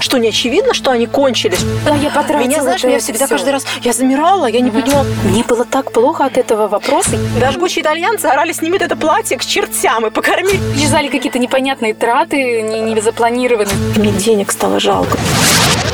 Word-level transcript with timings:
Что 0.00 0.18
не 0.18 0.28
очевидно, 0.28 0.72
что 0.72 0.90
они 0.90 1.06
кончились? 1.06 1.60
Да, 1.84 1.94
я 1.94 2.10
потратила. 2.10 2.48
Меня, 2.48 2.62
знаешь, 2.62 2.82
меня 2.82 2.98
всегда 2.98 3.26
всё. 3.26 3.34
каждый 3.34 3.52
раз... 3.52 3.66
Я 3.82 3.92
замирала, 3.92 4.46
я 4.46 4.60
не 4.60 4.70
понимала. 4.70 5.06
Мне 5.24 5.44
было 5.44 5.64
так 5.64 5.92
плохо 5.92 6.24
от 6.24 6.38
этого 6.38 6.68
вопроса. 6.68 7.18
Даже 7.38 7.58
будучи 7.58 7.80
итальянцы, 7.80 8.26
орали, 8.26 8.52
сними 8.52 8.78
это 8.78 8.96
платье 8.96 9.36
к 9.36 9.44
чертям 9.44 10.06
и 10.06 10.10
покорми. 10.10 10.58
Лежали 10.74 11.08
какие-то 11.08 11.38
непонятные 11.38 11.94
траты, 11.94 12.62
не, 12.62 12.80
не 12.80 13.00
запланированные. 13.00 13.74
Мне 13.96 14.12
денег 14.12 14.50
стало 14.52 14.80
жалко. 14.80 15.18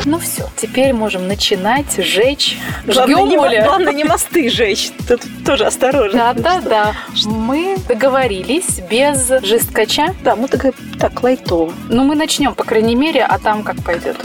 Ну 0.09 0.19
все, 0.19 0.49
теперь 0.55 0.93
можем 0.93 1.27
начинать 1.27 1.97
жечь. 1.97 2.57
Главное, 2.85 3.17
Жгем, 3.17 3.27
не, 3.29 3.37
Оля. 3.37 3.63
главное, 3.65 3.91
не 3.91 4.05
мосты 4.05 4.49
жечь. 4.49 4.91
Тут 5.05 5.21
тоже 5.45 5.65
осторожно. 5.65 6.33
Да, 6.33 6.33
да, 6.33 6.61
да. 6.61 6.93
Мы 7.25 7.75
договорились 7.89 8.79
без 8.89 9.27
жесткача. 9.43 10.15
Да, 10.23 10.37
мы 10.37 10.47
так, 10.47 10.73
так 10.97 11.21
лайтово, 11.23 11.73
Ну, 11.89 12.05
мы 12.05 12.15
начнем, 12.15 12.55
по 12.55 12.63
крайней 12.63 12.95
мере, 12.95 13.21
а 13.25 13.37
там 13.37 13.63
как 13.63 13.83
пойдет. 13.83 14.15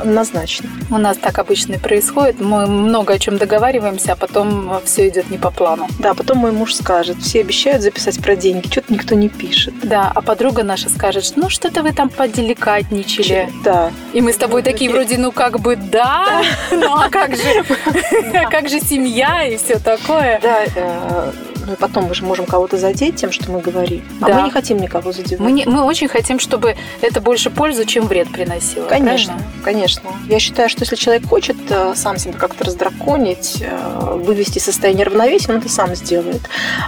Однозначно. 0.00 0.68
У 0.90 0.98
нас 0.98 1.16
так 1.16 1.38
обычно 1.38 1.74
и 1.74 1.78
происходит. 1.78 2.40
Мы 2.40 2.66
много 2.66 3.14
о 3.14 3.18
чем 3.18 3.38
договариваемся, 3.38 4.12
а 4.12 4.16
потом 4.16 4.80
все 4.84 5.08
идет 5.08 5.30
не 5.30 5.38
по 5.38 5.50
плану. 5.50 5.88
Да, 5.98 6.14
потом 6.14 6.38
мой 6.38 6.52
муж 6.52 6.74
скажет, 6.74 7.18
все 7.18 7.40
обещают 7.40 7.82
записать 7.82 8.20
про 8.22 8.36
деньги, 8.36 8.66
что-то 8.66 8.92
никто 8.92 9.14
не 9.14 9.28
пишет. 9.28 9.74
Да, 9.82 10.10
а 10.14 10.22
подруга 10.22 10.62
наша 10.62 10.88
скажет, 10.88 11.32
ну 11.36 11.48
что-то 11.48 11.82
вы 11.82 11.92
там 11.92 12.08
поделикатничали. 12.08 13.48
Да. 13.64 13.90
И 14.12 14.20
мы 14.20 14.32
с 14.32 14.36
тобой 14.36 14.62
такие 14.62 14.90
вроде, 14.90 15.18
ну 15.18 15.32
как 15.32 15.60
бы 15.60 15.76
да, 15.76 16.42
ну 16.70 16.94
а 16.94 17.08
как 17.08 17.36
же, 17.36 17.42
как 18.50 18.68
же 18.68 18.80
семья 18.80 19.44
и 19.44 19.56
все 19.56 19.78
такое. 19.78 20.40
Да, 20.42 20.64
э, 20.74 21.32
ну 21.66 21.72
и 21.72 21.76
потом 21.76 22.04
мы 22.04 22.14
же 22.14 22.24
можем 22.24 22.46
кого-то 22.46 22.76
задеть 22.78 23.16
тем, 23.16 23.32
что 23.32 23.50
мы 23.50 23.60
говорим. 23.60 24.02
А 24.20 24.26
Да. 24.26 24.34
мы 24.36 24.42
не 24.42 24.50
хотим 24.50 24.78
никого 24.78 25.12
задевать. 25.12 25.40
Мы, 25.40 25.52
не- 25.52 25.64
мы 25.66 25.82
очень 25.82 26.08
хотим, 26.08 26.38
чтобы 26.38 26.76
это 27.00 27.20
больше 27.20 27.50
пользу, 27.50 27.84
чем 27.84 28.06
вред 28.06 28.30
приносило. 28.32 28.86
Конечно, 28.86 29.32
правильно? 29.34 29.52
конечно. 29.64 30.10
Я 30.28 30.38
считаю, 30.38 30.68
что 30.68 30.82
если 30.82 30.96
человек 30.96 31.26
хочет 31.28 31.56
э, 31.70 31.94
сам 31.96 32.18
себя 32.18 32.34
как-то 32.34 32.64
раздраконить, 32.64 33.58
э, 33.60 34.18
вывести 34.24 34.58
из 34.58 34.64
состояния 34.64 35.04
равновесия, 35.04 35.52
он 35.52 35.58
это 35.58 35.68
сам 35.68 35.94
сделает. 35.94 36.42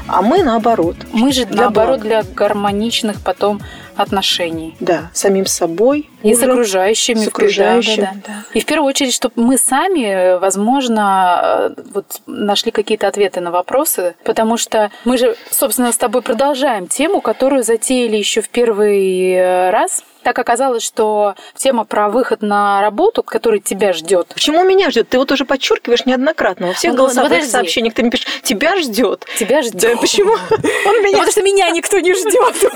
А 0.07 0.23
мы 0.23 0.43
наоборот. 0.43 0.97
Мы 1.13 1.33
же, 1.33 1.45
Для 1.45 1.63
наоборот, 1.63 2.01
блага. 2.01 2.23
для 2.23 2.35
гармоничных 2.35 3.21
потом 3.21 3.61
отношений. 3.99 4.77
Да, 4.81 5.11
самим 5.13 5.47
собой. 5.47 6.09
И 6.23 6.35
с 6.35 6.39
уже. 6.39 6.51
окружающими. 6.51 7.19
С 7.19 7.29
окружающими, 7.29 7.97
Да, 7.97 8.13
да, 8.15 8.21
да. 8.27 8.45
И 8.55 8.61
в 8.61 8.67
первую 8.67 8.89
очередь, 8.89 9.15
чтобы 9.15 9.35
мы 9.37 9.59
сами, 9.59 10.39
возможно, 10.39 11.75
э, 11.77 11.83
вот 11.95 12.21
нашли 12.27 12.73
какие-то 12.73 13.07
ответы 13.07 13.41
на 13.41 13.51
вопросы, 13.51 14.15
потому 14.25 14.57
что 14.57 14.91
мы 15.05 15.19
же, 15.19 15.37
собственно, 15.51 15.93
с 15.93 15.97
тобой 15.97 16.23
продолжаем 16.23 16.87
тему, 16.87 17.21
которую 17.21 17.63
затеяли 17.63 18.17
еще 18.17 18.41
в 18.41 18.49
первый 18.49 19.33
э, 19.33 19.71
раз. 19.71 20.05
Так 20.23 20.39
оказалось, 20.39 20.83
что 20.83 21.35
тема 21.55 21.85
про 21.85 22.09
выход 22.09 22.43
на 22.43 22.81
работу, 22.81 23.23
который 23.23 23.61
тебя 23.61 23.93
ждет. 23.93 24.29
Почему 24.35 24.65
меня 24.65 24.91
ждет? 24.91 25.09
Ты 25.09 25.19
вот 25.19 25.31
уже 25.33 25.45
подчеркиваешь 25.45 26.05
неоднократно. 26.07 26.69
Во 26.69 26.73
всех 26.73 26.93
Ну, 26.93 26.99
голосовых 26.99 27.31
подожди. 27.31 27.51
сообщениях 27.51 27.95
ты 27.95 28.03
мне 28.03 28.11
пишешь, 28.11 28.27
тебя 28.43 28.77
ждет. 28.79 29.25
Тебя 29.39 29.63
ждет. 29.63 30.01
Почему? 30.01 30.33
Он 30.87 31.03
меня... 31.03 31.13
Потому 31.19 31.31
что 31.33 31.43
меня 31.43 31.71
никто 31.71 31.99
не 31.99 32.13
ждет. 32.15 32.55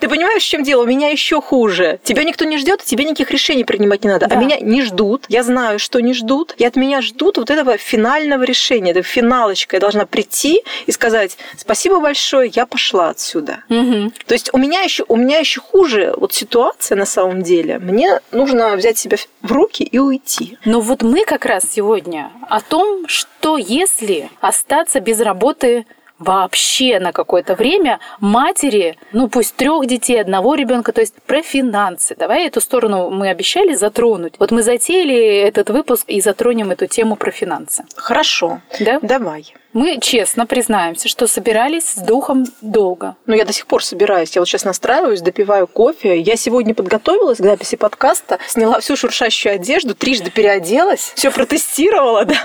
Ты 0.00 0.08
понимаешь, 0.08 0.42
в 0.42 0.46
чем 0.48 0.62
дело? 0.62 0.82
У 0.82 0.86
меня 0.86 1.08
еще 1.08 1.40
хуже. 1.40 2.00
Тебя 2.02 2.24
никто 2.24 2.44
не 2.44 2.58
ждет, 2.58 2.82
тебе 2.82 3.04
никаких 3.04 3.30
решений 3.30 3.64
принимать 3.64 4.04
не 4.04 4.10
надо. 4.10 4.26
А 4.30 4.34
меня 4.36 4.58
не 4.60 4.82
ждут. 4.82 5.24
Я 5.28 5.42
знаю, 5.42 5.78
что 5.78 6.00
не 6.00 6.14
ждут. 6.14 6.54
И 6.58 6.64
от 6.64 6.76
меня 6.76 7.00
ждут 7.00 7.38
вот 7.38 7.50
этого 7.50 7.76
финального 7.76 8.42
решения. 8.42 8.90
Это 8.90 9.02
финалочка. 9.02 9.76
Я 9.76 9.80
должна 9.80 10.06
прийти 10.06 10.62
и 10.86 10.92
сказать 10.92 11.36
спасибо 11.56 12.00
большое, 12.00 12.50
я 12.54 12.66
пошла 12.66 13.10
отсюда. 13.10 13.62
То 13.68 14.34
есть 14.34 14.50
у 14.52 14.58
меня 14.58 14.80
еще, 14.82 15.04
у 15.08 15.16
меня 15.16 15.38
еще 15.38 15.60
хуже 15.60 16.14
вот 16.16 16.32
ситуация 16.32 16.71
на 16.94 17.04
самом 17.04 17.42
деле. 17.42 17.78
Мне 17.78 18.20
нужно 18.30 18.76
взять 18.76 18.98
себя 18.98 19.16
в 19.42 19.52
руки 19.52 19.82
и 19.82 19.98
уйти. 19.98 20.58
Но 20.64 20.80
вот 20.80 21.02
мы 21.02 21.24
как 21.24 21.44
раз 21.44 21.64
сегодня 21.70 22.30
о 22.48 22.60
том, 22.60 23.06
что 23.08 23.56
если 23.56 24.30
остаться 24.40 25.00
без 25.00 25.20
работы 25.20 25.86
вообще 26.18 27.00
на 27.00 27.12
какое-то 27.12 27.54
время 27.54 27.98
матери, 28.20 28.96
ну 29.12 29.28
пусть 29.28 29.54
трех 29.56 29.86
детей, 29.86 30.20
одного 30.20 30.54
ребенка, 30.54 30.92
то 30.92 31.00
есть 31.00 31.14
про 31.26 31.42
финансы. 31.42 32.14
Давай 32.16 32.46
эту 32.46 32.60
сторону 32.60 33.10
мы 33.10 33.28
обещали 33.28 33.74
затронуть. 33.74 34.34
Вот 34.38 34.50
мы 34.50 34.62
затеяли 34.62 35.38
этот 35.40 35.70
выпуск 35.70 36.04
и 36.08 36.20
затронем 36.20 36.70
эту 36.70 36.86
тему 36.86 37.16
про 37.16 37.30
финансы. 37.30 37.84
Хорошо. 37.96 38.60
Да? 38.80 39.00
Давай. 39.02 39.54
Мы 39.72 39.98
честно 40.00 40.46
признаемся, 40.46 41.08
что 41.08 41.26
собирались 41.26 41.88
с 41.94 41.96
духом 41.96 42.44
долго. 42.60 43.16
Ну, 43.26 43.34
я 43.34 43.44
до 43.44 43.52
сих 43.52 43.66
пор 43.66 43.82
собираюсь. 43.82 44.34
Я 44.34 44.42
вот 44.42 44.48
сейчас 44.48 44.64
настраиваюсь, 44.64 45.22
допиваю 45.22 45.66
кофе. 45.66 46.20
Я 46.20 46.36
сегодня 46.36 46.74
подготовилась 46.74 47.38
к 47.38 47.42
записи 47.42 47.76
подкаста, 47.76 48.38
сняла 48.46 48.80
всю 48.80 48.96
шуршащую 48.96 49.54
одежду, 49.54 49.94
трижды 49.94 50.30
переоделась, 50.30 51.12
все 51.14 51.30
протестировала, 51.30 52.24
да. 52.26 52.36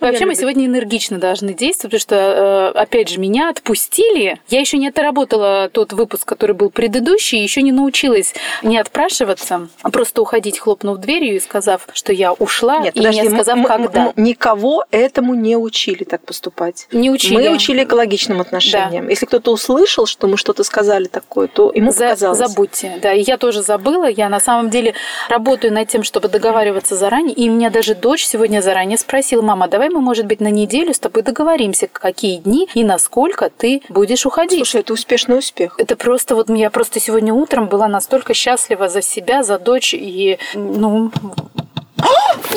Вообще 0.00 0.26
мы 0.26 0.34
сегодня 0.34 0.66
энергично 0.66 1.18
должны 1.18 1.54
действовать, 1.54 1.92
потому 1.92 2.00
что, 2.00 2.72
э, 2.74 2.78
опять 2.78 3.10
же, 3.10 3.20
меня 3.20 3.50
отпустили. 3.50 4.40
Я 4.48 4.60
еще 4.60 4.76
не 4.78 4.88
отработала 4.88 5.68
тот 5.72 5.92
выпуск, 5.92 6.26
который 6.26 6.56
был 6.56 6.70
предыдущий, 6.70 7.40
еще 7.42 7.62
не 7.62 7.72
научилась 7.72 8.34
не 8.62 8.78
отпрашиваться, 8.78 9.68
а 9.82 9.90
просто 9.90 10.20
уходить, 10.22 10.58
хлопнув 10.58 10.98
дверью 10.98 11.36
и 11.36 11.40
сказав, 11.40 11.86
что 11.92 12.12
я 12.12 12.32
ушла, 12.32 12.80
Нет, 12.80 12.94
и 12.96 12.98
подожди, 12.98 13.22
не 13.22 13.28
сказав, 13.28 13.56
мы- 13.58 13.68
когда. 13.68 14.12
мы 14.16 14.22
никого 14.22 14.84
этому 14.90 15.34
не 15.34 15.56
учили 15.56 16.04
так 16.04 16.24
поступать. 16.24 16.71
Не 16.92 17.10
учили. 17.10 17.34
Мы 17.34 17.54
учили 17.54 17.84
экологичным 17.84 18.40
отношениям. 18.40 19.08
Если 19.08 19.26
кто-то 19.26 19.52
услышал, 19.52 20.06
что 20.06 20.26
мы 20.26 20.36
что-то 20.36 20.64
сказали 20.64 21.06
такое, 21.06 21.48
то 21.48 21.70
ему 21.74 21.92
За- 21.92 22.04
показалось. 22.10 22.38
забудьте. 22.38 22.98
Да, 23.02 23.12
и 23.12 23.22
я 23.22 23.36
тоже 23.36 23.62
забыла. 23.62 24.08
Я 24.08 24.28
на 24.28 24.40
самом 24.40 24.70
деле 24.70 24.94
работаю 25.28 25.72
над 25.72 25.88
тем, 25.88 26.02
чтобы 26.02 26.28
договариваться 26.28 26.96
заранее. 26.96 27.34
И 27.34 27.48
меня 27.48 27.70
даже 27.70 27.94
дочь 27.94 28.24
сегодня 28.24 28.60
заранее 28.60 28.98
спросила, 28.98 29.42
мама, 29.42 29.68
давай 29.68 29.88
мы, 29.90 30.00
может 30.00 30.26
быть, 30.26 30.40
на 30.40 30.48
неделю 30.50 30.94
с 30.94 30.98
тобой 30.98 31.22
договоримся, 31.22 31.88
какие 31.92 32.38
дни 32.38 32.68
и 32.74 32.84
насколько 32.84 33.50
ты 33.50 33.82
будешь 33.88 34.26
уходить. 34.26 34.58
Слушай, 34.58 34.80
это 34.80 34.92
успешный 34.92 35.38
успех. 35.38 35.74
Это 35.78 35.96
просто 35.96 36.34
вот 36.34 36.48
я 36.50 36.70
просто 36.70 37.00
сегодня 37.00 37.32
утром 37.32 37.66
была 37.68 37.88
настолько 37.88 38.34
счастлива 38.34 38.88
за 38.88 39.02
себя, 39.02 39.42
за 39.42 39.58
дочь 39.58 39.94
и 39.94 40.38
ну. 40.54 41.10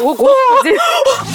О, 0.02 0.14
Господи! 0.14 0.78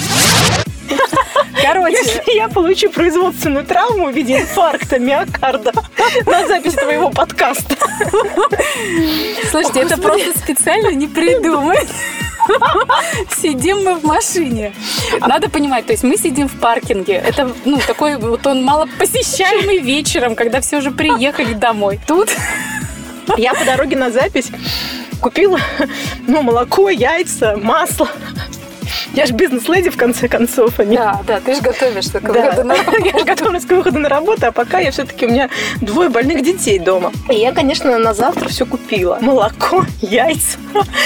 Короче, 1.73 1.97
Если 1.97 2.35
я 2.35 2.49
получу 2.49 2.89
производственную 2.89 3.65
травму 3.65 4.11
в 4.11 4.15
виде 4.15 4.39
инфаркта 4.39 4.99
миокарда 4.99 5.71
на 6.25 6.47
запись 6.47 6.73
твоего 6.73 7.09
подкаста. 7.09 7.75
слушайте, 9.49 9.81
это 9.81 9.97
просто 9.97 10.37
специально 10.37 10.89
не 10.89 11.07
придумать. 11.07 11.87
Сидим 13.41 13.83
мы 13.83 13.95
в 13.95 14.03
машине. 14.03 14.73
Надо 15.21 15.49
понимать, 15.49 15.85
то 15.85 15.93
есть 15.93 16.03
мы 16.03 16.17
сидим 16.17 16.49
в 16.49 16.59
паркинге. 16.59 17.13
Это, 17.13 17.53
ну, 17.65 17.79
такой 17.85 18.17
вот 18.17 18.45
он 18.47 18.63
малопосещаемый 18.63 19.77
вечером, 19.79 20.35
когда 20.35 20.59
все 20.59 20.77
уже 20.77 20.91
приехали 20.91 21.53
домой. 21.53 21.99
Тут 22.05 22.29
Я 23.37 23.53
по 23.53 23.63
дороге 23.63 23.95
на 23.95 24.11
запись 24.11 24.51
купила 25.21 25.59
ну, 26.27 26.41
молоко, 26.41 26.89
яйца, 26.89 27.55
масло. 27.55 28.09
Я 29.13 29.25
же 29.25 29.33
бизнес-леди, 29.33 29.89
в 29.89 29.97
конце 29.97 30.27
концов, 30.27 30.79
а 30.79 30.85
не 30.85 30.97
Да, 30.97 31.21
да, 31.25 31.39
ты 31.39 31.55
же 31.55 31.61
готовишься 31.61 32.19
к 32.19 32.31
Да, 32.31 32.31
выходу 32.31 32.63
на 32.63 32.73
я 32.73 33.19
же 33.19 33.25
готовлюсь 33.25 33.65
к 33.65 33.71
выходу 33.71 33.99
на 33.99 34.09
работу, 34.09 34.47
а 34.47 34.51
пока 34.51 34.79
я 34.79 34.91
все-таки 34.91 35.25
у 35.25 35.29
меня 35.29 35.49
двое 35.81 36.09
больных 36.09 36.43
детей 36.43 36.79
дома. 36.79 37.11
И 37.29 37.35
я, 37.35 37.51
конечно, 37.51 37.97
на 37.97 38.13
завтра 38.13 38.49
все 38.49 38.65
купила. 38.65 39.17
Молоко, 39.21 39.85
яйца 40.01 40.57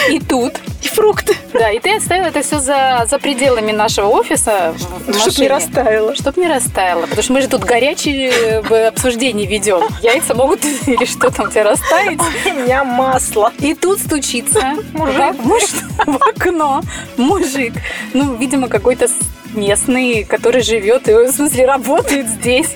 И 0.09 0.19
тут 0.19 0.53
и 0.85 0.87
фрукты. 0.89 1.35
Да, 1.53 1.71
и 1.71 1.79
ты 1.79 1.95
оставила 1.95 2.27
это 2.27 2.41
все 2.41 2.59
за, 2.59 3.05
за 3.09 3.19
пределами 3.19 3.71
нашего 3.71 4.07
офиса 4.07 4.73
в 4.75 4.79
Чтоб 4.79 5.07
машине. 5.07 5.33
не 5.39 5.47
растаяло. 5.47 6.15
Чтоб 6.15 6.37
не 6.37 6.47
растаяло. 6.47 7.01
Потому 7.01 7.21
что 7.23 7.33
мы 7.33 7.41
же 7.41 7.47
тут 7.47 7.63
горячие 7.63 8.29
э, 8.31 8.87
обсуждения 8.87 9.45
ведем. 9.45 9.81
Яйца 10.01 10.33
могут 10.35 10.63
или 10.87 11.05
что 11.05 11.31
там 11.31 11.47
у 11.47 11.49
тебя 11.51 11.63
растаять. 11.63 12.19
У 12.45 12.49
меня 12.59 12.83
масло. 12.83 13.51
И 13.59 13.73
тут 13.73 13.99
стучится 13.99 14.73
Мужик. 14.93 15.35
в- 16.05 16.15
окно 16.27 16.81
мужик. 17.17 17.73
Ну, 18.13 18.35
видимо, 18.35 18.67
какой-то 18.67 19.07
местный, 19.55 20.23
который 20.23 20.61
живет, 20.61 21.07
и, 21.07 21.13
в 21.13 21.31
смысле, 21.31 21.65
работает 21.65 22.27
здесь. 22.27 22.75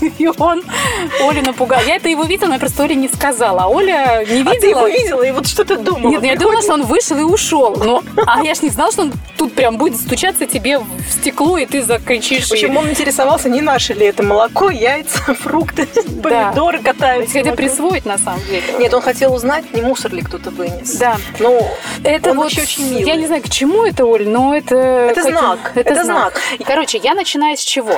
И 0.18 0.28
он 0.38 0.62
Олю 1.20 1.42
напугал. 1.42 1.80
Я 1.86 1.96
это 1.96 2.08
его 2.08 2.24
видела, 2.24 2.48
но 2.48 2.54
я 2.54 2.60
просто 2.60 2.82
Оле 2.84 2.94
не 2.94 3.08
сказала. 3.08 3.62
А 3.64 3.68
Оля 3.68 4.24
не 4.28 4.42
А 4.42 4.54
ты 4.60 4.68
его 4.68 4.86
видела. 4.86 5.02
видела, 5.02 5.22
и 5.22 5.30
вот 5.30 5.46
что 5.46 5.64
ты 5.64 5.76
думала? 5.76 6.10
Нет, 6.10 6.20
ну 6.22 6.26
я 6.28 6.36
думала, 6.36 6.62
что 6.62 6.74
он 6.74 6.82
вышел 6.84 7.18
и 7.18 7.22
ушел. 7.22 7.76
Но, 7.76 8.02
а 8.26 8.42
я 8.42 8.54
ж 8.54 8.62
не 8.62 8.70
знала, 8.70 8.92
что 8.92 9.02
он 9.02 9.12
тут 9.36 9.52
прям 9.54 9.76
будет 9.76 9.96
стучаться 9.96 10.46
тебе 10.46 10.78
в 10.78 10.86
стекло, 11.10 11.58
и 11.58 11.66
ты 11.66 11.82
закричишь. 11.82 12.48
В 12.48 12.52
общем, 12.52 12.76
он 12.76 12.90
интересовался, 12.90 13.48
не 13.48 13.60
наше 13.60 13.94
ли 13.94 14.06
это 14.06 14.22
молоко, 14.22 14.70
яйца, 14.70 15.18
фрукты, 15.40 15.86
помидоры 16.22 16.78
катаются. 16.80 17.38
Хотя 17.38 17.52
присвоить 17.54 18.04
на 18.06 18.18
самом 18.18 18.40
деле. 18.46 18.62
Нет, 18.78 18.92
он 18.94 19.02
хотел 19.02 19.34
узнать, 19.34 19.72
не 19.74 19.82
мусор 19.82 20.12
ли 20.12 20.22
кто-то 20.22 20.50
вынес. 20.50 20.96
Да. 20.96 21.16
Ну, 21.38 21.60
Это 22.04 22.34
вот, 22.34 22.46
очень 22.46 22.88
милый. 22.90 23.04
я 23.04 23.16
не 23.16 23.26
знаю, 23.26 23.42
к 23.42 23.48
чему 23.48 23.84
это, 23.84 24.04
Оль, 24.04 24.26
но 24.28 24.54
это... 24.54 24.76
Это 24.76 25.22
знак, 25.22 25.72
Это, 25.74 25.99
это 26.00 26.04
знак. 26.06 26.40
знак. 26.56 26.66
Короче, 26.66 26.98
я 26.98 27.14
начинаю 27.14 27.56
с 27.56 27.60
чего? 27.60 27.94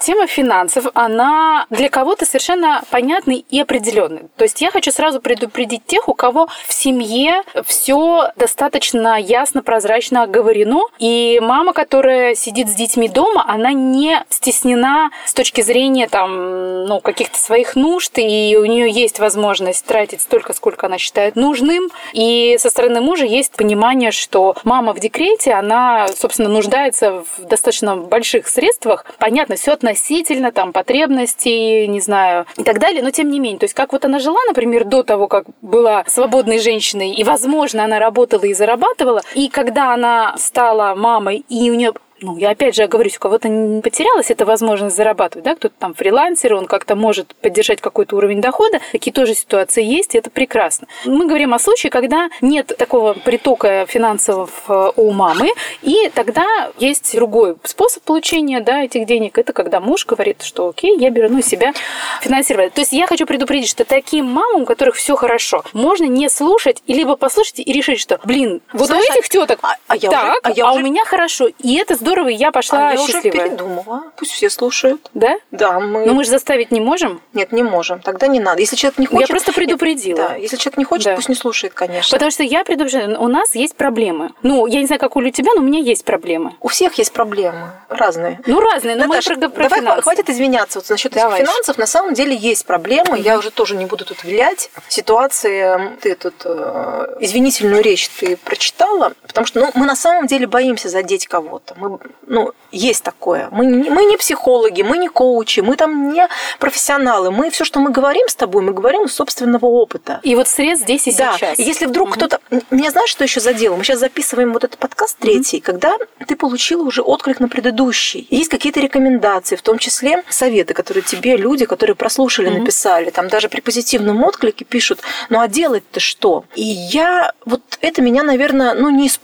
Тема 0.00 0.26
финансов, 0.26 0.86
она 0.94 1.66
для 1.68 1.90
кого-то 1.90 2.24
совершенно 2.24 2.82
понятной 2.90 3.44
и 3.50 3.60
определенной. 3.60 4.28
То 4.36 4.44
есть 4.44 4.60
я 4.62 4.70
хочу 4.70 4.90
сразу 4.92 5.20
предупредить 5.20 5.84
тех, 5.84 6.08
у 6.08 6.14
кого 6.14 6.48
в 6.66 6.72
семье 6.72 7.42
все 7.66 8.30
достаточно 8.36 9.20
ясно, 9.20 9.62
прозрачно 9.62 10.22
оговорено, 10.22 10.80
и 10.98 11.38
мама, 11.42 11.72
которая 11.72 12.34
сидит 12.34 12.68
с 12.68 12.74
детьми 12.74 13.08
дома, 13.08 13.44
она 13.46 13.72
не 13.72 14.24
стеснена 14.30 15.10
с 15.26 15.34
точки 15.34 15.60
зрения 15.60 16.08
там, 16.08 16.86
ну, 16.86 17.00
каких-то 17.00 17.38
своих 17.38 17.76
нужд, 17.76 18.12
и 18.16 18.56
у 18.58 18.64
нее 18.64 18.90
есть 18.90 19.18
возможность 19.18 19.84
тратить 19.84 20.22
столько, 20.22 20.54
сколько 20.54 20.86
она 20.86 20.96
считает 20.96 21.36
нужным. 21.36 21.90
И 22.14 22.56
со 22.58 22.70
стороны 22.70 23.00
мужа 23.00 23.26
есть 23.26 23.52
понимание, 23.52 24.12
что 24.12 24.56
мама 24.64 24.94
в 24.94 25.00
декрете, 25.00 25.52
она, 25.52 26.08
собственно, 26.08 26.48
нуждается 26.48 27.22
в 27.38 27.44
достаточно 27.44 27.96
больших 27.96 28.48
средствах. 28.48 29.04
Понятно, 29.18 29.56
все 29.56 29.72
относительно 29.72 30.52
там 30.52 30.72
потребностей, 30.72 31.86
не 31.86 32.00
знаю, 32.00 32.46
и 32.56 32.62
так 32.62 32.78
далее, 32.78 33.02
но 33.02 33.10
тем 33.10 33.30
не 33.30 33.40
менее. 33.40 33.58
То 33.58 33.64
есть 33.64 33.74
как 33.74 33.92
вот 33.92 34.04
она 34.04 34.18
жила, 34.18 34.38
например, 34.46 34.84
до 34.84 35.02
того, 35.02 35.28
как 35.28 35.46
была 35.62 36.04
свободной 36.06 36.58
женщиной, 36.58 37.12
и, 37.12 37.24
возможно, 37.24 37.84
она 37.84 37.98
работала 37.98 38.44
и 38.44 38.54
зарабатывала, 38.54 39.22
и 39.34 39.48
когда 39.48 39.94
она 39.94 40.34
стала 40.36 40.94
мамой, 40.94 41.44
и 41.48 41.70
у 41.70 41.74
нее 41.74 41.92
ну, 42.22 42.36
я 42.36 42.50
опять 42.50 42.74
же 42.74 42.86
говорю, 42.86 43.10
у 43.14 43.18
кого-то 43.18 43.48
не 43.48 43.80
потерялась 43.82 44.30
эта 44.30 44.44
возможность 44.44 44.96
зарабатывать, 44.96 45.44
да, 45.44 45.54
кто-то 45.54 45.74
там 45.78 45.94
фрилансер, 45.94 46.54
он 46.54 46.66
как-то 46.66 46.94
может 46.94 47.34
поддержать 47.36 47.80
какой-то 47.80 48.16
уровень 48.16 48.40
дохода, 48.40 48.80
такие 48.92 49.12
тоже 49.12 49.34
ситуации 49.34 49.84
есть, 49.84 50.14
и 50.14 50.18
это 50.18 50.30
прекрасно. 50.30 50.86
Мы 51.04 51.26
говорим 51.26 51.54
о 51.54 51.58
случае, 51.58 51.90
когда 51.90 52.28
нет 52.40 52.72
такого 52.78 53.14
притока 53.14 53.86
финансового 53.86 54.48
э, 54.68 54.90
у 54.96 55.10
мамы, 55.10 55.50
и 55.82 56.10
тогда 56.14 56.70
есть 56.78 57.14
другой 57.14 57.56
способ 57.64 58.02
получения, 58.02 58.60
да, 58.60 58.84
этих 58.84 59.06
денег, 59.06 59.38
это 59.38 59.52
когда 59.52 59.80
муж 59.80 60.06
говорит, 60.06 60.42
что 60.42 60.68
окей, 60.68 60.96
я 60.98 61.10
беру 61.10 61.28
на 61.28 61.42
себя 61.42 61.72
финансировать. 62.20 62.74
То 62.74 62.80
есть 62.80 62.92
я 62.92 63.06
хочу 63.06 63.26
предупредить, 63.26 63.68
что 63.68 63.84
таким 63.84 64.26
мамам, 64.26 64.62
у 64.62 64.66
которых 64.66 64.96
все 64.96 65.16
хорошо, 65.16 65.64
можно 65.72 66.04
не 66.04 66.28
слушать, 66.28 66.82
и 66.86 66.94
либо 66.94 67.16
послушать 67.16 67.60
и 67.60 67.72
решить, 67.72 68.00
что, 68.00 68.20
блин, 68.24 68.60
вот 68.72 68.86
Знаешь, 68.86 69.04
у 69.10 69.12
этих 69.12 69.28
теток 69.28 69.58
а, 69.62 69.76
а 69.88 69.96
я 69.96 70.10
так, 70.10 70.24
уже, 70.24 70.38
а, 70.42 70.50
я 70.50 70.66
а 70.66 70.72
уже... 70.72 70.80
у 70.80 70.84
меня 70.84 71.04
хорошо, 71.04 71.48
и 71.58 71.76
это 71.76 71.94
здорово 71.94 72.09
здорово, 72.10 72.28
и 72.28 72.34
я 72.34 72.50
пошла 72.50 72.88
а 72.90 72.96
счастливая. 72.96 73.22
Я 73.22 73.30
уже 73.30 73.50
передумала. 73.50 74.02
Пусть 74.16 74.32
все 74.32 74.50
слушают. 74.50 75.10
Да? 75.14 75.36
Да, 75.52 75.78
мы... 75.78 76.06
Но 76.06 76.14
мы 76.14 76.24
же 76.24 76.30
заставить 76.30 76.72
не 76.72 76.80
можем? 76.80 77.20
Нет, 77.34 77.52
не 77.52 77.62
можем. 77.62 78.00
Тогда 78.00 78.26
не 78.26 78.40
надо. 78.40 78.60
Если 78.60 78.74
человек 78.76 78.98
не 78.98 79.06
хочет... 79.06 79.28
Я 79.28 79.32
просто 79.32 79.52
предупредила. 79.52 80.16
Да, 80.16 80.34
если 80.34 80.56
человек 80.56 80.78
не 80.78 80.84
хочет, 80.84 81.04
да. 81.04 81.14
пусть 81.14 81.28
не 81.28 81.34
слушает, 81.36 81.72
конечно. 81.72 82.16
Потому 82.16 82.30
что 82.32 82.42
я 82.42 82.64
предупреждаю, 82.64 83.20
у 83.20 83.28
нас 83.28 83.54
есть 83.54 83.76
проблемы. 83.76 84.32
Ну, 84.42 84.66
я 84.66 84.80
не 84.80 84.86
знаю, 84.86 84.98
как 84.98 85.16
у 85.16 85.30
тебя, 85.30 85.52
но 85.54 85.62
у 85.62 85.64
меня 85.64 85.78
есть 85.78 86.04
проблемы. 86.04 86.54
У 86.60 86.68
всех 86.68 86.94
есть 86.94 87.12
проблемы. 87.12 87.70
Разные. 87.88 88.40
Ну, 88.46 88.60
разные, 88.60 88.96
но 88.96 89.06
Наташа, 89.06 89.34
мы 89.34 89.40
про, 89.40 89.48
про 89.48 89.62
давай 89.64 89.80
финансы. 89.80 90.02
хватит 90.02 90.30
извиняться 90.30 90.80
вот 90.80 90.90
насчет 90.90 91.12
давай. 91.12 91.40
финансов. 91.40 91.78
На 91.78 91.86
самом 91.86 92.14
деле 92.14 92.34
есть 92.34 92.66
проблемы. 92.66 93.18
Я 93.20 93.38
уже 93.38 93.50
тоже 93.50 93.76
не 93.76 93.84
буду 93.84 94.04
тут 94.04 94.24
вилять. 94.24 94.70
Ситуации, 94.88 95.96
ты 96.00 96.14
тут 96.14 96.34
э, 96.44 97.16
извинительную 97.20 97.82
речь 97.82 98.08
ты 98.08 98.36
прочитала, 98.36 99.12
потому 99.30 99.46
что 99.46 99.60
ну, 99.60 99.70
мы 99.74 99.86
на 99.86 99.96
самом 99.96 100.26
деле 100.26 100.46
боимся 100.46 100.88
задеть 100.88 101.26
кого-то. 101.26 101.74
Мы, 101.76 101.98
ну, 102.26 102.52
есть 102.72 103.02
такое. 103.02 103.48
Мы, 103.50 103.64
мы 103.64 104.04
не 104.04 104.16
психологи, 104.16 104.82
мы 104.82 104.98
не 104.98 105.08
коучи, 105.08 105.60
мы 105.60 105.76
там 105.76 106.12
не 106.12 106.28
профессионалы. 106.58 107.30
Мы 107.30 107.50
все, 107.50 107.64
что 107.64 107.80
мы 107.80 107.90
говорим 107.90 108.28
с 108.28 108.34
тобой, 108.34 108.62
мы 108.62 108.72
говорим 108.72 109.04
из 109.04 109.14
собственного 109.14 109.66
опыта. 109.66 110.20
И 110.22 110.34
вот 110.34 110.48
средств 110.48 110.84
здесь 110.84 111.06
и 111.06 111.16
да. 111.16 111.32
сейчас. 111.32 111.58
И 111.58 111.62
если 111.62 111.86
вдруг 111.86 112.08
угу. 112.08 112.16
кто-то... 112.16 112.40
Меня 112.70 112.90
знаешь, 112.90 113.10
что 113.10 113.24
еще 113.24 113.40
задело? 113.40 113.76
Мы 113.76 113.84
сейчас 113.84 114.00
записываем 114.00 114.52
вот 114.52 114.64
этот 114.64 114.78
подкаст 114.78 115.18
третий, 115.18 115.58
угу. 115.58 115.64
когда 115.66 115.96
ты 116.26 116.36
получила 116.36 116.82
уже 116.82 117.02
отклик 117.02 117.40
на 117.40 117.48
предыдущий. 117.48 118.26
есть 118.30 118.50
какие-то 118.50 118.80
рекомендации, 118.80 119.56
в 119.56 119.62
том 119.62 119.78
числе 119.78 120.22
советы, 120.28 120.74
которые 120.74 121.02
тебе 121.02 121.36
люди, 121.36 121.66
которые 121.66 121.96
прослушали, 121.96 122.48
угу. 122.48 122.58
написали. 122.58 123.10
Там 123.10 123.28
даже 123.28 123.48
при 123.48 123.60
позитивном 123.60 124.22
отклике 124.24 124.64
пишут, 124.64 125.00
ну 125.28 125.40
а 125.40 125.48
делать-то 125.48 126.00
что? 126.00 126.44
И 126.54 126.62
я... 126.62 127.32
Вот 127.44 127.62
это 127.80 128.02
меня, 128.02 128.22
наверное, 128.22 128.74
ну 128.74 128.90
не 128.90 129.06
испугало. 129.06 129.19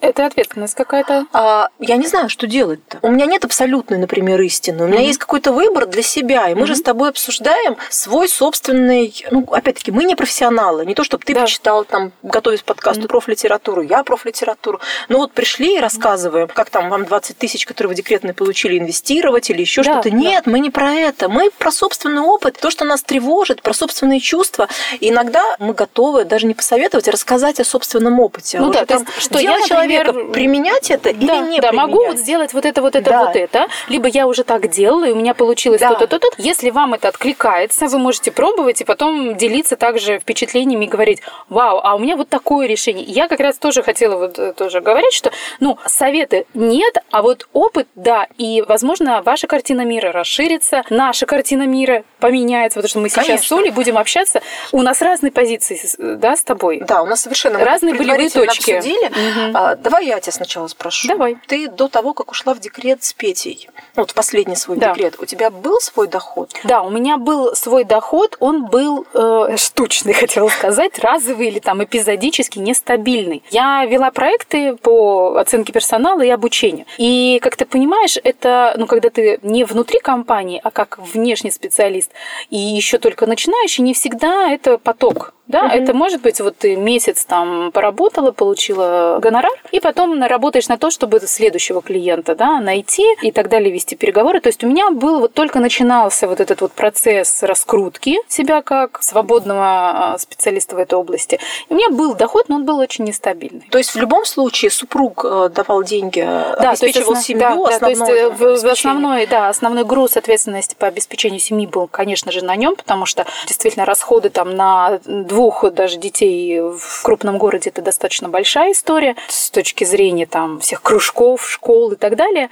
Это 0.00 0.26
ответственность 0.26 0.74
какая-то. 0.74 1.26
А, 1.32 1.68
я 1.78 1.96
не 1.96 2.06
знаю, 2.06 2.28
что 2.28 2.46
делать 2.46 2.60
делать-то? 2.60 2.98
У 3.02 3.10
меня 3.10 3.26
нет 3.26 3.44
абсолютной, 3.44 3.98
например, 3.98 4.40
истины. 4.42 4.84
У 4.84 4.86
меня 4.86 5.00
mm-hmm. 5.00 5.06
есть 5.06 5.18
какой-то 5.18 5.52
выбор 5.52 5.86
для 5.86 6.02
себя, 6.02 6.48
и 6.48 6.54
мы 6.54 6.62
mm-hmm. 6.62 6.66
же 6.66 6.76
с 6.76 6.82
тобой 6.82 7.08
обсуждаем 7.10 7.76
свой 7.88 8.28
собственный... 8.28 9.24
Ну, 9.30 9.46
опять-таки, 9.50 9.90
мы 9.90 10.04
не 10.04 10.14
профессионалы. 10.14 10.86
Не 10.86 10.94
то, 10.94 11.04
чтобы 11.04 11.24
ты 11.24 11.34
да. 11.34 11.42
почитал, 11.42 11.84
там, 11.84 12.12
готовясь 12.22 12.62
к 12.62 12.64
подкасту, 12.64 13.02
mm-hmm. 13.02 13.08
профлитературу, 13.08 13.82
я 13.82 14.02
профлитературу. 14.02 14.80
Но 15.08 15.18
вот 15.18 15.32
пришли 15.32 15.76
и 15.76 15.80
рассказываем, 15.80 16.48
как 16.48 16.70
там 16.70 16.90
вам 16.90 17.04
20 17.04 17.38
тысяч, 17.38 17.66
которые 17.66 17.88
вы 17.88 17.94
декретные 17.94 18.34
получили, 18.34 18.78
инвестировать 18.78 19.50
или 19.50 19.60
еще 19.60 19.82
да, 19.82 19.94
что-то. 19.94 20.10
Нет, 20.10 20.44
да. 20.44 20.50
мы 20.50 20.60
не 20.60 20.70
про 20.70 20.92
это. 20.92 21.28
Мы 21.28 21.50
про 21.50 21.72
собственный 21.72 22.22
опыт, 22.22 22.58
то, 22.60 22.70
что 22.70 22.84
нас 22.84 23.02
тревожит, 23.02 23.62
про 23.62 23.72
собственные 23.72 24.20
чувства. 24.20 24.68
И 25.00 25.08
иногда 25.08 25.42
мы 25.58 25.74
готовы 25.74 26.24
даже 26.24 26.46
не 26.46 26.54
посоветовать, 26.54 27.08
а 27.08 27.12
рассказать 27.12 27.60
о 27.60 27.64
собственном 27.64 28.20
опыте. 28.20 28.60
Ну 28.60 28.70
да, 28.70 28.84
там, 28.84 28.86
то 28.86 28.94
есть, 28.94 29.09
что 29.18 29.38
я, 29.38 29.58
например, 29.58 29.68
человека 29.68 30.12
применять 30.32 30.90
это 30.90 31.04
да, 31.04 31.10
или 31.10 31.50
не 31.50 31.60
да, 31.60 31.68
применять. 31.68 31.72
могу 31.72 32.06
вот 32.06 32.18
сделать 32.18 32.52
вот 32.52 32.64
это, 32.64 32.82
вот 32.82 32.94
это, 32.96 33.10
да. 33.10 33.26
вот 33.26 33.36
это. 33.36 33.66
Либо 33.88 34.08
я 34.08 34.26
уже 34.26 34.44
так 34.44 34.68
делала, 34.68 35.04
и 35.04 35.12
у 35.12 35.16
меня 35.16 35.34
получилось 35.34 35.80
да. 35.80 35.94
то-то, 35.94 36.18
то-то. 36.18 36.28
Если 36.38 36.70
вам 36.70 36.94
это 36.94 37.08
откликается, 37.08 37.86
вы 37.86 37.98
можете 37.98 38.30
пробовать 38.30 38.80
и 38.80 38.84
потом 38.84 39.36
делиться 39.36 39.76
также 39.76 40.18
впечатлениями 40.18 40.84
и 40.84 40.88
говорить, 40.88 41.20
вау, 41.48 41.80
а 41.82 41.94
у 41.94 41.98
меня 41.98 42.16
вот 42.16 42.28
такое 42.28 42.66
решение. 42.66 43.04
Я 43.04 43.28
как 43.28 43.40
раз 43.40 43.58
тоже 43.58 43.82
хотела 43.82 44.16
вот 44.16 44.38
э, 44.38 44.52
тоже 44.52 44.80
говорить, 44.80 45.12
что, 45.12 45.30
ну, 45.60 45.78
советы 45.86 46.46
нет, 46.54 46.98
а 47.10 47.22
вот 47.22 47.48
опыт, 47.52 47.88
да, 47.94 48.26
и, 48.38 48.62
возможно, 48.66 49.22
ваша 49.22 49.46
картина 49.46 49.82
мира 49.82 50.12
расширится, 50.12 50.84
наша 50.90 51.26
картина 51.26 51.66
мира 51.66 52.04
поменяется, 52.18 52.78
потому 52.78 52.88
что 52.88 52.98
мы 53.00 53.08
сейчас 53.08 53.26
Конечно. 53.26 53.46
с 53.46 53.52
Олей 53.52 53.70
будем 53.70 53.98
общаться. 53.98 54.40
У 54.72 54.82
нас 54.82 55.02
разные 55.02 55.32
позиции, 55.32 55.80
да, 55.98 56.36
с 56.36 56.42
тобой? 56.42 56.80
Да, 56.86 57.02
у 57.02 57.06
нас 57.06 57.22
совершенно 57.22 57.58
разные 57.64 57.94
болевые 57.94 58.30
точки. 58.30 58.72
Обсудили. 58.72 58.99
Угу. 59.08 59.50
А, 59.54 59.76
давай 59.76 60.06
я 60.06 60.20
тебя 60.20 60.32
сначала 60.32 60.66
спрошу. 60.68 61.08
Давай. 61.08 61.36
Ты 61.46 61.68
до 61.68 61.88
того, 61.88 62.14
как 62.14 62.30
ушла 62.30 62.54
в 62.54 62.60
декрет 62.60 63.02
с 63.02 63.12
Петей, 63.12 63.68
вот 63.96 64.14
последний 64.14 64.56
свой 64.56 64.78
да. 64.78 64.92
декрет, 64.92 65.16
у 65.18 65.24
тебя 65.24 65.50
был 65.50 65.80
свой 65.80 66.06
доход? 66.06 66.52
Да, 66.64 66.82
у 66.82 66.90
меня 66.90 67.16
был 67.16 67.54
свой 67.54 67.84
доход, 67.84 68.36
он 68.40 68.66
был 68.66 69.06
э, 69.14 69.56
штучный, 69.56 70.12
хотела 70.14 70.48
сказать, 70.48 70.98
разовый 70.98 71.48
или 71.48 71.58
там 71.58 71.82
эпизодически 71.82 72.58
нестабильный. 72.58 73.42
Я 73.50 73.84
вела 73.84 74.10
проекты 74.10 74.76
по 74.76 75.36
оценке 75.36 75.72
персонала 75.72 76.22
и 76.22 76.28
обучению. 76.28 76.86
И, 76.98 77.38
как 77.42 77.56
ты 77.56 77.64
понимаешь, 77.64 78.18
это, 78.22 78.74
ну, 78.76 78.86
когда 78.86 79.10
ты 79.10 79.38
не 79.42 79.64
внутри 79.64 80.00
компании, 80.00 80.60
а 80.62 80.70
как 80.70 80.98
внешний 80.98 81.50
специалист, 81.50 82.10
и 82.50 82.56
еще 82.56 82.98
только 82.98 83.26
начинающий, 83.26 83.82
не 83.82 83.94
всегда 83.94 84.50
это 84.50 84.78
поток 84.78 85.34
да, 85.50 85.64
угу. 85.64 85.74
это 85.74 85.94
может 85.94 86.22
быть, 86.22 86.40
вот 86.40 86.58
ты 86.58 86.76
месяц 86.76 87.24
там 87.24 87.72
поработала, 87.72 88.30
получила 88.30 88.89
гонорар, 89.20 89.52
и 89.72 89.80
потом 89.80 90.22
работаешь 90.22 90.68
на 90.68 90.78
то, 90.78 90.90
чтобы 90.90 91.20
следующего 91.20 91.82
клиента 91.82 92.34
да, 92.34 92.60
найти 92.60 93.04
и 93.22 93.32
так 93.32 93.48
далее, 93.48 93.72
вести 93.72 93.96
переговоры. 93.96 94.40
То 94.40 94.48
есть 94.48 94.64
у 94.64 94.66
меня 94.66 94.90
был 94.90 95.20
вот 95.20 95.34
только 95.34 95.60
начинался 95.60 96.26
вот 96.28 96.40
этот 96.40 96.60
вот 96.60 96.72
процесс 96.72 97.42
раскрутки 97.42 98.18
себя 98.28 98.62
как 98.62 99.02
свободного 99.02 99.64
а, 99.64 100.18
специалиста 100.18 100.76
в 100.76 100.78
этой 100.78 100.94
области. 100.94 101.38
И 101.68 101.72
у 101.72 101.76
меня 101.76 101.90
был 101.90 102.14
доход, 102.14 102.48
но 102.48 102.56
он 102.56 102.64
был 102.64 102.78
очень 102.78 103.04
нестабильный. 103.04 103.66
То 103.70 103.78
есть 103.78 103.90
в 103.90 103.96
любом 103.96 104.24
случае 104.24 104.70
супруг 104.70 105.24
э, 105.24 105.50
давал 105.54 105.82
деньги, 105.82 106.20
да, 106.20 106.70
обеспечивал 106.70 107.14
есть, 107.14 107.26
семью, 107.26 107.66
да, 107.66 107.70
да, 107.70 107.78
то 107.78 107.88
есть 107.88 108.02
э, 108.02 108.30
в, 108.30 108.66
основной, 108.66 109.26
да, 109.26 109.48
основной 109.48 109.84
груз 109.84 110.16
ответственности 110.16 110.74
по 110.78 110.86
обеспечению 110.86 111.40
семьи 111.40 111.66
был, 111.66 111.88
конечно 111.88 112.32
же, 112.32 112.44
на 112.44 112.56
нем, 112.56 112.76
потому 112.76 113.06
что 113.06 113.26
действительно 113.46 113.84
расходы 113.84 114.30
там 114.30 114.54
на 114.54 115.00
двух 115.04 115.70
даже 115.72 115.98
детей 115.98 116.60
в 116.60 117.02
крупном 117.02 117.38
городе 117.38 117.70
это 117.70 117.82
достаточно 117.82 118.28
большая 118.28 118.72
история 118.80 119.14
с 119.28 119.50
точки 119.50 119.84
зрения 119.84 120.24
там 120.24 120.58
всех 120.58 120.80
кружков, 120.80 121.46
школ 121.48 121.92
и 121.92 121.96
так 121.96 122.16
далее. 122.16 122.48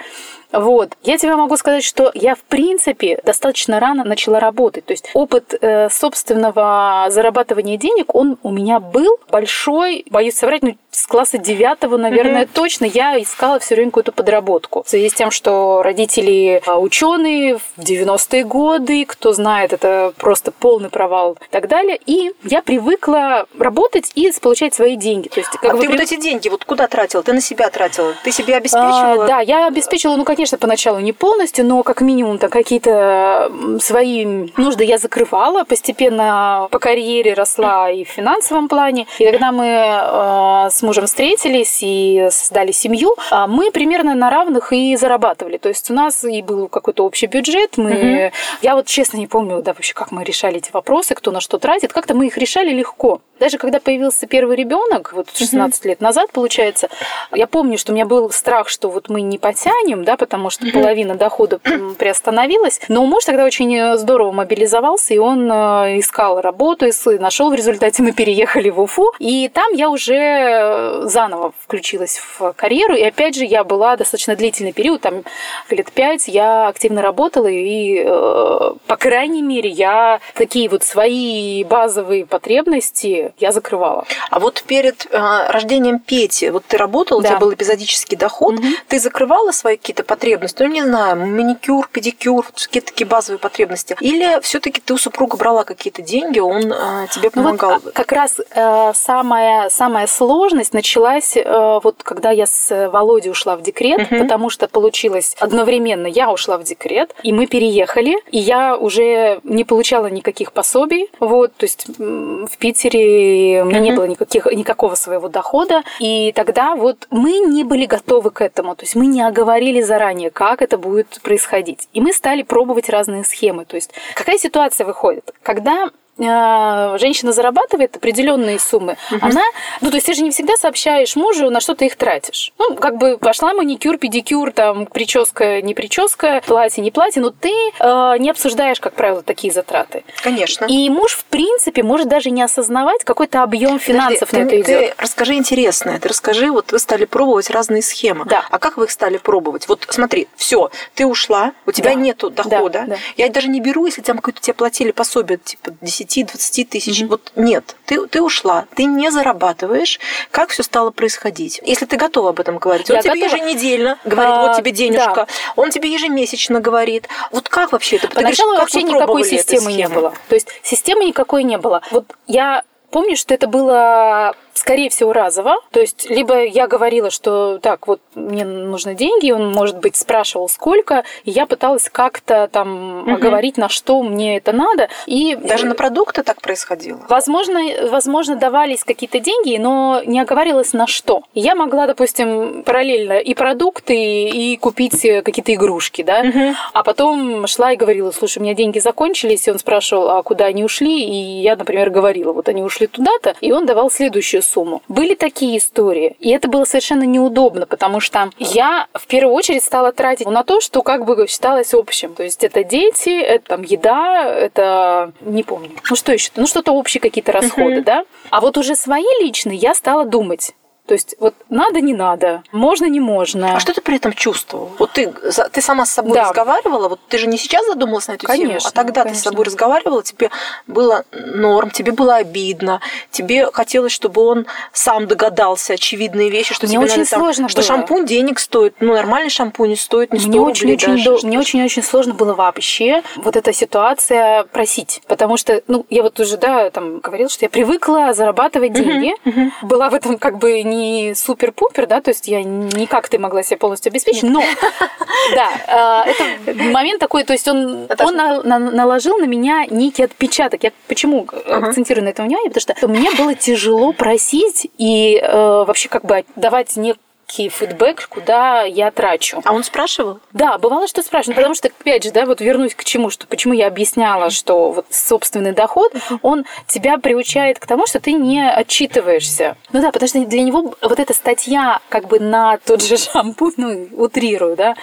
Вот. 0.53 0.93
Я 1.03 1.19
тебе 1.19 1.37
могу 1.37 1.57
сказать, 1.57 1.85
что 1.85 2.11
я, 2.15 2.35
в 2.35 2.41
принципе, 2.41 3.21
достаточно 3.25 3.81
рано 3.81 4.05
начала 4.05 4.41
работать. 4.41 4.85
То 4.85 4.93
есть 4.93 5.11
опыт 5.15 5.55
э, 5.61 5.89
собственного 5.91 7.07
зарабатывания 7.11 7.77
денег, 7.77 8.15
он 8.15 8.39
у 8.43 8.51
меня 8.51 8.81
был 8.81 9.19
большой, 9.31 10.05
боюсь 10.11 10.35
соврать, 10.35 10.63
ну, 10.63 10.77
с 10.91 11.07
класса 11.07 11.39
девятого, 11.39 11.97
наверное, 11.97 12.45
mm-hmm. 12.45 12.51
точно 12.53 12.85
я 12.87 13.21
искала 13.21 13.59
все 13.59 13.75
время 13.75 13.91
какую-то 13.91 14.13
подработку. 14.13 14.83
В 14.83 14.89
связи 14.89 15.11
с 15.11 15.15
тем, 15.15 15.31
что 15.31 15.83
родители 15.83 16.63
а, 16.67 16.79
ученые 16.79 17.59
в 17.59 17.79
90-е 17.79 18.45
годы, 18.45 19.05
кто 19.05 19.33
знает, 19.33 19.73
это 19.73 20.13
просто 20.17 20.51
полный 20.51 20.89
провал 20.89 21.35
и 21.35 21.51
так 21.51 21.69
далее. 21.69 21.99
И 22.07 22.33
я 22.45 22.63
привыкла 22.63 23.47
работать 23.59 24.13
и 24.15 24.33
получать 24.41 24.75
свои 24.75 24.97
деньги. 24.97 25.29
То 25.29 25.41
есть, 25.41 25.51
как 25.51 25.65
а 25.65 25.77
ты 25.77 25.81
прив... 25.81 25.91
вот 25.91 26.01
эти 26.01 26.21
деньги 26.21 26.49
вот 26.49 26.65
куда 26.65 26.87
тратила? 26.89 27.23
Ты 27.23 27.33
на 27.33 27.41
себя 27.41 27.71
тратила? 27.71 28.15
Ты 28.25 28.33
себе 28.33 28.57
обеспечивала 28.57 28.79
обеспечивала? 28.79 29.25
А, 29.25 29.29
да, 29.29 29.41
я 29.41 29.67
обеспечивала, 29.67 30.17
ну, 30.17 30.25
конечно, 30.39 30.57
поначалу 30.57 31.01
не 31.01 31.13
полностью, 31.13 31.67
но 31.67 31.83
как 31.83 32.01
минимум 32.01 32.39
там 32.39 32.49
какие-то 32.49 33.51
свои 33.81 34.25
нужды 34.57 34.85
я 34.85 34.97
закрывала. 34.97 35.65
Постепенно 35.65 36.69
по 36.71 36.79
карьере 36.79 37.35
росла 37.35 37.91
и 37.91 38.05
в 38.05 38.09
финансовом 38.09 38.69
плане. 38.69 39.09
И 39.19 39.25
когда 39.25 39.51
мы 39.51 39.67
э, 39.67 40.71
с 40.71 40.81
мужем 40.83 41.07
встретились 41.07 41.81
и 41.83 42.29
создали 42.31 42.71
семью, 42.71 43.17
э, 43.33 43.47
мы 43.49 43.73
примерно 43.73 44.15
на 44.15 44.31
равных 44.31 44.73
и 44.73 44.95
зарабатывали. 44.95 45.57
То 45.59 45.71
есть 45.71 45.91
у 45.91 45.95
нас 45.95 46.23
и 46.23 46.41
был 46.41 46.69
какой-то 46.69 47.05
общий 47.05 47.27
бюджет. 47.27 47.77
Мы... 47.77 47.91
Угу. 47.91 48.33
Я 48.63 48.77
вот 48.77 48.87
честно 48.87 49.17
не 49.17 49.27
помню, 49.27 49.61
да, 49.61 49.73
вообще, 49.73 49.93
как 49.93 50.13
мы 50.13 50.23
решали 50.23 50.59
эти 50.59 50.71
вопросы, 50.73 51.17
кто 51.17 51.33
на 51.33 51.41
что 51.41 51.59
тратит. 51.59 51.93
Как-то 51.93 52.15
мы 52.15 52.29
их 52.29 52.39
решали 52.39 52.71
легко. 52.71 53.21
Даже 53.41 53.59
когда 53.59 53.81
появился 53.81 54.27
первый 54.27 54.57
ребенок, 54.57 55.13
вот 55.13 55.31
16 55.35 55.81
угу. 55.81 55.89
лет 55.89 56.01
назад, 56.01 56.31
получается, 56.31 56.89
я 57.33 57.49
помню, 57.49 57.77
что 57.77 57.93
у 57.93 57.95
меня 57.95 58.07
был 58.07 58.31
страх, 58.31 58.69
что 58.69 58.89
вот 58.89 59.09
мы 59.09 59.23
не 59.23 59.39
потянем, 59.39 60.05
да, 60.05 60.17
потому 60.29 60.51
что 60.51 60.71
половина 60.71 61.15
дохода 61.15 61.59
приостановилась. 61.99 62.81
Но 62.89 63.07
муж 63.07 63.25
тогда 63.25 63.45
очень 63.45 63.97
здорово 63.97 64.31
мобилизовался, 64.31 65.15
и 65.15 65.19
он 65.19 65.51
э, 65.51 65.99
искал 65.99 66.43
работу, 66.43 66.87
и 66.87 67.19
нашел 67.19 67.51
в 67.51 67.55
результате 67.55 68.03
мы 68.03 68.13
переехали 68.13 68.69
в 68.69 68.79
Уфу. 68.79 69.13
И 69.19 69.49
там 69.49 69.73
я 69.73 69.89
уже 69.89 71.01
заново 71.05 71.53
включилась 71.63 72.19
в 72.19 72.53
карьеру. 72.53 72.95
И 72.95 73.03
опять 73.03 73.37
же, 73.37 73.45
я 73.45 73.65
была 73.65 73.97
достаточно 73.97 74.37
длительный 74.37 74.73
период, 74.73 75.01
там 75.01 75.23
лет 75.71 75.91
пять, 75.93 76.29
я 76.29 76.69
активно 76.69 77.01
работала, 77.01 77.47
и, 77.47 78.03
э, 78.05 78.73
по 78.87 78.97
крайней 78.97 79.43
мере, 79.43 79.71
я 79.71 80.21
такие 80.35 80.69
вот 80.69 80.83
свои 80.83 81.65
базовые 81.65 82.27
потребности 82.27 83.33
я 83.39 83.53
закрывала. 83.53 84.05
А 84.31 84.41
вот 84.41 84.63
перед 84.67 85.07
э, 85.11 85.19
рождением 85.49 86.01
Пети, 86.01 86.51
вот 86.51 86.65
ты 86.67 86.77
работала, 86.77 87.23
да. 87.23 87.29
у 87.29 87.31
тебя 87.31 87.41
был 87.41 87.55
эпизодический 87.55 88.17
доход, 88.17 88.59
угу. 88.59 88.67
ты 88.89 88.99
закрывала 88.99 89.53
свои 89.53 89.77
какие-то 89.77 90.05
потребности, 90.05 90.18
ну 90.59 90.67
не 90.67 90.83
знаю, 90.83 91.17
маникюр, 91.17 91.89
педикюр, 91.91 92.47
какие-то 92.55 92.89
такие 92.89 93.07
базовые 93.07 93.39
потребности, 93.39 93.97
или 94.01 94.41
все-таки 94.41 94.81
ты 94.81 94.95
у 94.95 94.99
супруга 94.99 95.37
брала 95.37 95.65
какие-то 95.65 96.03
деньги, 96.03 96.39
он 96.39 96.73
э, 96.73 97.07
тебе 97.11 97.31
помогал? 97.31 97.71
Ну, 97.73 97.81
вот, 97.85 97.93
как 97.95 98.13
раз 98.13 98.37
э, 98.39 98.93
самая 98.95 99.71
самая 99.71 100.07
сложность 100.07 100.75
началась 100.75 101.37
э, 101.37 101.81
вот 101.83 102.03
когда 102.03 102.31
я 102.31 102.47
с 102.47 102.89
Володей 102.89 103.31
ушла 103.31 103.57
в 103.57 103.63
декрет, 103.63 104.01
угу. 104.01 104.21
потому 104.21 104.51
что 104.51 104.69
получилось 104.69 105.37
одновременно 105.39 106.07
я 106.07 106.31
ушла 106.31 106.59
в 106.59 106.65
декрет 106.65 107.15
и 107.23 107.33
мы 107.33 107.47
переехали, 107.47 108.17
и 108.31 108.39
я 108.39 108.77
уже 108.77 109.41
не 109.45 109.65
получала 109.65 110.07
никаких 110.09 110.53
пособий, 110.53 111.11
вот, 111.21 111.55
то 111.57 111.65
есть 111.65 111.87
в 111.99 112.57
Питере 112.59 113.63
у 113.63 113.67
меня 113.67 113.79
угу. 113.79 113.85
не 113.85 113.93
было 113.93 114.05
никаких 114.05 114.47
никакого 114.47 114.95
своего 114.95 115.29
дохода, 115.29 115.83
и 116.01 116.33
тогда 116.33 116.75
вот 116.75 117.07
мы 117.11 117.39
не 117.39 117.65
были 117.65 117.87
готовы 117.87 118.31
к 118.31 118.41
этому, 118.41 118.75
то 118.75 118.85
есть 118.85 118.95
мы 118.95 119.07
не 119.07 119.23
оговорили 119.23 119.83
заранее, 119.83 120.08
как 120.31 120.63
это 120.63 120.79
будет 120.79 121.21
происходить. 121.23 121.89
И 121.93 122.01
мы 122.01 122.13
стали 122.13 122.43
пробовать 122.43 122.89
разные 122.89 123.25
схемы. 123.25 123.65
То 123.65 123.77
есть 123.77 123.93
какая 124.15 124.39
ситуация 124.39 124.87
выходит? 124.87 125.33
Когда 125.43 125.91
женщина 126.19 127.33
зарабатывает 127.33 127.97
определенные 127.97 128.59
суммы, 128.59 128.97
угу. 129.11 129.21
она, 129.23 129.43
ну, 129.81 129.91
то 129.91 129.97
есть 129.97 130.07
ты 130.07 130.15
же 130.15 130.23
не 130.23 130.31
всегда 130.31 130.57
сообщаешь 130.57 131.17
мужу, 131.17 131.51
на 131.51 131.61
что 131.61 131.75
ты 131.75 131.87
их 131.87 131.97
тратишь. 131.97 132.53
Ну, 132.59 132.75
как 132.75 132.97
бы 132.97 133.19
пошла 133.19 133.53
маникюр, 133.55 133.99
педикюр, 133.99 134.53
там, 134.53 134.87
прическа, 134.87 135.63
не 135.63 135.75
прическа, 135.75 136.43
платье, 136.47 136.83
не 136.83 136.91
платье, 136.91 137.23
но 137.23 137.31
ты 137.31 137.51
э, 137.51 138.15
не 138.19 138.31
обсуждаешь, 138.31 138.81
как 138.81 138.95
правило, 138.95 139.23
такие 139.23 139.53
затраты. 139.53 140.05
Конечно. 140.23 140.65
И 140.67 140.91
муж, 140.91 141.13
в 141.13 141.25
принципе, 141.27 141.83
может 141.83 142.09
даже 142.09 142.31
не 142.31 142.43
осознавать 142.43 143.05
какой-то 143.05 143.43
объем 143.43 143.79
финансов 143.79 144.31
Подожди, 144.31 144.57
на 144.57 144.61
это 144.61 144.61
идет. 144.61 144.97
Ты 144.97 145.03
расскажи 145.03 145.35
интересное, 145.35 146.01
ты 146.01 146.09
расскажи, 146.09 146.51
вот 146.51 146.73
вы 146.73 146.79
стали 146.79 147.05
пробовать 147.05 147.51
разные 147.51 147.83
схемы. 147.83 148.25
Да. 148.25 148.45
А 148.51 148.59
как 148.59 148.77
вы 148.77 148.85
их 148.85 148.91
стали 148.91 149.19
пробовать? 149.19 149.69
Вот 149.69 149.87
смотри, 149.89 150.29
все, 150.37 150.71
ты 150.95 151.07
ушла, 151.07 151.53
у 151.67 151.73
тебя 151.73 151.91
да. 151.91 151.95
нету 151.95 152.31
дохода. 152.31 152.85
Да, 152.87 152.95
да. 152.95 152.97
Я 153.17 153.29
даже 153.29 153.49
не 153.49 153.61
беру, 153.61 153.87
если 153.87 154.03
там 154.03 154.17
какое-то 154.17 154.41
тебе 154.41 154.55
платили 154.55 154.91
пособие, 154.91 155.39
типа 155.39 155.73
10 155.81 156.08
10-20 156.09 156.65
тысяч. 156.65 157.03
Mm-hmm. 157.03 157.09
Вот 157.09 157.33
нет, 157.37 157.77
ты, 157.87 158.07
ты 158.07 158.23
ушла, 158.23 158.67
ты 158.75 158.85
не 158.85 159.11
зарабатываешь. 159.11 160.01
Как 160.31 160.51
все 160.51 160.63
стало 160.63 160.91
происходить? 160.91 161.61
Если 161.65 161.87
ты 161.87 161.97
готова 161.97 162.31
об 162.31 162.41
этом 162.41 162.59
говорить. 162.59 162.91
Он 162.91 162.97
Я 162.97 163.03
тебе 163.03 163.15
готова. 163.15 163.37
еженедельно 163.37 163.99
говорит, 164.05 164.35
а, 164.35 164.47
вот 164.47 164.57
тебе 164.57 164.71
денежка. 164.73 165.15
Да. 165.15 165.27
Он 165.57 165.71
тебе 165.71 165.93
ежемесячно 165.93 166.61
говорит. 166.61 167.09
Вот 167.31 167.49
как 167.49 167.73
вообще 167.73 167.97
это? 167.97 168.09
Поначалу 168.09 168.53
говоришь, 168.53 168.75
вообще 168.75 168.83
никакой 168.83 169.25
системы 169.25 169.73
не 169.73 169.89
было. 169.89 170.15
То 170.29 170.35
есть 170.35 170.49
системы 170.63 171.05
никакой 171.05 171.45
не 171.45 171.59
было. 171.59 171.83
Вот 171.91 172.17
я 172.27 172.63
помню, 172.91 173.17
что 173.17 173.35
это 173.35 173.47
было 173.47 174.35
скорее 174.59 174.91
всего, 174.91 175.13
разово. 175.13 175.57
То 175.71 175.81
есть, 175.81 176.11
либо 176.11 176.45
я 176.45 176.67
говорила, 176.67 177.11
что 177.11 177.59
так, 177.59 177.87
вот 177.87 178.01
мне 178.15 178.45
нужны 178.45 178.95
деньги, 178.95 179.31
он, 179.31 179.53
может 179.53 179.79
быть, 179.79 179.97
спрашивал, 179.97 180.49
сколько, 180.49 181.05
и 181.25 181.31
я 181.31 181.47
пыталась 181.47 181.89
как-то 181.91 182.49
там 182.53 183.03
угу. 183.03 183.17
говорить, 183.19 183.57
на 183.57 183.69
что 183.69 184.03
мне 184.03 184.37
это 184.37 184.53
надо. 184.53 184.89
И 185.07 185.37
даже 185.37 185.67
на 185.67 185.75
продукты 185.75 186.23
так 186.23 186.41
происходило? 186.41 187.01
Возможно, 187.09 187.61
возможно, 187.91 188.37
давались 188.37 188.85
какие-то 188.85 189.21
деньги, 189.21 189.57
но 189.57 190.03
не 190.05 190.21
оговаривалось 190.21 190.73
на 190.73 190.87
что. 190.87 191.23
Я 191.35 191.55
могла, 191.55 191.87
допустим, 191.87 192.63
параллельно 192.65 193.19
и 193.19 193.35
продукты, 193.35 193.95
и 193.95 194.57
купить 194.57 195.01
какие-то 195.01 195.55
игрушки, 195.55 196.03
да, 196.03 196.21
угу. 196.21 196.55
а 196.73 196.83
потом 196.83 197.47
шла 197.47 197.73
и 197.73 197.77
говорила, 197.77 198.11
слушай, 198.11 198.39
у 198.39 198.43
меня 198.43 198.55
деньги 198.55 198.79
закончились, 198.79 199.47
и 199.47 199.51
он 199.51 199.59
спрашивал, 199.59 200.11
а 200.11 200.23
куда 200.23 200.47
они 200.47 200.65
ушли, 200.65 201.03
и 201.03 201.43
я, 201.43 201.57
например, 201.57 201.91
говорила, 201.91 202.33
вот 202.33 202.49
они 202.49 202.63
ушли 202.63 202.87
туда-то, 202.87 203.35
и 203.41 203.53
он 203.53 203.67
давал 203.67 203.91
следующую 203.91 204.43
сумму. 204.49 204.83
Были 204.89 205.15
такие 205.15 205.59
истории, 205.59 206.17
и 206.21 206.31
это 206.31 206.49
было 206.49 206.65
совершенно 206.65 207.05
неудобно, 207.05 207.67
потому 207.67 208.01
что 208.01 208.31
я 208.39 208.87
в 208.95 209.07
первую 209.07 209.35
очередь 209.35 209.63
стала 209.63 209.93
тратить 209.93 210.27
на 210.27 210.45
то, 210.45 210.61
что 210.61 210.83
как 210.83 211.05
бы 211.05 211.27
считалось 211.29 211.75
общим. 211.75 212.15
То 212.15 212.23
есть 212.23 212.45
это 212.45 212.65
дети, 212.65 213.21
это 213.21 213.49
там 213.49 213.63
еда, 213.63 214.25
это 214.25 215.13
не 215.21 215.43
помню. 215.43 215.71
Ну 215.89 215.97
что 215.97 216.13
еще? 216.13 216.31
Ну 216.37 216.47
что-то 216.47 216.73
общие 216.73 217.01
какие-то 217.01 217.33
расходы, 217.33 217.79
uh-huh. 217.79 217.85
да? 217.85 218.05
А 218.31 218.41
вот 218.41 218.57
уже 218.57 218.75
свои 218.75 219.05
личные 219.21 219.59
я 219.59 219.75
стала 219.75 220.05
думать. 220.05 220.55
То 220.89 220.95
есть 220.95 221.17
вот 221.21 221.35
надо, 221.51 221.83
не 221.83 221.93
надо, 221.93 222.43
можно, 222.51 222.87
не 222.87 222.99
можно. 222.99 223.57
А 223.57 223.61
что 223.61 223.75
ты 223.75 223.83
при 223.83 223.97
этом 223.97 224.15
чувствовал? 224.15 224.71
Вот 224.79 224.93
ты, 224.93 225.13
ты 225.53 225.61
сама 225.61 225.85
с 225.85 225.91
собой 225.91 226.15
да. 226.15 226.25
разговаривала, 226.25 226.89
вот 226.89 227.01
ты 227.09 227.19
же 227.19 227.27
не 227.27 227.37
сейчас 227.37 227.67
задумалась 227.67 228.09
на 228.09 228.13
эту 228.13 228.27
конечно, 228.27 228.49
тему, 228.49 228.61
а 228.65 228.71
тогда 228.71 229.03
конечно. 229.03 229.15
ты 229.15 229.21
с 229.21 229.31
собой 229.31 229.45
разговаривала, 229.45 230.03
тебе 230.03 230.31
было 230.67 231.05
норм, 231.13 231.71
тебе 231.71 231.93
было 231.93 232.17
обидно, 232.17 232.81
тебе 233.11 233.51
хотелось, 233.53 233.93
чтобы 233.93 234.23
он 234.23 234.47
сам 234.73 235.07
догадался 235.07 235.75
очевидные 235.75 236.31
вещи, 236.31 236.55
что 236.55 236.67
мне 236.67 236.77
тебе 236.77 236.85
очень 236.87 236.99
надо, 237.01 237.09
сложно 237.11 237.49
там, 237.49 237.55
было. 237.55 237.63
что 237.63 237.63
шампунь 237.63 238.07
денег 238.07 238.39
стоит, 238.39 238.77
ну 238.81 238.95
нормальный 238.95 239.29
шампунь 239.29 239.77
стоит 239.77 240.15
не 240.15 240.21
100 240.21 240.29
мне 240.29 240.39
рублей 240.39 240.75
очень, 240.75 240.87
даже. 240.87 241.13
Очень, 241.13 241.29
мне 241.29 241.39
очень-очень 241.39 241.83
сложно 241.83 242.15
было 242.15 242.33
вообще 242.33 243.03
вот 243.17 243.37
эта 243.37 243.53
ситуация 243.53 244.45
просить, 244.45 245.03
потому 245.07 245.37
что, 245.37 245.63
ну, 245.69 245.85
я 245.91 246.03
вот 246.03 246.19
уже, 246.19 246.39
да, 246.39 246.71
там 246.71 247.01
говорила, 247.01 247.29
что 247.29 247.45
я 247.45 247.51
привыкла 247.51 248.15
зарабатывать 248.15 248.73
деньги, 248.73 249.15
uh-huh, 249.27 249.35
uh-huh. 249.35 249.67
была 249.67 249.91
в 249.91 249.95
этом 249.95 250.17
как 250.17 250.39
бы 250.39 250.63
не 250.63 250.78
супер 251.15 251.49
супер-пупер, 251.49 251.87
да, 251.87 252.01
то 252.01 252.11
есть 252.11 252.29
я 252.29 252.43
никак 252.43 253.09
ты 253.09 253.19
могла 253.19 253.43
себя 253.43 253.59
полностью 253.59 253.91
обеспечить, 253.91 254.25
но 254.25 254.43
да, 255.35 255.49
а, 255.67 256.05
это 256.05 256.53
момент 256.73 257.01
такой, 257.01 257.25
то 257.25 257.33
есть 257.33 257.47
он, 257.49 257.89
он 257.99 258.75
наложил 258.75 259.19
на 259.19 259.25
меня 259.25 259.67
некий 259.71 260.05
отпечаток. 260.05 260.63
Я 260.65 260.73
почему 260.89 261.27
акцентирую 261.47 262.05
на 262.05 262.11
этом 262.11 262.27
внимание? 262.27 262.51
Потому 262.51 262.75
что 262.77 262.89
мне 262.89 263.11
было 263.13 263.35
тяжело 263.35 263.93
просить 263.93 264.71
и 264.79 265.21
э, 265.23 265.65
вообще 265.67 265.89
как 265.89 266.05
бы 266.05 266.25
давать 266.37 266.77
некую 266.77 267.03
некий 267.29 267.49
фидбэк, 267.49 268.09
куда 268.09 268.63
я 268.63 268.91
трачу. 268.91 269.41
А 269.45 269.53
он 269.53 269.63
спрашивал? 269.63 270.21
Да, 270.33 270.59
бывало, 270.59 270.87
что 270.89 271.03
спрашивал. 271.03 271.37
Потому 271.37 271.55
что, 271.55 271.69
опять 271.69 272.05
же, 272.05 272.11
да, 272.11 272.27
вот 272.27 272.41
вернусь 272.41 272.75
к 272.75 272.85
чему, 272.85 273.11
что 273.11 273.27
почему 273.27 273.55
я 273.55 273.67
объясняла, 273.67 274.31
что 274.31 274.73
вот 274.73 274.87
собственный 274.91 275.53
доход, 275.53 275.93
он 276.23 276.45
тебя 276.67 276.99
приучает 276.99 277.59
к 277.59 277.67
тому, 277.67 277.87
что 277.87 278.01
ты 278.01 278.13
не 278.13 278.49
отчитываешься. 278.49 279.57
Ну 279.73 279.81
да, 279.81 279.93
потому 279.93 280.09
что 280.09 280.25
для 280.25 280.43
него 280.43 280.75
вот 280.81 280.99
эта 280.99 281.13
статья 281.15 281.81
как 281.89 282.09
бы 282.09 282.19
на 282.21 282.59
тот 282.59 282.83
же 282.83 282.97
шампунь, 282.99 283.53
ну, 283.57 283.89
утрирую, 283.97 284.57
да, 284.57 284.77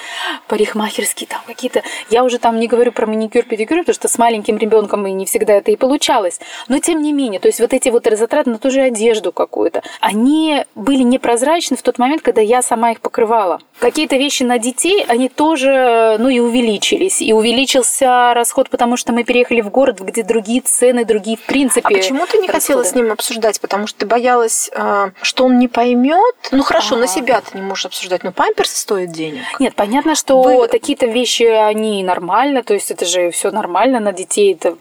парикмахерские 0.47 1.27
там 1.27 1.41
какие-то. 1.45 1.81
Я 2.09 2.23
уже 2.23 2.37
там 2.39 2.59
не 2.59 2.67
говорю 2.67 2.91
про 2.91 3.07
маникюр, 3.07 3.43
педикюр, 3.43 3.79
потому 3.79 3.95
что 3.95 4.07
с 4.07 4.17
маленьким 4.17 4.57
ребенком 4.57 5.05
и 5.07 5.11
не 5.11 5.25
всегда 5.25 5.53
это 5.53 5.71
и 5.71 5.75
получалось. 5.75 6.39
Но 6.67 6.79
тем 6.79 7.01
не 7.01 7.13
менее, 7.13 7.39
то 7.39 7.47
есть 7.47 7.59
вот 7.59 7.73
эти 7.73 7.89
вот 7.89 8.05
затраты 8.05 8.49
на 8.49 8.59
ту 8.59 8.69
же 8.69 8.81
одежду 8.81 9.31
какую-то, 9.31 9.81
они 9.99 10.63
были 10.75 11.01
непрозрачны 11.01 11.75
в 11.75 11.81
тот 11.81 11.97
момент, 11.97 12.21
когда 12.21 12.34
я 12.41 12.61
сама 12.61 12.91
их 12.91 13.01
покрывала. 13.01 13.59
Какие-то 13.79 14.15
вещи 14.15 14.43
на 14.43 14.57
детей, 14.57 15.05
они 15.07 15.27
тоже, 15.27 16.15
ну 16.19 16.29
и 16.29 16.39
увеличились. 16.39 17.21
И 17.21 17.33
увеличился 17.33 18.33
расход, 18.33 18.69
потому 18.69 18.95
что 18.95 19.11
мы 19.11 19.23
переехали 19.23 19.61
в 19.61 19.69
город, 19.69 19.99
где 19.99 20.23
другие 20.23 20.61
цены, 20.61 21.03
другие 21.05 21.37
в 21.37 21.41
принципе. 21.41 21.81
А 21.81 21.97
почему 21.97 22.25
ты 22.25 22.37
не 22.37 22.47
расходы? 22.47 22.61
хотела 22.61 22.83
с 22.83 22.95
ним 22.95 23.11
обсуждать? 23.11 23.59
Потому 23.59 23.87
что 23.87 23.99
ты 23.99 24.05
боялась, 24.05 24.69
э, 24.73 25.11
что 25.21 25.45
он 25.45 25.59
не 25.59 25.67
поймет. 25.67 26.35
Ну 26.51 26.63
хорошо, 26.63 26.95
ага. 26.95 27.01
на 27.01 27.07
себя 27.07 27.41
ты 27.41 27.57
не 27.57 27.63
можешь 27.63 27.85
обсуждать, 27.85 28.23
но 28.23 28.31
памперсы 28.31 28.77
стоят 28.77 29.11
денег. 29.11 29.41
Нет, 29.59 29.75
понятно, 29.75 30.15
что 30.15 30.41
Вы... 30.41 30.67
такие-то 30.67 31.05
вещи, 31.05 31.43
они 31.43 32.03
нормально, 32.03 32.63
то 32.63 32.73
есть 32.73 32.91
это 32.91 33.05
же 33.05 33.31
все 33.31 33.51
нормально 33.51 33.99
на 33.99 34.13
детей, 34.13 34.53
это 34.53 34.77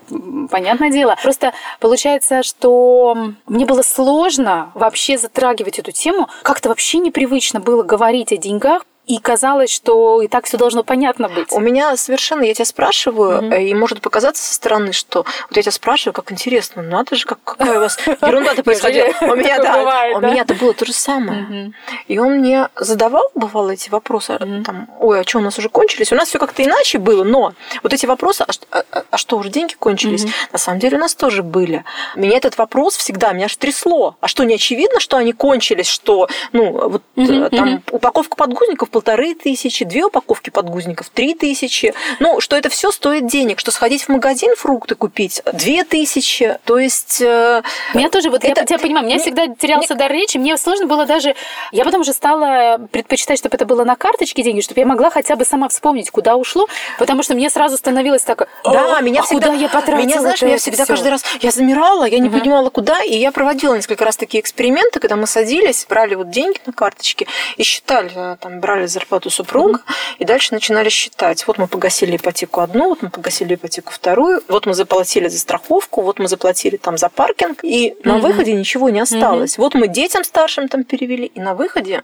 понятное 0.50 0.90
дело. 0.90 1.16
Просто 1.22 1.52
получается, 1.80 2.42
что 2.42 3.16
мне 3.46 3.66
было 3.66 3.82
сложно 3.82 4.70
вообще 4.74 5.18
затрагивать 5.18 5.78
эту 5.78 5.92
тему, 5.92 6.28
как-то 6.42 6.68
вообще 6.68 6.98
непривычно 6.98 7.43
было 7.60 7.82
говорить 7.82 8.32
о 8.32 8.36
деньгах, 8.36 8.84
и 9.06 9.18
казалось, 9.18 9.70
что 9.70 10.22
и 10.22 10.28
так 10.28 10.46
все 10.46 10.56
должно 10.56 10.82
понятно 10.82 11.28
быть. 11.28 11.52
У 11.52 11.60
меня 11.60 11.96
совершенно, 11.96 12.42
я 12.42 12.54
тебя 12.54 12.64
спрашиваю, 12.64 13.46
угу. 13.46 13.54
и 13.54 13.74
может 13.74 14.00
показаться 14.00 14.42
со 14.42 14.54
стороны, 14.54 14.92
что 14.92 15.24
вот 15.48 15.56
я 15.56 15.62
тебя 15.62 15.72
спрашиваю, 15.72 16.14
как 16.14 16.32
интересно, 16.32 16.82
ну 16.82 16.90
надо 16.90 17.14
же, 17.16 17.26
как 17.26 17.38
какая 17.44 17.76
у 17.76 17.80
вас 17.80 17.98
ерунда-то 18.06 18.62
происходила. 18.62 19.06
У 19.20 19.34
меня, 19.34 19.58
да, 19.58 20.06
у 20.16 20.20
меня-то 20.20 20.54
было 20.54 20.72
то 20.72 20.86
же 20.86 20.92
самое. 20.92 21.72
И 22.08 22.18
он 22.18 22.38
мне 22.38 22.68
задавал, 22.76 23.24
бывало, 23.34 23.70
эти 23.70 23.90
вопросы, 23.90 24.38
там, 24.64 24.88
ой, 25.00 25.20
а 25.20 25.24
что, 25.24 25.38
у 25.38 25.42
нас 25.42 25.58
уже 25.58 25.68
кончились? 25.68 26.12
У 26.12 26.16
нас 26.16 26.28
все 26.28 26.38
как-то 26.38 26.64
иначе 26.64 26.98
было, 26.98 27.24
но 27.24 27.52
вот 27.82 27.92
эти 27.92 28.06
вопросы, 28.06 28.42
а, 28.70 28.84
а, 28.90 29.04
а 29.10 29.18
что, 29.18 29.36
уже 29.36 29.50
деньги 29.50 29.74
кончились? 29.74 30.26
На 30.52 30.58
самом 30.58 30.80
деле 30.80 30.96
у 30.96 31.00
нас 31.00 31.14
тоже 31.14 31.42
были. 31.42 31.84
Меня 32.16 32.36
этот 32.36 32.56
вопрос 32.56 32.96
всегда, 32.96 33.32
меня 33.32 33.46
аж 33.46 33.56
трясло. 33.56 34.16
А 34.20 34.28
что, 34.28 34.44
не 34.44 34.54
очевидно, 34.54 35.00
что 35.00 35.16
они 35.16 35.32
кончились, 35.32 35.88
что, 35.88 36.28
ну, 36.52 36.88
вот 36.88 37.02
там 37.50 37.82
упаковка 37.90 38.36
подгузников 38.36 38.93
полторы 38.94 39.34
тысячи, 39.34 39.84
две 39.84 40.04
упаковки 40.04 40.50
подгузников 40.50 41.08
три 41.08 41.34
тысячи. 41.34 41.92
Ну, 42.20 42.40
что 42.40 42.54
это 42.54 42.68
все 42.68 42.92
стоит 42.92 43.26
денег, 43.26 43.58
что 43.58 43.72
сходить 43.72 44.04
в 44.04 44.08
магазин 44.08 44.54
фрукты 44.54 44.94
купить 44.94 45.42
две 45.52 45.82
тысячи. 45.82 46.58
То 46.64 46.78
есть... 46.78 47.20
Э, 47.20 47.62
меня 47.92 48.08
тоже, 48.08 48.30
вот 48.30 48.44
это... 48.44 48.60
я 48.60 48.66
тебя 48.66 48.78
понимаю, 48.78 49.04
меня 49.04 49.18
всегда 49.18 49.48
терялся 49.48 49.96
дар 49.96 50.12
речи, 50.12 50.38
мне 50.38 50.56
сложно 50.56 50.86
было 50.86 51.06
даже... 51.06 51.34
Я 51.72 51.84
потом 51.84 52.02
уже 52.02 52.12
стала 52.12 52.78
предпочитать, 52.92 53.40
чтобы 53.40 53.56
это 53.56 53.66
было 53.66 53.82
на 53.82 53.96
карточке 53.96 54.44
деньги, 54.44 54.60
чтобы 54.60 54.78
я 54.78 54.86
могла 54.86 55.10
хотя 55.10 55.34
бы 55.34 55.44
сама 55.44 55.68
вспомнить, 55.68 56.12
куда 56.12 56.36
ушло, 56.36 56.68
потому 57.00 57.24
что 57.24 57.34
мне 57.34 57.50
сразу 57.50 57.76
становилось 57.76 58.22
так, 58.22 58.48
да, 58.62 59.00
меня 59.00 59.22
а 59.22 59.24
всегда, 59.24 59.48
куда 59.48 59.58
я 59.58 59.68
потратила 59.68 60.06
Меня, 60.06 60.20
знаешь, 60.20 60.40
меня 60.40 60.58
всегда 60.58 60.84
всё? 60.84 60.92
каждый 60.92 61.08
раз... 61.08 61.24
Я 61.40 61.50
замирала, 61.50 62.04
я 62.04 62.20
не 62.20 62.28
угу. 62.28 62.38
понимала, 62.38 62.70
куда, 62.70 63.02
и 63.02 63.16
я 63.16 63.32
проводила 63.32 63.74
несколько 63.74 64.04
раз 64.04 64.16
такие 64.16 64.40
эксперименты, 64.40 65.00
когда 65.00 65.16
мы 65.16 65.26
садились, 65.26 65.84
брали 65.88 66.14
вот 66.14 66.30
деньги 66.30 66.60
на 66.64 66.72
карточке 66.72 67.26
и 67.56 67.64
считали, 67.64 68.12
э, 68.14 68.36
там, 68.40 68.60
брали 68.60 68.83
брали 68.84 68.86
зарплату 68.86 69.30
супруга, 69.30 69.78
mm-hmm. 69.78 70.16
и 70.18 70.24
дальше 70.24 70.54
начинали 70.54 70.88
считать. 70.88 71.46
Вот 71.46 71.58
мы 71.58 71.66
погасили 71.66 72.16
ипотеку 72.16 72.60
одну, 72.60 72.88
вот 72.88 73.02
мы 73.02 73.10
погасили 73.10 73.54
ипотеку 73.54 73.92
вторую, 73.92 74.42
вот 74.48 74.66
мы 74.66 74.74
заплатили 74.74 75.28
за 75.28 75.38
страховку, 75.38 76.02
вот 76.02 76.18
мы 76.18 76.28
заплатили 76.28 76.76
там 76.76 76.98
за 76.98 77.08
паркинг, 77.08 77.64
и 77.64 77.88
mm-hmm. 77.88 78.08
на 78.08 78.18
выходе 78.18 78.54
ничего 78.54 78.90
не 78.90 79.00
осталось. 79.00 79.56
Mm-hmm. 79.56 79.60
Вот 79.60 79.74
мы 79.74 79.88
детям 79.88 80.24
старшим 80.24 80.68
там 80.68 80.84
перевели, 80.84 81.26
и 81.26 81.40
на 81.40 81.54
выходе 81.54 82.02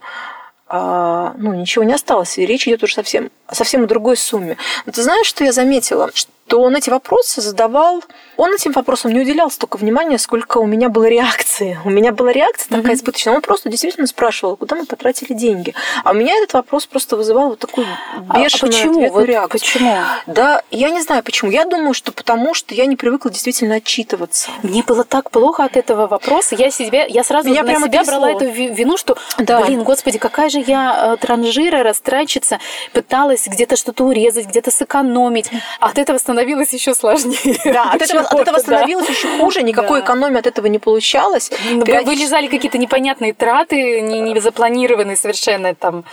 а, 0.72 1.34
ну, 1.36 1.54
ничего 1.54 1.84
не 1.84 1.94
осталось. 1.94 2.38
И 2.38 2.46
речь 2.46 2.68
идет 2.68 2.82
уже 2.82 2.94
совсем, 2.94 3.30
совсем 3.50 3.82
о 3.82 3.86
другой 3.86 4.16
сумме. 4.16 4.56
Но 4.86 4.92
ты 4.92 5.02
знаешь, 5.02 5.26
что 5.26 5.44
я 5.44 5.52
заметила? 5.52 6.10
Что 6.14 6.30
то 6.50 6.60
он 6.60 6.74
эти 6.74 6.90
вопросы 6.90 7.40
задавал, 7.40 8.02
он 8.36 8.52
этим 8.52 8.72
вопросам 8.72 9.12
не 9.12 9.20
уделял 9.20 9.52
столько 9.52 9.76
внимания, 9.76 10.18
сколько 10.18 10.58
у 10.58 10.66
меня 10.66 10.88
было 10.88 11.04
реакции. 11.04 11.78
У 11.84 11.90
меня 11.90 12.10
была 12.10 12.32
реакция 12.32 12.70
такая 12.70 12.92
mm-hmm. 12.92 12.94
избыточная. 12.96 13.34
Он 13.34 13.40
просто 13.40 13.68
действительно 13.68 14.08
спрашивал, 14.08 14.56
куда 14.56 14.74
мы 14.74 14.84
потратили 14.84 15.32
деньги. 15.32 15.74
А 16.02 16.10
у 16.10 16.14
меня 16.14 16.34
этот 16.34 16.54
вопрос 16.54 16.86
просто 16.86 17.16
вызывал 17.16 17.50
вот 17.50 17.60
такую 17.60 17.86
бешеную 18.34 18.74
а 18.74 18.76
почему? 18.78 19.10
Вот 19.10 19.24
реакцию. 19.26 19.60
Почему? 19.60 19.96
Да, 20.26 20.62
я 20.72 20.90
не 20.90 21.00
знаю 21.02 21.22
почему. 21.22 21.52
Я 21.52 21.66
думаю, 21.66 21.94
что 21.94 22.10
потому 22.10 22.52
что 22.52 22.74
я 22.74 22.86
не 22.86 22.96
привыкла 22.96 23.30
действительно 23.30 23.76
отчитываться. 23.76 24.50
Мне 24.64 24.82
было 24.82 25.04
так 25.04 25.30
плохо 25.30 25.62
от 25.62 25.76
этого 25.76 26.08
вопроса. 26.08 26.56
Я 26.56 26.72
себя, 26.72 27.06
я 27.06 27.22
сразу 27.22 27.48
меня 27.48 27.62
на 27.62 27.76
себя 27.76 28.02
трясло. 28.02 28.04
брала 28.06 28.30
эту 28.32 28.46
вину, 28.50 28.96
что, 28.96 29.16
да. 29.38 29.60
блин, 29.60 29.84
господи, 29.84 30.18
какая 30.18 30.48
же 30.48 30.58
я 30.58 31.12
э, 31.12 31.16
транжира, 31.24 31.84
растратчица, 31.84 32.58
пыталась 32.92 33.46
где-то 33.46 33.76
что-то 33.76 34.02
урезать, 34.02 34.48
где-то 34.48 34.72
сэкономить. 34.72 35.48
От 35.78 35.96
этого 35.96 36.18
становилось 36.18 36.39
становилось 36.40 36.72
еще 36.72 36.94
сложнее. 36.94 37.60
Да, 37.64 37.92
от 37.92 38.02
этого, 38.02 38.22
от 38.22 38.40
этого 38.40 38.58
становилось 38.58 39.06
да. 39.06 39.12
еще 39.12 39.38
хуже, 39.38 39.62
никакой 39.62 40.00
да. 40.00 40.06
экономии 40.06 40.38
от 40.38 40.46
этого 40.46 40.66
не 40.66 40.78
получалось. 40.78 41.50
Ну, 41.70 41.84
Периодически... 41.84 42.16
Вылезали 42.16 42.46
какие-то 42.48 42.78
непонятные 42.78 43.32
траты, 43.32 44.00
не, 44.00 44.20
не 44.20 44.40
запланированные 44.40 45.16
совершенно 45.16 45.74
там. 45.74 46.04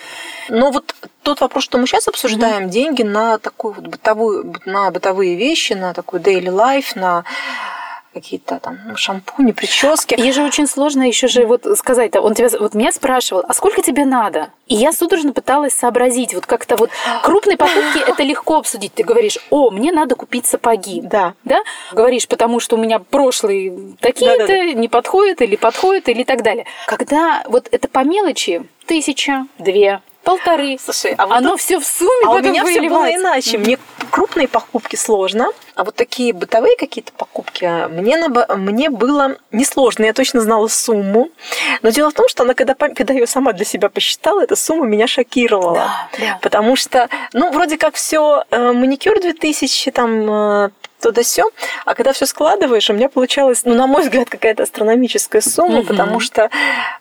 Но 0.50 0.72
вот 0.72 0.96
тот 1.24 1.42
вопрос, 1.42 1.64
что 1.64 1.78
мы 1.78 1.88
сейчас 1.88 2.08
обсуждаем, 2.08 2.66
mm-hmm. 2.66 2.70
деньги 2.70 3.04
на 3.04 3.38
такую 3.38 3.74
вот 3.74 3.88
бытовую, 3.88 4.56
на 4.66 4.92
бытовые 4.92 5.36
вещи, 5.36 5.74
на 5.74 5.94
такой 5.94 6.20
daily 6.20 6.50
life, 6.50 6.92
на 6.96 7.24
какие-то 8.18 8.60
там 8.60 8.78
ну, 8.88 8.96
шампуни, 8.96 9.52
прически. 9.52 10.16
И 10.16 10.32
же 10.32 10.44
очень 10.44 10.68
сложно 10.68 11.04
еще 11.04 11.28
же 11.28 11.46
вот 11.46 11.66
сказать, 11.78 12.16
он 12.16 12.34
тебя 12.34 12.50
вот 12.60 12.74
меня 12.74 12.92
спрашивал, 12.92 13.44
а 13.48 13.54
сколько 13.54 13.82
тебе 13.82 14.06
надо? 14.06 14.50
И 14.68 14.76
я 14.76 14.92
судорожно 14.92 15.34
пыталась 15.34 15.74
сообразить, 15.74 16.34
вот 16.34 16.46
как-то 16.46 16.76
вот 16.76 16.90
крупные 17.24 17.58
покупки 17.58 18.00
это 18.00 18.24
легко 18.24 18.58
обсудить. 18.58 18.94
Ты 18.94 19.04
говоришь, 19.04 19.38
о, 19.50 19.70
мне 19.70 19.92
надо 19.92 20.16
купить 20.16 20.46
сапоги. 20.46 21.02
Да. 21.02 21.34
Да? 21.44 21.60
Говоришь, 21.92 22.28
потому 22.28 22.60
что 22.60 22.76
у 22.76 22.80
меня 22.80 23.00
прошлые 23.00 23.96
такие-то 24.00 24.40
да, 24.40 24.48
да, 24.48 24.64
да. 24.64 24.74
не 24.74 24.88
подходят 24.88 25.42
или 25.42 25.56
подходят 25.56 26.10
или 26.10 26.24
так 26.24 26.44
далее. 26.44 26.66
Когда 26.88 27.44
вот 27.48 27.68
это 27.72 27.88
по 27.88 28.04
мелочи, 28.04 28.64
тысяча, 28.86 29.48
две, 29.60 30.02
полторы. 30.28 30.78
Слушай, 30.84 31.16
а 31.18 31.26
вот 31.26 31.38
оно 31.38 31.52
тут... 31.52 31.62
все 31.62 31.80
в 31.80 31.86
сумме 31.86 32.26
а 32.26 32.32
у 32.32 32.40
меня 32.40 32.66
все 32.66 32.82
было 32.82 33.14
иначе. 33.14 33.58
Мне 33.58 33.80
крупные 34.12 34.48
покупки 34.48 34.96
сложно, 34.96 35.48
а 35.76 35.84
вот 35.84 35.96
такие 35.96 36.34
бытовые 36.34 36.76
какие-то 36.76 37.14
покупки 37.14 37.88
мне, 37.90 38.18
мне 38.58 38.90
было 38.90 39.38
несложно. 39.52 40.06
Я 40.06 40.14
точно 40.14 40.42
знала 40.42 40.68
сумму. 40.68 41.30
Но 41.82 41.90
дело 41.90 42.12
в 42.12 42.14
том, 42.14 42.28
что 42.28 42.44
она, 42.44 42.54
когда, 42.54 42.74
когда 42.74 43.14
я 43.14 43.22
ее 43.22 43.28
сама 43.28 43.54
для 43.54 43.66
себя 43.66 43.90
посчитала, 43.90 44.42
эта 44.42 44.56
сумма 44.56 44.86
меня 44.86 45.08
шокировала. 45.08 45.74
Да, 45.74 46.10
да. 46.20 46.40
Потому 46.42 46.76
что, 46.76 47.10
ну, 47.34 47.52
вроде 47.52 47.78
как 47.78 47.96
все 47.96 48.44
э, 48.50 48.72
маникюр 48.72 49.20
2000, 49.20 49.92
там 49.92 50.30
э, 50.30 50.70
то 51.02 51.12
да 51.12 51.24
все. 51.24 51.44
А 51.86 51.94
когда 51.94 52.14
все 52.14 52.26
складываешь, 52.26 52.90
у 52.90 52.94
меня 52.94 53.10
получалось, 53.10 53.62
ну, 53.66 53.76
на 53.76 53.88
мой 53.88 54.04
взгляд, 54.04 54.30
какая-то 54.30 54.64
астрономическая 54.64 55.42
сумма, 55.42 55.80
угу. 55.80 55.88
потому 55.88 56.20
что 56.20 56.50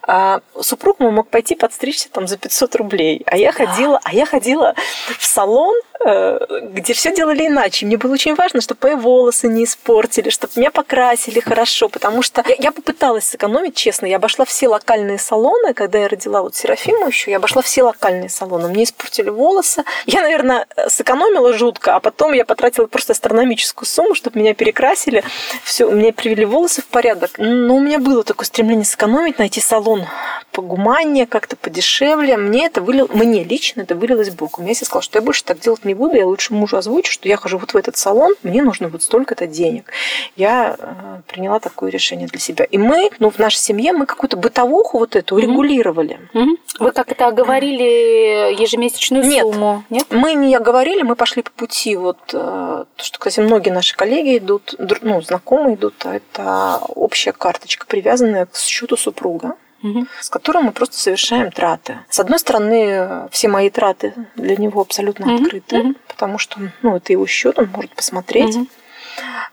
а, 0.03 0.41
супруг 0.61 1.01
мой 1.01 1.11
мог 1.11 1.29
пойти 1.29 1.55
подстричься 1.55 2.11
там 2.11 2.27
за 2.27 2.37
500 2.37 2.77
рублей, 2.77 3.23
а 3.27 3.37
я 3.37 3.53
ходила, 3.53 4.01
а 4.05 4.13
я 4.13 4.27
ходила 4.27 4.75
в 5.19 5.25
салон, 5.25 5.75
где 6.01 6.93
все 6.93 7.15
делали 7.15 7.47
иначе. 7.47 7.87
Мне 7.87 7.97
было 7.97 8.13
очень 8.13 8.35
важно, 8.35 8.61
чтобы 8.61 8.81
мои 8.83 8.95
волосы 8.95 9.49
не 9.49 9.65
испортили, 9.65 10.31
чтобы 10.31 10.53
меня 10.57 10.71
покрасили 10.71 11.41
хорошо, 11.41 11.89
потому 11.89 12.23
что 12.23 12.45
я, 12.47 12.57
я 12.59 12.73
попыталась 12.73 13.25
сэкономить, 13.25 13.75
честно. 13.75 14.07
Я 14.07 14.17
обошла 14.17 14.45
все 14.45 14.69
локальные 14.69 15.19
салоны, 15.19 15.75
когда 15.75 15.99
я 15.99 16.09
родила 16.09 16.43
вот 16.43 16.55
Серафиму 16.55 17.07
еще, 17.09 17.31
я 17.31 17.39
обошла 17.39 17.63
все 17.63 17.83
локальные 17.83 18.29
салоны. 18.29 18.69
Мне 18.69 18.85
испортили 18.85 19.31
волосы. 19.31 19.85
Я, 20.07 20.23
наверное, 20.23 20.67
сэкономила 20.89 21.53
жутко, 21.53 21.95
а 21.97 22.01
потом 22.01 22.33
я 22.33 22.45
потратила 22.45 22.87
просто 22.87 23.13
астрономическую 23.13 23.87
сумму, 23.87 24.15
чтобы 24.15 24.39
меня 24.39 24.55
перекрасили. 24.55 25.25
Все, 25.65 25.91
мне 25.91 26.13
привели 26.13 26.45
волосы 26.45 26.83
в 26.83 26.87
порядок. 26.87 27.33
Но 27.39 27.77
у 27.77 27.81
меня 27.81 27.99
было 27.99 28.23
такое 28.23 28.47
стремление 28.47 28.85
сэкономить, 28.85 29.39
найти 29.39 29.61
салон 29.61 30.07
погуманнее, 30.53 31.27
как-то 31.27 31.55
подешевле. 31.55 32.39
Мне 32.39 32.67
это 32.67 32.81
вылил, 32.81 33.09
мне 33.13 33.45
лично 33.45 33.83
это 33.83 33.95
вылилось 33.95 34.31
боком. 34.31 34.65
Я 34.65 34.75
себе 34.75 34.87
сказала, 34.87 35.03
что 35.03 35.19
я 35.19 35.23
больше 35.23 35.45
так 35.45 35.61
делать 35.61 35.85
не 35.87 35.95
буду, 35.95 36.17
я 36.17 36.27
лучше 36.27 36.55
мужу 36.55 36.77
озвучу, 36.77 37.13
что 37.13 37.29
я 37.29 37.37
хожу 37.37 37.59
вот 37.59 37.73
в 37.73 37.77
этот 37.77 37.97
салон, 37.97 38.35
мне 38.43 38.63
нужно 38.63 38.89
вот 38.89 39.03
столько-то 39.03 39.47
денег. 39.47 39.91
Я 40.37 40.77
э, 40.79 41.21
приняла 41.27 41.61
такое 41.61 41.91
решение 41.91 42.29
для 42.29 42.41
себя. 42.41 42.65
И 42.65 42.79
мы, 42.79 43.11
ну, 43.19 43.31
в 43.31 43.39
нашей 43.39 43.59
семье 43.59 43.93
мы 43.93 44.07
какую-то 44.07 44.37
бытовуху 44.37 44.99
вот 44.99 45.17
эту 45.17 45.37
урегулировали. 45.37 46.19
Mm-hmm. 46.35 46.57
Вы 46.81 46.93
как-то 46.93 47.29
оговорили 47.29 48.55
ежемесячную 48.61 49.25
Нет, 49.25 49.43
сумму? 49.43 49.85
Нет, 49.91 50.07
мы 50.11 50.35
не 50.35 50.55
оговорили, 50.55 51.03
мы 51.03 51.17
пошли 51.17 51.43
по 51.43 51.51
пути 51.51 51.97
вот, 51.97 52.19
э, 52.33 52.85
что, 52.97 53.19
кстати, 53.19 53.41
многие 53.41 53.71
наши 53.71 53.97
коллеги 53.97 54.39
идут, 54.39 54.75
ну, 55.03 55.21
знакомые 55.23 55.77
идут, 55.77 55.95
а 56.05 56.17
это 56.17 56.81
общая 56.89 57.33
карточка, 57.33 57.87
привязанная 57.87 58.47
к 58.47 58.57
счету 58.57 58.97
супруга 58.97 59.57
угу. 59.83 60.07
с 60.21 60.29
которым 60.29 60.65
мы 60.65 60.73
просто 60.73 60.97
совершаем 60.97 61.51
траты. 61.51 61.99
С 62.09 62.21
одной 62.21 62.39
стороны, 62.39 63.29
все 63.31 63.49
мои 63.49 63.71
траты 63.71 64.15
для 64.37 64.57
него 64.57 64.81
абсолютно 64.81 65.27
угу. 65.27 65.45
открыты, 65.45 65.79
угу. 65.81 65.95
потому 66.09 66.39
что 66.39 66.59
ну, 66.83 66.97
это 66.97 67.13
его 67.13 67.27
счет, 67.27 67.59
он 67.59 67.69
может 67.75 67.95
посмотреть. 67.95 68.57
Угу. 68.57 68.67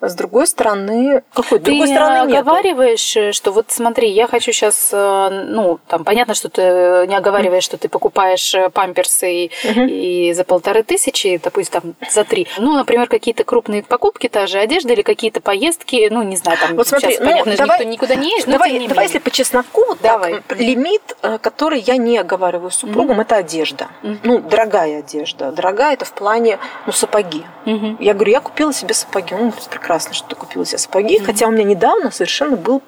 С 0.01 0.15
другой 0.15 0.47
стороны, 0.47 1.23
какой? 1.33 1.59
Ты 1.59 1.65
другой 1.65 1.87
стороны 1.87 2.31
не 2.31 2.37
оговариваешь, 2.37 3.15
нету. 3.15 3.33
что 3.33 3.51
вот 3.51 3.67
смотри, 3.69 4.09
я 4.09 4.27
хочу 4.27 4.51
сейчас, 4.51 4.89
э, 4.91 5.45
ну, 5.47 5.79
там 5.87 6.03
понятно, 6.03 6.33
что 6.33 6.49
ты 6.49 6.61
не 7.07 7.15
оговариваешь, 7.15 7.63
что 7.63 7.77
ты 7.77 7.89
покупаешь 7.89 8.53
э, 8.53 8.69
памперсы 8.69 9.45
и, 9.45 9.51
угу. 9.69 9.81
и 9.81 10.33
за 10.33 10.43
полторы 10.43 10.83
тысячи, 10.83 11.39
допустим, 11.41 11.81
там 11.81 11.95
за 12.09 12.23
три. 12.23 12.47
Ну, 12.57 12.73
например, 12.73 13.07
какие-то 13.07 13.43
крупные 13.43 13.83
покупки, 13.83 14.27
та 14.27 14.47
же 14.47 14.59
одежда 14.59 14.93
или 14.93 15.01
какие-то 15.01 15.41
поездки, 15.41 16.07
ну, 16.11 16.23
не 16.23 16.35
знаю, 16.35 16.57
там 16.59 16.75
вот 16.75 16.87
смотри, 16.87 17.11
сейчас, 17.11 17.19
ну, 17.19 17.31
понятно, 17.31 17.57
давай, 17.57 17.79
никто 17.79 17.91
никуда 17.91 18.15
не 18.15 18.31
едет, 18.31 18.49
давай, 18.49 18.79
но 18.79 18.87
давай, 18.87 19.05
если 19.05 19.19
по 19.19 19.31
чесноку, 19.31 19.85
вот 19.87 19.99
давай. 20.01 20.41
Так, 20.47 20.59
лимит, 20.59 21.15
э, 21.21 21.37
который 21.39 21.79
я 21.79 21.97
не 21.97 22.17
оговариваю 22.17 22.71
с 22.71 22.75
супругом, 22.75 23.17
угу. 23.17 23.21
это 23.21 23.37
одежда. 23.37 23.87
Угу. 24.03 24.17
Ну, 24.23 24.39
дорогая 24.39 24.99
одежда. 24.99 25.51
Дорогая 25.51 25.93
это 25.93 26.05
в 26.05 26.11
плане, 26.11 26.59
ну, 26.85 26.91
сапоги. 26.91 27.43
Угу. 27.65 27.97
Я 27.99 28.13
говорю, 28.13 28.31
я 28.31 28.41
купила 28.41 28.73
себе 28.73 28.93
сапоги. 28.93 29.33
Он 29.33 29.52
прекрасно, 29.69 30.13
что 30.13 30.27
ты 30.29 30.35
купила 30.35 30.65
себе 30.65 30.77
сапоги. 30.77 31.17
Mm-hmm. 31.17 31.25
Хотя 31.25 31.47
у 31.47 31.51
меня 31.51 31.63
недавно 31.63 32.11
совершенно 32.11 32.57
был 32.57 32.81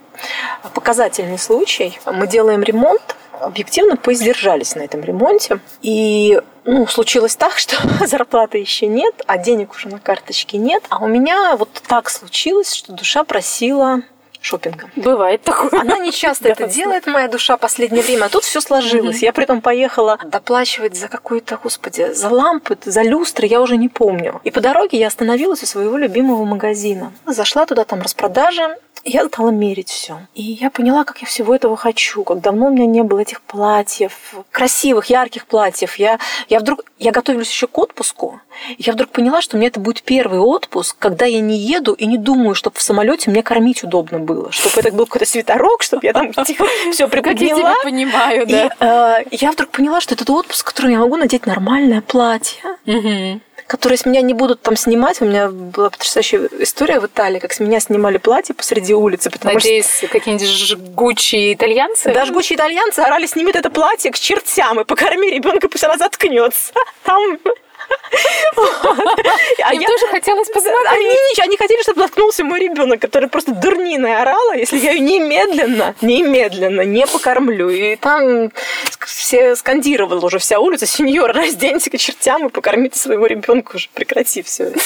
показательный 0.74 1.38
случай. 1.38 2.00
Мы 2.06 2.28
делаем 2.28 2.64
ремонт, 2.64 3.16
объективно 3.40 3.98
поиздержались 3.98 4.76
на 4.76 4.82
этом 4.82 5.02
ремонте. 5.02 5.60
И 5.82 6.42
ну, 6.64 6.88
случилось 6.88 7.36
так, 7.36 7.58
что 7.58 7.78
зарплаты 8.06 8.58
еще 8.58 8.88
нет, 8.88 9.22
а 9.28 9.38
денег 9.38 9.74
уже 9.74 9.90
на 9.90 10.00
карточке 10.00 10.58
нет. 10.58 10.84
А 10.90 11.04
у 11.04 11.08
меня 11.08 11.56
вот 11.58 11.70
так 11.88 12.10
случилось, 12.10 12.74
что 12.74 12.94
душа 12.94 13.24
просила 13.24 14.02
шопингом. 14.46 14.92
Бывает 14.96 15.42
такое. 15.42 15.82
Она 15.82 15.98
не 15.98 16.12
часто 16.12 16.50
это 16.50 16.68
делает, 16.80 17.08
моя 17.08 17.28
душа, 17.28 17.58
последнее 17.58 18.04
время. 18.04 18.26
А 18.26 18.30
тут 18.30 18.44
все 18.44 18.62
сложилось. 18.62 19.22
Я 19.22 19.34
при 19.34 19.44
этом 19.44 19.62
поехала 19.62 20.18
доплачивать 20.24 20.96
за 20.96 21.08
какой-то, 21.08 21.60
господи, 21.62 22.14
за 22.14 22.30
лампы, 22.30 22.78
за 22.86 23.02
люстры, 23.02 23.48
я 23.48 23.62
уже 23.62 23.78
не 23.78 23.90
помню. 23.90 24.42
И 24.44 24.52
по 24.52 24.62
дороге 24.62 24.98
я 24.98 25.08
остановилась 25.08 25.64
у 25.64 25.66
своего 25.66 25.98
любимого 25.98 26.46
магазина. 26.46 27.12
Зашла 27.26 27.66
туда, 27.66 27.84
там 27.86 28.02
распродажа, 28.02 28.78
я 29.06 29.24
стала 29.28 29.52
мерить 29.52 29.90
все. 29.90 30.18
И 30.34 30.42
я 30.42 30.72
поняла, 30.72 31.04
как 31.04 31.20
я 31.20 31.28
всего 31.28 31.54
этого 31.54 31.78
хочу, 31.78 32.24
как 32.24 32.42
давно 32.42 32.68
у 32.68 32.70
меня 32.72 32.88
не 32.88 33.04
было 33.04 33.20
этих 33.20 33.40
платьев, 33.42 34.34
красивых, 34.50 35.06
ярких 35.06 35.46
платьев. 35.46 35.96
Я, 35.98 36.20
я 36.50 36.60
вдруг, 36.60 36.84
я 36.98 37.12
готовилась 37.12 37.50
еще 37.50 37.68
к 37.68 37.78
отпуску, 37.78 38.42
и 38.70 38.82
я 38.82 38.94
вдруг 38.94 39.12
поняла, 39.12 39.44
что 39.44 39.58
мне 39.58 39.68
это 39.68 39.80
будет 39.80 40.02
первый 40.02 40.40
отпуск, 40.40 40.96
когда 40.98 41.26
я 41.26 41.40
не 41.40 41.58
еду 41.58 41.94
и 41.94 42.08
не 42.08 42.18
думаю, 42.18 42.56
чтобы 42.56 42.78
в 42.78 42.82
самолете 42.82 43.30
мне 43.30 43.44
кормить 43.44 43.84
удобно 43.84 44.20
было, 44.20 44.35
чтобы 44.52 44.80
это 44.80 44.92
был 44.92 45.06
какой-то 45.06 45.26
свитерок, 45.26 45.84
чтобы 45.84 46.06
я 46.06 46.14
там 46.14 46.32
все 46.92 47.08
приподняла. 47.08 47.24
Как 47.24 47.40
я 47.40 47.56
тебя 47.56 47.76
понимаю, 47.84 48.48
да. 48.48 49.22
И 49.22 49.26
э, 49.28 49.28
я 49.32 49.52
вдруг 49.52 49.70
поняла, 49.70 50.02
что 50.02 50.16
это 50.16 50.32
отпуск, 50.32 50.62
в 50.62 50.74
котором 50.74 50.92
я 50.92 51.00
могу 51.00 51.18
надеть 51.18 51.46
нормальное 51.46 52.02
платье, 52.02 52.62
угу 52.86 53.42
которые 53.68 53.98
с 53.98 54.06
меня 54.06 54.22
не 54.22 54.34
будут 54.34 54.62
там 54.62 54.76
снимать. 54.76 55.22
У 55.22 55.26
меня 55.26 55.50
была 55.50 55.90
потрясающая 55.90 56.50
история 56.60 57.00
в 57.00 57.06
Италии, 57.08 57.40
как 57.40 57.52
с 57.52 57.60
меня 57.60 57.80
снимали 57.80 58.18
платье 58.18 58.54
посреди 58.54 58.94
улицы. 58.94 59.32
Потому 59.32 59.56
Надеюсь, 59.56 59.98
что... 59.98 60.08
какие-нибудь 60.08 60.48
жгучие 60.48 61.54
итальянцы? 61.54 62.14
Да, 62.14 62.26
жгучие 62.26 62.58
итальянцы 62.58 63.00
орали, 63.00 63.26
сними 63.26 63.52
это 63.52 63.70
платье 63.70 64.12
к 64.12 64.20
чертям 64.20 64.80
и 64.82 64.84
покорми 64.84 65.32
ребенка, 65.32 65.68
пусть 65.70 65.84
она 65.84 65.98
заткнется. 65.98 66.74
Там 67.04 67.40
а 69.64 69.74
Им 69.74 69.82
я... 69.82 69.88
тоже 69.88 70.08
хотелось 70.08 70.48
посмотреть. 70.50 70.88
Они, 70.92 71.18
они 71.42 71.58
хотели, 71.58 71.82
чтобы 71.82 72.02
наткнулся 72.02 72.44
мой 72.44 72.60
ребенок, 72.60 73.00
который 73.02 73.30
просто 73.30 73.54
дурниной 73.54 74.16
орала, 74.16 74.56
если 74.56 74.78
я 74.78 74.92
ее 74.92 75.00
немедленно, 75.00 75.96
немедленно 76.02 76.82
не 76.82 77.06
покормлю. 77.06 77.70
И 77.70 77.96
там 77.96 78.52
все 79.06 79.56
скандировала 79.56 80.26
уже 80.26 80.40
вся 80.40 80.60
улица, 80.60 80.86
сеньор, 80.86 81.32
разденьте 81.34 81.90
к 81.90 81.98
чертям 81.98 82.48
и 82.48 82.50
покормите 82.50 83.00
своего 83.00 83.26
ребенка 83.26 83.76
уже, 83.76 83.90
прекрати 83.94 84.42
все 84.42 84.66
это. 84.66 84.80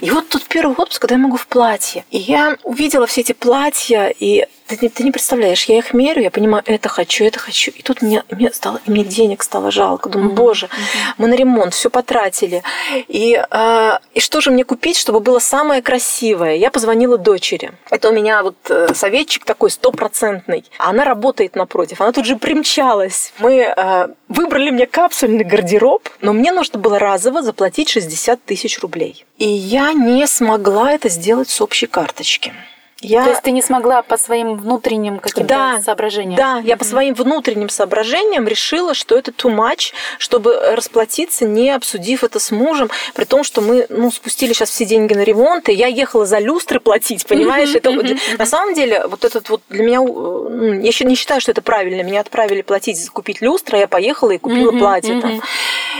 И 0.00 0.10
вот 0.10 0.28
тут 0.28 0.44
первый 0.44 0.76
отпуск, 0.76 1.00
когда 1.00 1.16
я 1.16 1.20
могу 1.20 1.36
в 1.36 1.46
платье. 1.46 2.04
И 2.10 2.18
я 2.18 2.56
увидела 2.62 3.06
все 3.06 3.22
эти 3.22 3.32
платья, 3.32 4.12
и 4.18 4.46
ты, 4.76 4.88
ты, 4.88 5.04
не 5.04 5.10
представляешь, 5.10 5.64
я 5.64 5.78
их 5.78 5.94
мерю, 5.94 6.22
я 6.22 6.30
понимаю, 6.30 6.62
это 6.66 6.88
хочу, 6.88 7.24
это 7.24 7.38
хочу. 7.38 7.70
И 7.70 7.82
тут 7.82 8.02
мне, 8.02 8.22
мне, 8.30 8.52
стало, 8.52 8.80
мне 8.86 9.04
денег 9.04 9.42
стало 9.42 9.70
жалко. 9.70 10.08
Думаю, 10.08 10.32
боже, 10.32 10.66
mm-hmm. 10.66 11.14
мы 11.18 11.28
на 11.28 11.34
ремонт 11.34 11.74
все 11.74 11.90
потратили. 11.90 12.62
И, 13.08 13.42
э, 13.50 13.98
и 14.14 14.20
что 14.20 14.40
же 14.40 14.50
мне 14.50 14.64
купить, 14.64 14.96
чтобы 14.96 15.20
было 15.20 15.38
самое 15.38 15.82
красивое? 15.82 16.56
Я 16.56 16.70
позвонила 16.70 17.18
дочери. 17.18 17.72
Это 17.90 18.10
у 18.10 18.12
меня 18.12 18.42
вот 18.42 18.56
э, 18.68 18.94
советчик 18.94 19.44
такой 19.44 19.70
стопроцентный. 19.70 20.64
Она 20.78 21.04
работает 21.04 21.56
напротив. 21.56 22.00
Она 22.00 22.12
тут 22.12 22.26
же 22.26 22.36
примчалась. 22.36 23.32
Мы 23.38 23.72
э, 23.74 24.08
выбрали 24.28 24.70
мне 24.70 24.86
капсульный 24.86 25.44
гардероб, 25.44 26.08
но 26.20 26.32
мне 26.32 26.52
нужно 26.52 26.78
было 26.78 26.98
разово 26.98 27.42
заплатить 27.42 27.88
60 27.88 28.44
тысяч 28.44 28.78
рублей. 28.80 29.24
И 29.38 29.48
я 29.48 29.92
не 29.92 30.26
смогла 30.26 30.92
это 30.92 31.08
сделать 31.08 31.48
с 31.48 31.60
общей 31.60 31.86
карточки. 31.86 32.52
Я... 33.00 33.22
То 33.22 33.30
есть 33.30 33.42
ты 33.42 33.52
не 33.52 33.62
смогла 33.62 34.02
по 34.02 34.16
своим 34.16 34.56
внутренним 34.56 35.20
каким-то 35.20 35.48
да, 35.48 35.80
соображениям? 35.80 36.36
Да, 36.36 36.58
я 36.58 36.76
по 36.76 36.84
своим 36.84 37.14
внутренним 37.14 37.68
соображениям 37.68 38.48
решила, 38.48 38.92
что 38.92 39.16
это 39.16 39.30
too 39.30 39.54
much, 39.54 39.92
чтобы 40.18 40.58
расплатиться, 40.74 41.44
не 41.44 41.70
обсудив 41.70 42.24
это 42.24 42.40
с 42.40 42.50
мужем, 42.50 42.90
при 43.14 43.24
том, 43.24 43.44
что 43.44 43.60
мы 43.60 43.86
ну, 43.88 44.10
спустили 44.10 44.52
сейчас 44.52 44.70
все 44.70 44.84
деньги 44.84 45.14
на 45.14 45.22
ремонт, 45.22 45.68
и 45.68 45.72
я 45.72 45.86
ехала 45.86 46.26
за 46.26 46.40
люстры 46.40 46.80
платить, 46.80 47.24
понимаешь? 47.26 47.72
это, 47.74 47.92
на 48.36 48.46
самом 48.46 48.74
деле, 48.74 49.06
вот 49.06 49.24
этот 49.24 49.48
вот 49.48 49.62
для 49.68 49.84
меня, 49.84 50.00
ну, 50.00 50.72
я 50.72 50.88
еще 50.88 51.04
не 51.04 51.14
считаю, 51.14 51.40
что 51.40 51.52
это 51.52 51.62
правильно. 51.62 52.02
Меня 52.02 52.20
отправили 52.20 52.62
платить, 52.62 53.08
купить 53.10 53.40
люстры, 53.40 53.78
а 53.78 53.80
я 53.82 53.88
поехала 53.88 54.32
и 54.32 54.38
купила 54.38 54.72
платье 54.72 55.20
там. 55.20 55.40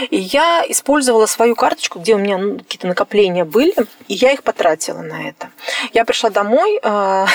И 0.09 0.17
я 0.17 0.63
использовала 0.67 1.25
свою 1.25 1.55
карточку, 1.55 1.99
где 1.99 2.15
у 2.15 2.17
меня 2.17 2.37
ну, 2.37 2.57
какие-то 2.59 2.87
накопления 2.87 3.45
были, 3.45 3.73
и 4.07 4.13
я 4.13 4.31
их 4.31 4.43
потратила 4.43 5.01
на 5.01 5.29
это. 5.29 5.49
Я 5.93 6.05
пришла 6.05 6.29
домой, 6.29 6.79
а, 6.83 7.27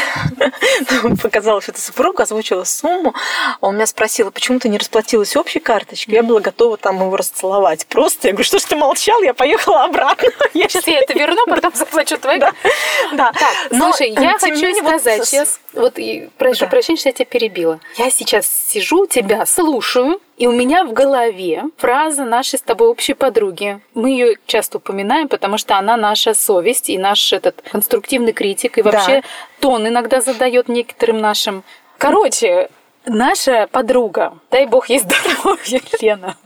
показала 1.23 1.61
что 1.61 1.73
это 1.73 1.81
супругу, 1.81 2.23
озвучила 2.23 2.65
сумму. 2.65 3.15
Он 3.61 3.75
меня 3.75 3.87
спросил, 3.87 4.31
почему 4.31 4.59
ты 4.59 4.69
не 4.69 4.79
расплатилась 4.79 5.37
общей 5.37 5.61
карточкой? 5.61 6.15
Я 6.15 6.23
была 6.23 6.41
готова 6.41 6.77
там 6.77 7.01
его 7.01 7.17
расцеловать. 7.17 7.87
Просто 7.87 8.29
я 8.29 8.33
говорю, 8.33 8.47
что 8.47 8.59
ж 8.59 8.63
ты 8.63 8.77
молчал, 8.77 9.23
я 9.23 9.35
поехала 9.35 9.85
обратно. 9.85 10.29
Я 10.55 10.69
сейчас 10.69 10.87
я 10.87 11.01
это 11.01 11.15
верну, 11.15 11.45
потом 11.47 11.73
заплачу 11.75 12.17
твои. 12.17 12.39
Да. 12.39 12.53
да. 13.13 13.33
Так, 13.33 13.55
слушай, 13.77 14.11
я 14.11 14.39
хочу 14.39 14.75
сказать 14.77 15.27
сейчас, 15.27 15.61
вот 15.73 15.99
прошу 16.39 16.67
прощения, 16.69 16.99
что 16.99 17.09
я 17.09 17.13
тебя 17.13 17.25
перебила. 17.25 17.81
Я 17.97 18.11
сейчас 18.11 18.47
сижу, 18.47 19.07
тебя 19.07 19.47
слушаю, 19.47 20.21
и 20.37 20.47
у 20.47 20.53
меня 20.53 20.85
в 20.85 20.93
голове 20.93 21.65
фраза 21.77 22.25
нашей 22.25 22.59
с 22.59 22.63
тобой 22.63 22.89
общей 22.89 23.15
подруги. 23.15 23.81
Мы 23.95 24.11
ее 24.11 24.37
часто 24.47 24.79
упоминаем, 24.79 25.29
потому 25.29 25.59
что 25.59 25.77
она 25.77 25.97
наша 25.97 26.35
совесть 26.35 26.91
и 26.91 26.99
наш 26.99 27.33
этот 27.33 27.63
конструктивный 27.71 28.33
критик, 28.33 28.79
и 28.79 28.83
вообще 28.83 29.21
да. 29.21 29.29
тон 29.61 29.87
иногда 29.87 30.21
задает 30.21 30.69
некоторым 30.69 31.19
нашим. 31.21 31.63
Короче, 31.99 32.69
наша 33.07 33.69
подруга, 33.71 34.39
дай 34.51 34.67
бог 34.67 34.89
ей 34.89 34.99
здоровья, 34.99 35.81
Лена, 36.01 36.37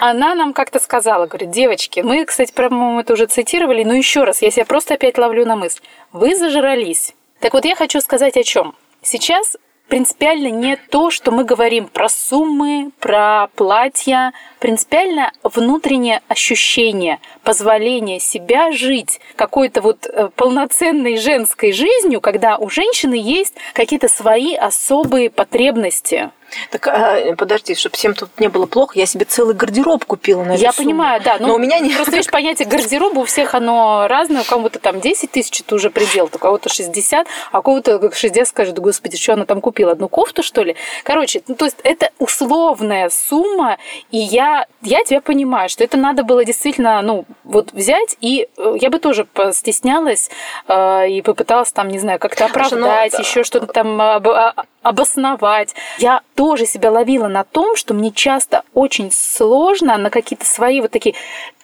она 0.00 0.34
нам 0.34 0.52
как-то 0.52 0.78
сказала, 0.78 1.26
говорит, 1.26 1.50
девочки, 1.50 2.00
мы, 2.00 2.24
кстати, 2.26 2.52
по-моему, 2.52 3.00
это 3.00 3.14
уже 3.14 3.26
цитировали, 3.26 3.84
но 3.84 3.94
еще 3.94 4.24
раз, 4.24 4.42
я 4.42 4.50
себя 4.50 4.66
просто 4.66 4.94
опять 4.94 5.16
ловлю 5.16 5.46
на 5.46 5.56
мысль. 5.56 5.80
Вы 6.12 6.36
зажрались. 6.36 7.14
Так 7.40 7.54
вот, 7.54 7.64
я 7.64 7.74
хочу 7.74 8.00
сказать 8.00 8.36
о 8.36 8.42
чем. 8.42 8.74
Сейчас 9.02 9.56
принципиально 9.88 10.48
не 10.48 10.76
то, 10.76 11.10
что 11.10 11.30
мы 11.30 11.44
говорим 11.44 11.86
про 11.86 12.08
суммы, 12.08 12.90
про 12.98 13.48
платья, 13.54 14.32
принципиально 14.58 15.32
внутреннее 15.42 16.22
ощущение, 16.28 17.20
позволение 17.42 18.20
себя 18.20 18.72
жить 18.72 19.20
какой-то 19.36 19.82
вот 19.82 20.06
э, 20.06 20.30
полноценной 20.34 21.18
женской 21.18 21.72
жизнью, 21.72 22.20
когда 22.20 22.56
у 22.56 22.70
женщины 22.70 23.14
есть 23.14 23.54
какие-то 23.74 24.08
свои 24.08 24.54
особые 24.54 25.30
потребности. 25.30 26.30
Так 26.70 26.86
а, 26.86 27.34
подожди, 27.36 27.74
чтобы 27.74 27.96
всем 27.96 28.14
тут 28.14 28.30
не 28.38 28.48
было 28.48 28.66
плохо, 28.66 28.98
я 28.98 29.06
себе 29.06 29.24
целый 29.24 29.54
гардероб 29.54 30.04
купила 30.04 30.44
на 30.44 30.52
Я 30.52 30.72
сумму. 30.72 30.88
понимаю, 30.88 31.20
да. 31.22 31.36
Но, 31.38 31.48
но 31.48 31.54
у 31.54 31.58
меня 31.58 31.78
не... 31.78 31.94
Просто, 31.94 32.12
видишь, 32.12 32.30
понятие 32.30 32.68
гардероба 32.68 33.20
у 33.20 33.24
всех 33.24 33.54
оно 33.54 34.06
разное. 34.08 34.42
У 34.42 34.44
кого-то 34.44 34.78
там 34.78 35.00
10 35.00 35.30
тысяч, 35.30 35.60
это 35.60 35.74
уже 35.74 35.90
предел, 35.90 36.28
у 36.32 36.38
кого-то 36.38 36.68
60, 36.68 37.26
а 37.50 37.58
у 37.58 37.62
кого-то 37.62 38.10
60 38.12 38.48
скажет, 38.48 38.78
господи, 38.78 39.16
что 39.16 39.34
она 39.34 39.44
там 39.44 39.60
купила? 39.60 39.92
Одну 39.92 40.08
кофту, 40.08 40.42
что 40.42 40.62
ли? 40.62 40.76
Короче, 41.04 41.42
ну, 41.48 41.54
то 41.54 41.64
есть 41.64 41.76
это 41.82 42.10
условная 42.18 43.10
сумма, 43.10 43.78
и 44.10 44.18
я, 44.18 44.66
я 44.82 45.04
тебя 45.04 45.20
понимаю, 45.20 45.68
что 45.68 45.84
это 45.84 45.96
надо 45.96 46.24
было 46.24 46.44
действительно, 46.44 47.02
ну, 47.02 47.24
вот 47.44 47.72
взять, 47.72 48.16
и 48.20 48.48
э, 48.56 48.74
я 48.80 48.90
бы 48.90 48.98
тоже 48.98 49.24
постеснялась 49.24 50.30
э, 50.68 51.08
и 51.10 51.22
попыталась 51.22 51.72
там, 51.72 51.88
не 51.88 51.98
знаю, 51.98 52.18
как-то 52.18 52.44
ну, 52.44 52.50
оправдать, 52.50 53.18
еще 53.18 53.44
что-то 53.44 53.66
там 53.66 54.00
а, 54.00 54.54
обосновать. 54.82 55.74
Я 55.98 56.22
тоже 56.34 56.66
себя 56.66 56.90
ловила 56.90 57.28
на 57.28 57.44
том, 57.44 57.76
что 57.76 57.94
мне 57.94 58.10
часто 58.10 58.62
очень 58.74 59.10
сложно 59.12 59.96
на 59.96 60.10
какие-то 60.10 60.46
свои 60.46 60.80
вот 60.80 60.90
такие 60.90 61.14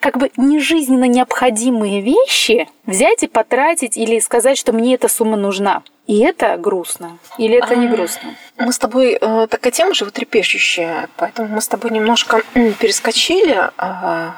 как 0.00 0.18
бы 0.18 0.31
нежизненно 0.37 1.04
необходимые 1.04 2.00
вещи 2.00 2.68
взять 2.87 3.22
и 3.22 3.28
потратить 3.28 3.96
или 3.96 4.18
сказать, 4.18 4.57
что 4.57 4.72
мне 4.72 4.94
эта 4.94 5.09
сумма 5.09 5.37
нужна. 5.37 5.83
И 6.07 6.20
это 6.20 6.57
грустно. 6.57 7.18
Или 7.37 7.59
это 7.59 7.76
не 7.76 7.87
грустно? 7.87 8.35
Мы 8.57 8.72
с 8.72 8.78
тобой 8.78 9.18
э, 9.20 9.46
такая 9.48 9.72
тема 9.72 9.92
животрепещущая, 9.92 11.09
поэтому 11.16 11.48
мы 11.48 11.61
с 11.61 11.68
тобой 11.68 11.90
немножко 11.90 12.42
перескочили 12.81 13.70
э, 13.76 14.31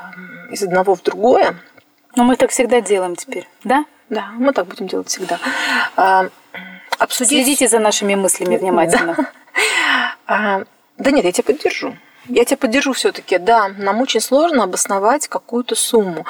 из 0.51 0.62
одного 0.64 0.97
в 0.97 1.03
другое. 1.03 1.57
Но 2.16 2.25
мы 2.25 2.37
так 2.37 2.51
всегда 2.51 2.81
делаем 2.81 3.14
теперь, 3.14 3.47
да? 3.62 3.85
Да, 4.09 4.31
мы 4.33 4.53
так 4.53 4.66
будем 4.66 4.88
делать 4.88 5.07
всегда. 5.07 5.38
Обсудить... 7.01 7.45
Следите 7.45 7.67
за 7.67 7.79
нашими 7.79 8.15
мыслями 8.15 8.59
внимательно. 8.59 9.17
Да. 9.17 9.27
А, 10.27 10.65
да 10.99 11.11
нет, 11.11 11.25
я 11.25 11.33
тебя 11.33 11.45
поддержу. 11.45 11.97
Я 12.27 12.45
тебя 12.45 12.59
поддержу 12.59 12.93
все-таки. 12.93 13.39
Да, 13.39 13.69
нам 13.69 14.03
очень 14.03 14.21
сложно 14.21 14.65
обосновать 14.65 15.27
какую-то 15.27 15.75
сумму. 15.75 16.27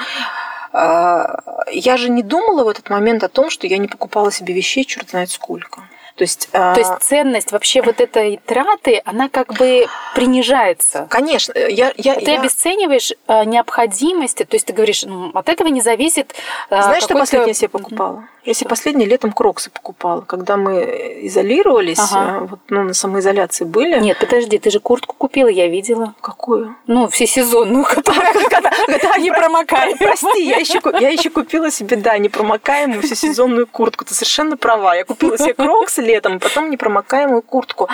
А, 0.71 1.39
я 1.71 1.97
же 1.97 2.09
не 2.09 2.23
думала 2.23 2.63
в 2.63 2.69
этот 2.69 2.89
момент 2.89 3.21
о 3.23 3.27
том, 3.27 3.49
что 3.49 3.67
я 3.67 3.77
не 3.77 3.89
покупала 3.89 4.31
себе 4.31 4.53
вещей, 4.53 4.85
черт 4.85 5.09
знает 5.09 5.29
сколько. 5.29 5.81
То 6.21 6.23
есть, 6.23 6.49
То 6.51 6.75
есть 6.77 6.91
ценность 6.99 7.51
вообще 7.51 7.81
вот 7.81 7.99
этой 7.99 8.39
траты, 8.45 9.01
она 9.05 9.27
как 9.27 9.55
бы 9.55 9.87
принижается. 10.13 11.07
Конечно. 11.09 11.51
Я, 11.57 11.93
я, 11.97 12.13
ты 12.13 12.29
я... 12.29 12.39
обесцениваешь 12.39 13.13
а, 13.25 13.43
необходимости, 13.43 14.43
то 14.43 14.55
есть 14.55 14.67
ты 14.67 14.73
говоришь, 14.73 15.01
ну, 15.01 15.31
от 15.33 15.49
этого 15.49 15.69
не 15.69 15.81
зависит 15.81 16.35
а, 16.69 16.83
Знаешь, 16.83 17.05
что 17.05 17.15
последнее 17.15 17.55
себе 17.55 17.69
покупала? 17.69 18.25
Я 18.43 18.55
себе 18.55 18.69
последние 18.69 19.07
летом 19.07 19.31
кроксы 19.31 19.69
покупала, 19.69 20.21
когда 20.21 20.57
мы 20.57 21.19
изолировались, 21.21 21.99
ага. 21.99 22.47
вот, 22.49 22.59
ну, 22.69 22.81
на 22.83 22.93
самоизоляции 22.95 23.65
были. 23.65 23.99
Нет, 23.99 24.17
подожди, 24.19 24.57
ты 24.57 24.71
же 24.71 24.79
куртку 24.79 25.15
купила, 25.15 25.47
я 25.47 25.67
видела. 25.67 26.15
Какую? 26.21 26.75
Ну, 26.87 27.07
всесезонную, 27.07 27.85
которая 27.85 28.33
не 29.19 29.31
промокает. 29.31 29.99
Прости, 29.99 30.43
я 30.43 30.57
еще, 30.57 30.81
я 30.99 31.09
еще 31.09 31.29
купила 31.29 31.69
себе, 31.69 31.97
да, 31.97 32.17
непромокаемую 32.17 33.03
всесезонную 33.03 33.67
куртку. 33.67 34.05
Ты 34.05 34.15
совершенно 34.15 34.57
права. 34.57 34.95
Я 34.95 35.05
купила 35.05 35.37
себе 35.37 35.53
кроксы 35.53 36.01
летом, 36.11 36.35
а 36.35 36.39
потом 36.39 36.69
непромокаемую 36.69 37.41
куртку. 37.41 37.89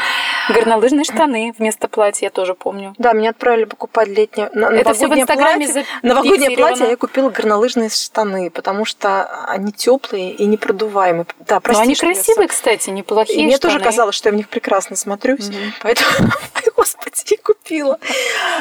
Горнолыжные 0.50 1.04
штаны 1.04 1.54
вместо 1.58 1.88
платья, 1.88 2.28
я 2.28 2.30
тоже 2.30 2.54
помню. 2.54 2.94
Да, 2.98 3.14
меня 3.14 3.32
отправили 3.32 3.66
покупать 3.66 4.08
летнее 4.08 4.50
Это 4.54 4.94
все 4.94 5.08
в 5.08 5.14
Инстаграме 5.14 5.66
платье. 5.66 5.86
Новогоднее 6.02 6.58
платье, 6.58 6.86
а 6.86 6.90
я 6.90 6.98
купила 6.98 7.30
горнолыжные 7.30 7.90
штаны, 7.90 8.50
потому 8.50 8.86
что 8.86 9.26
они 9.48 9.72
теплые 9.72 10.32
и 10.32 10.46
непродуваемые. 10.46 11.26
Да, 11.40 11.60
прости, 11.60 11.80
Но 11.80 11.84
они 11.84 11.96
красивые, 11.96 12.48
кстати, 12.48 12.90
неплохие. 12.90 13.42
И 13.42 13.46
мне 13.46 13.58
тоже 13.58 13.80
казалось, 13.80 14.16
что 14.16 14.30
я 14.30 14.34
в 14.34 14.36
них 14.36 14.50
прекрасно 14.50 14.96
смотрюсь. 14.96 15.50
Угу. 15.50 15.58
Поэтому, 15.82 16.30
господи, 16.76 17.38
купила. 17.38 18.00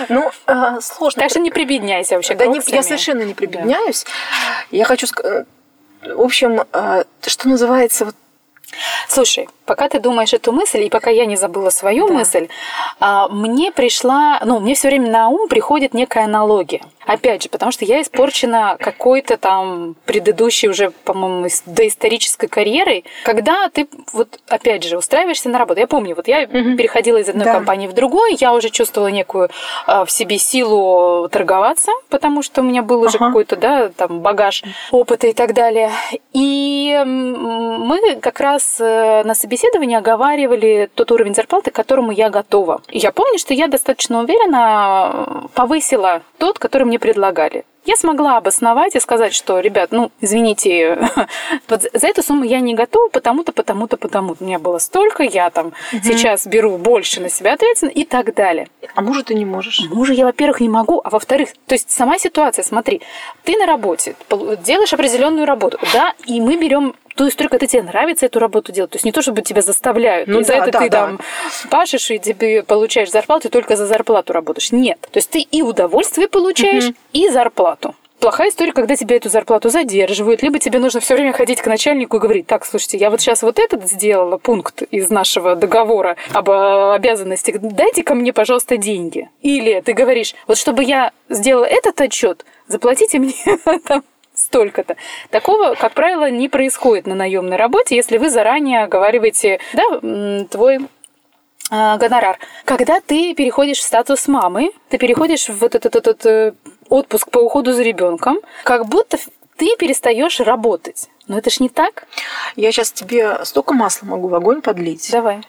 Ну, 0.09 0.31
э, 0.47 0.81
сложно. 0.81 1.23
Так 1.23 1.31
что 1.31 1.41
не 1.41 1.51
прибедняйся 1.51 2.15
вообще. 2.15 2.35
Да, 2.35 2.47
не, 2.47 2.61
я 2.67 2.83
совершенно 2.83 3.23
не 3.23 3.35
прибедняюсь. 3.35 4.05
Да. 4.05 4.77
Я 4.77 4.85
хочу 4.85 5.07
сказать. 5.07 5.47
В 6.03 6.21
общем, 6.21 6.63
э, 6.73 7.05
что 7.27 7.49
называется, 7.49 8.05
вот 8.05 8.15
Слушай, 9.09 9.49
пока 9.65 9.89
ты 9.89 10.01
думаешь 10.01 10.33
эту 10.33 10.53
мысль, 10.53 10.83
и 10.83 10.91
пока 10.91 11.11
я 11.11 11.27
не 11.27 11.37
забыла 11.37 11.71
свою 11.71 12.09
да. 12.09 12.15
мысль, 12.15 12.49
а, 13.01 13.29
мне 13.29 13.73
пришла, 13.73 14.41
ну, 14.45 14.59
мне 14.59 14.75
все 14.75 14.89
время 14.89 15.11
на 15.11 15.29
ум 15.29 15.49
приходит 15.49 15.95
некая 15.95 16.25
аналогия. 16.25 16.83
Опять 17.07 17.45
же, 17.45 17.49
потому 17.49 17.73
что 17.73 17.85
я 17.85 18.03
испорчена 18.03 18.77
какой-то 18.81 19.37
там 19.37 19.95
предыдущей 20.05 20.69
уже, 20.69 20.91
по-моему, 20.91 21.49
доисторической 21.67 22.49
карьерой, 22.49 23.05
когда 23.25 23.69
ты 23.69 23.89
вот, 24.13 24.41
опять 24.49 24.85
же, 24.85 24.99
устраиваешься 24.99 25.49
на 25.49 25.59
работу. 25.59 25.81
Я 25.81 25.87
помню, 25.87 26.17
вот 26.17 26.27
я 26.29 26.43
угу. 26.43 26.77
переходила 26.77 27.19
из 27.19 27.29
одной 27.29 27.45
да. 27.45 27.55
компании 27.55 27.87
в 27.87 27.93
другую, 27.93 28.37
я 28.39 28.53
уже 28.53 28.71
чувствовала 28.71 29.09
некую 29.09 29.51
а, 29.87 30.05
в 30.05 30.11
себе 30.11 30.39
силу 30.39 31.29
торговаться, 31.29 31.93
потому 32.09 32.43
что 32.43 32.63
у 32.63 32.65
меня 32.65 32.83
был 32.83 33.03
уже 33.03 33.19
ага. 33.19 33.27
какой-то, 33.27 33.57
да, 33.57 33.89
там 33.89 34.21
багаж 34.21 34.65
опыта 34.91 35.29
и 35.29 35.33
так 35.33 35.55
далее. 35.55 35.91
И 36.33 37.03
мы 37.07 38.17
как 38.21 38.41
раз 38.41 38.79
э, 38.81 39.23
на 39.25 39.35
собеседовании 39.35 39.97
оговаривали 39.97 40.91
тот 40.95 41.13
уровень 41.13 41.35
зарплаты, 41.35 41.71
к 41.71 41.75
которому 41.75 42.11
я 42.11 42.31
готова. 42.31 42.81
И 42.89 42.99
я 42.99 43.13
помню, 43.13 43.39
что 43.39 43.55
я 43.55 43.69
достаточно 43.69 44.21
уверенно 44.21 45.49
повысила 45.55 46.23
тот, 46.39 46.59
который 46.59 46.85
мне 46.85 46.96
предлагали. 46.99 47.65
Я 47.85 47.95
смогла 47.95 48.37
обосновать 48.37 48.97
и 48.97 49.01
сказать, 49.01 49.33
что, 49.33 49.61
ребят, 49.61 49.93
ну, 49.93 50.11
извините, 50.21 50.99
вот 51.69 51.83
за 51.93 52.07
эту 52.09 52.23
сумму 52.23 52.45
я 52.45 52.59
не 52.59 52.75
готова, 52.75 53.09
потому-то, 53.11 53.53
потому-то, 53.53 53.97
потому-то. 53.97 54.43
У 54.43 54.47
меня 54.47 54.59
было 54.59 54.79
столько, 54.79 55.23
я 55.23 55.51
там 55.51 55.69
угу. 55.69 56.03
сейчас 56.03 56.47
беру 56.47 56.79
больше 56.79 57.21
на 57.21 57.29
себя 57.29 57.55
ответственность 57.55 57.97
и 57.97 58.05
так 58.05 58.35
далее. 58.35 58.69
А 58.97 59.03
мужа 59.03 59.23
ты 59.23 59.35
не 59.35 59.45
можешь? 59.45 59.83
Мужа 59.89 60.15
я, 60.15 60.25
во-первых, 60.25 60.61
не 60.61 60.69
могу, 60.69 61.01
а 61.05 61.11
во-вторых, 61.11 61.51
то 61.67 61.75
есть 61.75 61.91
сама 61.91 62.19
ситуация, 62.19 62.65
смотри, 62.65 63.03
ты 63.45 63.57
на 63.57 63.67
работе, 63.67 64.17
делаешь 64.65 64.93
определенную 64.93 65.47
работу, 65.47 65.79
да, 65.93 66.13
и 66.27 66.41
мы 66.41 66.57
берем 66.57 66.95
то 67.17 67.25
есть 67.25 67.37
только 67.37 67.57
это 67.57 67.67
тебе 67.67 67.83
нравится 67.83 68.27
эту 68.27 68.39
работу 68.39 68.73
делать. 68.73 68.91
То 68.91 68.97
есть 68.97 69.05
не 69.05 69.13
то, 69.13 69.23
чтобы 69.23 69.43
тебя 69.43 69.63
заставляют. 69.63 70.29
Ну, 70.29 70.41
и 70.41 70.45
да, 70.45 70.47
за 70.47 70.53
это 70.55 70.71
да, 70.71 70.79
ты 70.79 70.91
да. 70.91 71.07
там 71.07 71.21
пашешь 71.71 72.11
и 72.11 72.19
тебе 72.19 72.63
получаешь 72.63 73.11
зарплату, 73.11 73.49
и 73.49 73.51
только 73.51 73.75
за 73.75 73.87
зарплату 73.87 74.33
работаешь. 74.33 74.71
Нет. 74.71 75.01
То 75.01 75.19
есть 75.19 75.31
ты 75.31 75.41
и 75.41 75.63
удовольствие 75.63 76.29
получаешь, 76.29 76.85
угу. 76.85 76.95
и 77.13 77.29
зарплату. 77.31 77.95
Плохая 78.21 78.49
история, 78.49 78.73
когда 78.73 78.97
тебе 78.97 79.17
эту 79.17 79.29
зарплату 79.29 79.69
задерживают, 79.69 80.43
либо 80.43 80.59
тебе 80.59 80.79
нужно 80.79 81.01
все 81.01 81.15
время 81.15 81.33
ходить 81.33 81.61
к 81.61 81.67
начальнику 81.67 82.17
и 82.17 82.21
говорить, 82.21 82.47
так, 82.47 82.65
слушайте, 82.65 82.97
я 82.97 83.11
вот 83.11 83.21
сейчас 83.21 83.43
вот 83.43 83.59
этот 83.59 83.87
сделала 83.89 84.39
пункт 84.39 84.83
из 84.83 85.11
нашего 85.11 85.55
договора 85.55 86.17
об 86.33 86.49
э, 86.49 86.95
обязанностях, 86.95 87.61
дайте 87.61 88.03
ко 88.03 88.15
мне, 88.15 88.33
пожалуйста, 88.33 88.79
деньги. 88.79 89.29
Или 89.43 89.81
ты 89.81 89.93
говоришь, 89.93 90.35
вот 90.47 90.57
чтобы 90.57 90.83
я 90.83 91.13
сделала 91.29 91.67
этот 91.67 92.01
отчет, 92.01 92.47
заплатите 92.69 93.19
мне 93.19 93.35
там 93.87 94.03
столько-то. 94.37 94.97
Такого, 95.31 95.75
как 95.75 95.95
правило, 95.95 96.31
не 96.31 96.49
происходит 96.49 97.07
на 97.07 97.15
наемной 97.15 97.57
работе, 97.57 97.97
если 97.97 98.19
вы 98.19 98.31
заранее 98.31 98.85
оговариваете, 98.85 99.61
да, 99.73 100.45
твой 100.51 100.81
а, 101.71 101.97
гонорар. 101.97 102.39
Когда 102.65 103.01
ты 103.01 103.35
переходишь 103.35 103.79
в 103.79 103.83
статус 103.83 104.29
мамы, 104.29 104.71
ты 104.89 104.99
переходишь 104.99 105.49
в 105.49 105.59
вот 105.59 105.75
этот, 105.75 105.97
этот, 105.97 106.25
этот 106.25 106.57
отпуск 106.89 107.31
по 107.31 107.39
уходу 107.39 107.73
за 107.73 107.83
ребенком, 107.83 108.39
как 108.63 108.87
будто 108.87 109.19
ты 109.57 109.75
перестаешь 109.77 110.41
работать. 110.41 111.09
Но 111.27 111.39
это 111.39 111.51
ж 111.51 111.61
не 111.61 111.69
так. 111.69 112.07
Я 112.55 112.71
сейчас 112.71 112.93
тебе 112.93 113.45
столько 113.45 113.75
масла 113.75 114.07
могу 114.07 114.29
в 114.29 114.35
огонь 114.35 114.61
подлить. 114.63 115.09
Давай. 115.11 115.41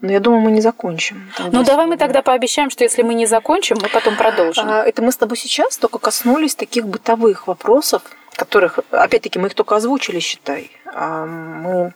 Но 0.00 0.10
я 0.10 0.18
думаю, 0.18 0.42
мы 0.42 0.50
не 0.50 0.60
закончим. 0.60 1.32
Ну, 1.52 1.62
давай 1.62 1.86
мы 1.86 1.96
тогда 1.96 2.22
пообещаем, 2.22 2.70
что 2.70 2.82
если 2.82 3.02
мы 3.02 3.14
не 3.14 3.24
закончим, 3.24 3.76
мы 3.80 3.88
потом 3.88 4.16
продолжим. 4.16 4.68
А, 4.68 4.82
это 4.82 5.00
мы 5.00 5.12
с 5.12 5.16
тобой 5.16 5.36
сейчас 5.36 5.78
только 5.78 5.98
коснулись 5.98 6.56
таких 6.56 6.86
бытовых 6.86 7.46
вопросов, 7.46 8.02
которых, 8.36 8.78
опять-таки, 8.90 9.38
мы 9.38 9.48
их 9.48 9.54
только 9.54 9.76
озвучили, 9.76 10.20
считай. 10.20 10.70
А 10.86 11.24
мы 11.26 11.92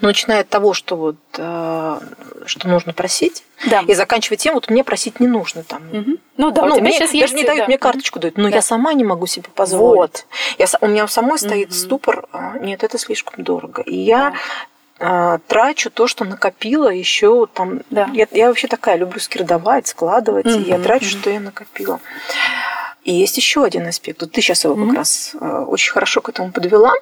ну, 0.00 0.08
начиная 0.08 0.40
от 0.40 0.48
того, 0.48 0.74
что 0.74 0.96
вот 0.96 1.16
э, 1.36 2.00
что 2.46 2.68
нужно 2.68 2.92
просить, 2.92 3.44
да. 3.66 3.84
и 3.86 3.94
заканчивая 3.94 4.36
тем, 4.36 4.54
вот 4.54 4.70
мне 4.70 4.84
просить 4.84 5.20
не 5.20 5.26
нужно 5.26 5.62
там. 5.62 5.82
Угу. 5.92 6.10
Ну 6.36 6.50
да, 6.50 6.64
ну, 6.64 6.76
у 6.76 6.80
мне, 6.80 6.92
сейчас 6.92 7.10
даже 7.10 7.18
есть, 7.18 7.34
не 7.34 7.44
дают, 7.44 7.60
да. 7.60 7.66
мне 7.66 7.78
карточку 7.78 8.18
дают, 8.18 8.36
но 8.36 8.48
да. 8.48 8.56
я 8.56 8.62
сама 8.62 8.92
не 8.92 9.04
могу 9.04 9.26
себе 9.26 9.48
позволить. 9.54 9.98
Вот. 9.98 10.26
Я, 10.58 10.66
у 10.80 10.86
меня 10.86 11.06
самой 11.06 11.38
стоит 11.38 11.68
угу. 11.68 11.74
ступор, 11.74 12.26
а, 12.32 12.58
нет, 12.58 12.82
это 12.82 12.98
слишком 12.98 13.44
дорого. 13.44 13.82
И 13.82 13.96
я 13.96 14.30
да 14.30 15.38
трачу 15.46 15.90
то, 15.90 16.08
что 16.08 16.24
накопила 16.24 16.88
еще 16.88 17.46
там. 17.46 17.82
Да. 17.90 18.10
Я, 18.12 18.26
я 18.32 18.48
вообще 18.48 18.66
такая, 18.66 18.96
люблю 18.96 19.20
скирдовать, 19.20 19.86
складывать, 19.86 20.46
угу, 20.46 20.58
и 20.58 20.68
я 20.68 20.78
трачу, 20.80 21.06
угу. 21.06 21.18
что 21.18 21.30
я 21.30 21.38
накопила. 21.38 22.00
И 23.04 23.12
есть 23.12 23.36
еще 23.36 23.64
один 23.64 23.86
аспект. 23.86 24.20
Вот 24.20 24.32
ты 24.32 24.40
сейчас 24.40 24.64
его 24.64 24.74
угу. 24.74 24.86
как 24.86 24.96
раз 24.96 25.34
э, 25.40 25.64
очень 25.66 25.92
хорошо 25.92 26.20
к 26.20 26.28
этому 26.28 26.52
подвела 26.52 26.92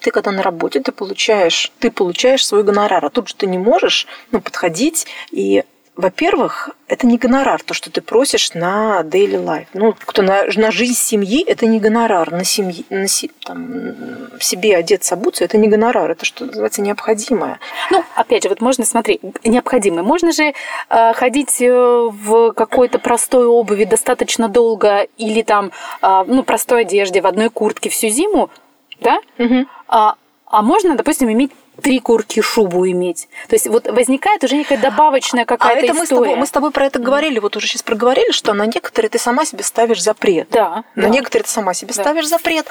ты 0.00 0.10
когда 0.10 0.30
на 0.30 0.42
работе, 0.42 0.80
ты 0.80 0.92
получаешь, 0.92 1.72
ты 1.78 1.90
получаешь 1.90 2.46
свой 2.46 2.62
гонорар, 2.62 3.04
а 3.04 3.10
тут 3.10 3.28
же 3.28 3.34
ты 3.34 3.46
не 3.46 3.58
можешь 3.58 4.06
ну, 4.30 4.40
подходить 4.40 5.06
и 5.30 5.64
во-первых, 5.96 6.70
это 6.88 7.06
не 7.06 7.16
гонорар, 7.16 7.62
то, 7.62 7.72
что 7.72 7.90
ты 7.90 8.02
просишь 8.02 8.52
на 8.52 9.00
daily 9.02 9.42
life. 9.42 9.66
Ну, 9.72 9.94
кто 9.98 10.22
на, 10.22 10.44
на 10.56 10.70
жизнь 10.70 10.94
семьи, 10.94 11.42
это 11.42 11.66
не 11.66 11.80
гонорар. 11.80 12.30
На, 12.30 12.44
семьи, 12.44 12.84
на 12.90 13.06
там, 13.44 14.38
себе 14.38 14.76
одеться, 14.76 15.14
обуться, 15.14 15.44
это 15.44 15.56
не 15.56 15.68
гонорар. 15.68 16.10
Это, 16.10 16.26
что 16.26 16.44
называется, 16.44 16.82
необходимое. 16.82 17.58
Ну, 17.90 18.04
опять 18.14 18.42
же, 18.42 18.50
вот 18.50 18.60
можно, 18.60 18.84
смотри, 18.84 19.20
необходимое. 19.42 20.02
Можно 20.02 20.32
же 20.32 20.52
э, 20.90 21.12
ходить 21.14 21.60
э, 21.60 21.70
в 21.70 22.52
какой-то 22.52 22.98
простой 22.98 23.46
обуви 23.46 23.84
достаточно 23.84 24.48
долго 24.48 25.06
или 25.16 25.40
там, 25.42 25.72
э, 26.02 26.24
ну, 26.26 26.42
простой 26.42 26.82
одежде, 26.82 27.22
в 27.22 27.26
одной 27.26 27.48
куртке 27.48 27.88
всю 27.88 28.08
зиму, 28.08 28.50
да? 29.00 29.18
Угу. 29.38 29.66
А, 29.88 30.14
а 30.46 30.62
можно, 30.62 30.94
допустим, 30.94 31.32
иметь 31.32 31.52
три 31.82 32.00
куртки 32.00 32.40
шубу 32.40 32.88
иметь. 32.90 33.28
То 33.48 33.54
есть 33.54 33.66
вот 33.66 33.86
возникает 33.88 34.42
уже 34.44 34.56
некая 34.56 34.78
добавочная 34.78 35.44
какая-то 35.44 35.80
а 35.80 35.82
это 35.82 35.92
история. 35.92 36.00
Мы 36.00 36.06
с, 36.06 36.08
тобой, 36.08 36.36
мы 36.36 36.46
с 36.46 36.50
тобой 36.50 36.70
про 36.70 36.86
это 36.86 36.98
говорили, 36.98 37.38
вот 37.38 37.56
уже 37.56 37.66
сейчас 37.66 37.82
проговорили, 37.82 38.30
что 38.32 38.52
на 38.54 38.66
некоторые 38.66 39.10
ты 39.10 39.18
сама 39.18 39.44
себе 39.44 39.62
ставишь 39.62 40.02
запрет. 40.02 40.48
Да. 40.50 40.84
На 40.94 41.02
да. 41.04 41.08
некоторые 41.08 41.44
ты 41.44 41.50
сама 41.50 41.74
себе 41.74 41.92
да. 41.94 42.02
ставишь 42.02 42.28
запрет. 42.28 42.66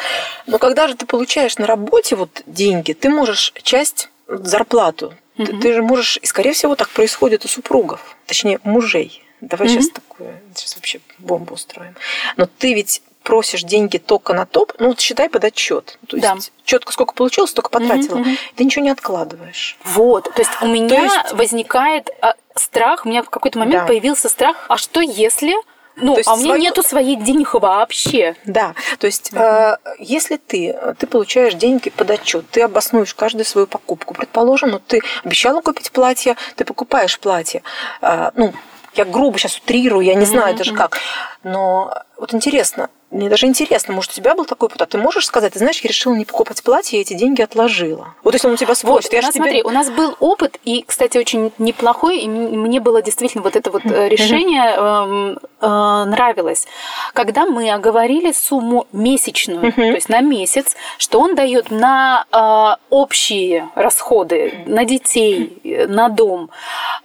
Но 0.48 0.60
когда 0.60 0.88
же 0.88 0.96
ты 0.96 1.06
получаешь 1.06 1.58
на 1.58 1.68
работе 1.68 2.16
вот 2.16 2.42
деньги, 2.46 2.94
ты 2.94 3.10
можешь 3.10 3.54
часть 3.62 4.10
зарплату, 4.28 5.14
угу. 5.38 5.46
ты, 5.46 5.58
ты 5.58 5.74
же 5.74 5.82
можешь, 5.82 6.18
и 6.22 6.26
скорее 6.26 6.54
всего 6.54 6.76
так 6.76 6.90
происходит 6.90 7.46
у 7.46 7.48
супругов, 7.48 8.16
точнее 8.26 8.60
мужей. 8.64 9.22
Давай 9.42 9.68
угу. 9.68 9.74
сейчас 9.76 9.90
такое, 9.90 10.42
сейчас 10.56 10.76
вообще 10.76 11.00
бомбу 11.20 11.54
устроим. 11.54 11.96
Но 12.38 12.48
ты 12.48 12.74
ведь 12.74 13.02
просишь 13.26 13.64
деньги 13.64 13.98
только 13.98 14.34
на 14.34 14.46
топ, 14.46 14.74
ну 14.80 14.90
вот 14.90 15.00
считай 15.00 15.30
под 15.30 15.44
отчет. 15.44 15.98
То 16.08 16.16
есть 16.16 16.30
да. 16.30 16.38
четко 16.64 16.94
сколько 16.94 17.14
получилось, 17.14 17.50
столько 17.50 17.70
потратила. 17.70 18.20
Угу, 18.20 18.30
угу. 18.30 18.38
Ты 18.56 18.64
ничего 18.64 18.86
не 18.86 18.92
откладываешь. 18.92 19.78
Вот. 19.84 20.32
То 20.34 20.40
есть 20.42 20.52
у 20.62 20.68
меня 20.68 21.04
есть... 21.04 21.34
возникает 21.34 22.10
а, 22.22 22.36
страх, 22.56 23.06
у 23.06 23.10
меня 23.10 23.24
в 23.24 23.30
какой-то 23.30 23.60
момент 23.60 23.84
да. 23.84 23.88
появился 23.88 24.30
страх, 24.30 24.56
а 24.70 24.78
что 24.78 25.02
если 25.02 25.54
ну, 25.98 26.18
а 26.26 26.34
у 26.34 26.38
меня 26.38 26.48
свою... 26.48 26.62
нету 26.62 26.84
своих 26.84 27.24
денег 27.24 27.54
вообще. 27.54 28.36
Да, 28.46 28.76
то 29.00 29.08
есть 29.08 29.32
э, 29.34 29.78
если 29.98 30.36
ты, 30.36 30.78
ты 31.00 31.08
получаешь 31.08 31.54
деньги 31.54 31.90
под 31.90 32.12
отчет, 32.12 32.46
ты 32.52 32.64
обоснуешь 32.64 33.14
каждую 33.14 33.46
свою 33.46 33.66
покупку. 33.66 34.14
Предположим, 34.14 34.72
ну, 34.72 34.80
ты 34.80 35.00
обещала 35.24 35.62
купить 35.62 35.92
платье, 35.92 36.36
ты 36.58 36.66
покупаешь 36.66 37.18
платье. 37.18 37.64
Э, 38.02 38.32
ну, 38.36 38.54
я 38.96 39.06
грубо 39.06 39.38
сейчас 39.38 39.58
утрирую, 39.58 40.06
я 40.06 40.16
не 40.16 40.26
знаю 40.26 40.54
mm-hmm. 40.54 40.58
даже 40.58 40.74
как. 40.74 41.00
Но 41.44 41.94
вот 42.18 42.34
интересно, 42.34 42.90
мне 43.12 43.30
даже 43.30 43.46
интересно, 43.46 43.94
может, 43.94 44.12
у 44.12 44.14
тебя 44.16 44.36
был 44.36 44.46
такой 44.46 44.68
опыт, 44.68 44.82
а 44.82 44.86
ты 44.86 44.98
можешь 44.98 45.26
сказать, 45.26 45.54
ты 45.54 45.60
знаешь, 45.60 45.80
я 45.82 45.88
решила 45.88 46.14
не 46.14 46.26
покупать 46.26 46.62
платье, 46.64 47.00
и 47.00 47.02
эти 47.02 47.14
деньги 47.14 47.42
отложила. 47.42 48.16
Вот 48.24 48.34
если 48.34 48.48
он 48.48 48.54
у 48.54 48.58
тебя 48.58 48.74
спросит, 48.76 49.12
вот, 49.12 49.14
я 49.14 49.22
нас, 49.22 49.34
тебе... 49.34 49.44
смотри, 49.44 49.64
у 49.64 49.70
нас 49.70 49.90
был 49.90 50.16
опыт, 50.20 50.60
и, 50.66 50.84
кстати, 50.86 51.18
очень 51.18 51.52
неплохой, 51.58 52.20
и 52.20 52.28
мне 52.28 52.80
было 52.80 53.02
действительно 53.02 53.44
вот 53.44 53.56
это 53.56 53.70
вот 53.70 53.86
э, 53.86 54.10
решение 54.10 54.74
э, 54.76 55.38
э, 55.62 56.04
нравилось. 56.10 56.68
Когда 57.14 57.46
мы 57.46 57.72
оговорили 57.72 58.32
сумму 58.32 58.88
месячную, 58.92 59.72
то 59.72 59.82
есть 59.82 60.10
на 60.10 60.22
месяц, 60.22 60.76
что 60.98 61.20
он 61.22 61.36
дает 61.36 61.70
на 61.72 62.26
э, 62.32 62.82
общие 62.90 63.70
расходы, 63.76 64.64
на 64.66 64.84
детей, 64.84 65.62
на 65.88 66.10
дом, 66.10 66.50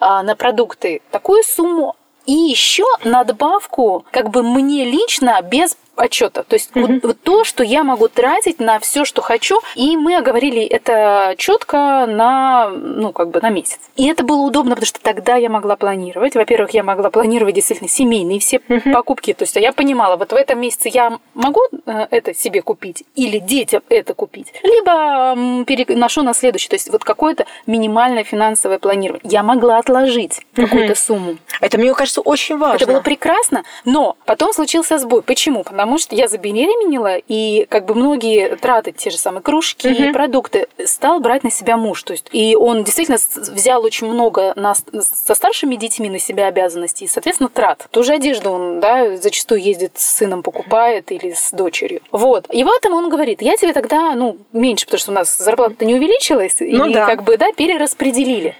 э, 0.00 0.22
на 0.22 0.34
продукты, 0.34 1.02
такую 1.10 1.44
сумму 1.44 1.94
и 2.26 2.32
еще 2.32 2.84
надбавку, 3.04 4.04
как 4.10 4.30
бы 4.30 4.42
мне 4.42 4.84
лично 4.84 5.40
без 5.42 5.76
отчета. 6.00 6.42
То 6.42 6.54
есть 6.54 6.70
mm-hmm. 6.72 7.00
вот, 7.02 7.20
то, 7.20 7.44
что 7.44 7.62
я 7.62 7.84
могу 7.84 8.08
тратить 8.08 8.60
на 8.60 8.78
все, 8.78 9.04
что 9.04 9.22
хочу. 9.22 9.60
И 9.74 9.96
мы 9.96 10.16
оговорили 10.16 10.62
это 10.62 11.34
четко 11.36 12.06
на, 12.06 12.68
ну, 12.70 13.12
как 13.12 13.30
бы 13.30 13.40
на 13.40 13.50
месяц. 13.50 13.78
И 13.96 14.08
это 14.08 14.24
было 14.24 14.40
удобно, 14.40 14.74
потому 14.74 14.86
что 14.86 15.00
тогда 15.00 15.36
я 15.36 15.50
могла 15.50 15.76
планировать. 15.76 16.34
Во-первых, 16.34 16.70
я 16.72 16.82
могла 16.82 17.10
планировать 17.10 17.54
действительно 17.54 17.88
семейные 17.88 18.40
все 18.40 18.56
mm-hmm. 18.56 18.92
покупки. 18.92 19.32
То 19.34 19.44
есть 19.44 19.56
я 19.56 19.72
понимала, 19.72 20.16
вот 20.16 20.32
в 20.32 20.34
этом 20.34 20.60
месяце 20.60 20.88
я 20.92 21.18
могу 21.34 21.60
э, 21.86 22.06
это 22.10 22.34
себе 22.34 22.62
купить 22.62 23.04
или 23.14 23.38
детям 23.38 23.82
это 23.88 24.14
купить, 24.14 24.52
либо 24.62 25.64
переношу 25.64 26.22
на 26.22 26.34
следующий. 26.34 26.68
То 26.68 26.76
есть 26.76 26.90
вот 26.90 27.04
какое-то 27.04 27.46
минимальное 27.66 28.24
финансовое 28.24 28.78
планирование. 28.78 29.30
Я 29.30 29.42
могла 29.42 29.78
отложить 29.78 30.40
mm-hmm. 30.40 30.62
какую-то 30.62 30.94
сумму. 30.94 31.36
Это, 31.60 31.78
мне 31.78 31.92
кажется, 31.94 32.20
очень 32.20 32.56
важно. 32.56 32.76
Это 32.76 32.86
было 32.86 33.00
прекрасно, 33.00 33.64
но 33.84 34.16
потом 34.24 34.52
случился 34.52 34.98
сбой. 34.98 35.22
Почему? 35.22 35.62
Потому 35.64 35.89
потому 35.90 35.98
что 35.98 36.14
я 36.14 36.28
забеременела, 36.28 37.16
и 37.16 37.66
как 37.68 37.84
бы 37.84 37.96
многие 37.96 38.54
траты, 38.54 38.92
те 38.92 39.10
же 39.10 39.18
самые 39.18 39.42
кружки, 39.42 39.88
угу. 39.88 40.12
продукты, 40.12 40.68
стал 40.84 41.18
брать 41.18 41.42
на 41.42 41.50
себя 41.50 41.76
муж. 41.76 42.04
То 42.04 42.12
есть, 42.12 42.28
и 42.30 42.54
он 42.54 42.84
действительно 42.84 43.18
взял 43.34 43.82
очень 43.82 44.06
много 44.06 44.52
на, 44.54 44.76
со 44.76 45.34
старшими 45.34 45.74
детьми 45.74 46.08
на 46.08 46.20
себя 46.20 46.46
обязанностей, 46.46 47.06
и, 47.06 47.08
соответственно, 47.08 47.48
трат. 47.48 47.88
Ту 47.90 48.04
же 48.04 48.12
одежду 48.12 48.52
он, 48.52 48.78
да, 48.78 49.16
зачастую 49.16 49.60
ездит 49.60 49.98
с 49.98 50.18
сыном 50.18 50.44
покупает 50.44 51.10
или 51.10 51.32
с 51.32 51.50
дочерью. 51.50 52.02
Вот. 52.12 52.46
И 52.52 52.62
в 52.62 52.68
этом 52.68 52.94
он 52.94 53.08
говорит, 53.08 53.42
я 53.42 53.56
тебе 53.56 53.72
тогда, 53.72 54.14
ну, 54.14 54.36
меньше, 54.52 54.86
потому 54.86 55.00
что 55.00 55.10
у 55.10 55.14
нас 55.14 55.36
зарплата 55.38 55.84
не 55.84 55.96
увеличилась, 55.96 56.58
ну, 56.60 56.86
и 56.86 56.94
да. 56.94 57.06
как 57.06 57.24
бы, 57.24 57.36
да, 57.36 57.50
перераспределили. 57.50 58.54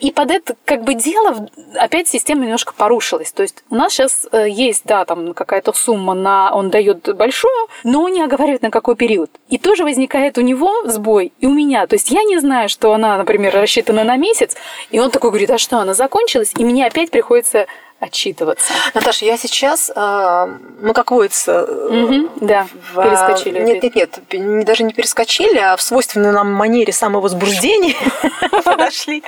И 0.00 0.10
под 0.10 0.30
это 0.30 0.56
как 0.64 0.84
бы 0.84 0.94
дело 0.94 1.48
опять 1.76 2.08
система 2.08 2.44
немножко 2.44 2.74
порушилась. 2.74 3.32
То 3.32 3.42
есть 3.42 3.64
у 3.70 3.74
нас 3.74 3.92
сейчас 3.92 4.26
э, 4.32 4.48
есть, 4.48 4.82
да, 4.84 5.04
там 5.04 5.34
какая-то 5.34 5.72
сумма 5.72 6.14
на... 6.14 6.54
Он 6.54 6.70
дает 6.70 7.14
большую, 7.16 7.68
но 7.84 8.08
не 8.08 8.22
оговаривает 8.22 8.62
на 8.62 8.70
какой 8.70 8.96
период. 8.96 9.30
И 9.48 9.58
тоже 9.58 9.84
возникает 9.84 10.38
у 10.38 10.40
него 10.40 10.84
сбой, 10.84 11.32
и 11.40 11.46
у 11.46 11.52
меня. 11.52 11.86
То 11.86 11.94
есть 11.94 12.10
я 12.10 12.22
не 12.24 12.38
знаю, 12.38 12.68
что 12.68 12.92
она, 12.92 13.16
например, 13.16 13.54
рассчитана 13.54 14.04
на 14.04 14.16
месяц, 14.16 14.56
и 14.90 14.98
он 14.98 15.10
такой 15.10 15.30
говорит, 15.30 15.50
а 15.50 15.58
что, 15.58 15.78
она 15.78 15.94
закончилась? 15.94 16.52
И 16.56 16.64
мне 16.64 16.86
опять 16.86 17.10
приходится 17.10 17.66
отчитываться. 18.00 18.72
Наташа, 18.92 19.24
я 19.24 19.36
сейчас, 19.36 19.90
э, 19.94 20.46
мы 20.80 20.92
как 20.92 21.10
водится, 21.10 21.64
угу, 21.64 22.30
да, 22.40 22.66
в, 22.92 23.02
перескочили. 23.02 23.60
Нет, 23.60 23.82
нет, 23.82 24.20
нет, 24.32 24.64
даже 24.64 24.82
не 24.82 24.92
перескочили, 24.92 25.58
а 25.58 25.76
в 25.76 25.82
свойственной 25.82 26.32
нам 26.32 26.52
манере 26.52 26.92
самовозбуждения 26.92 27.96
подошли, 28.64 29.22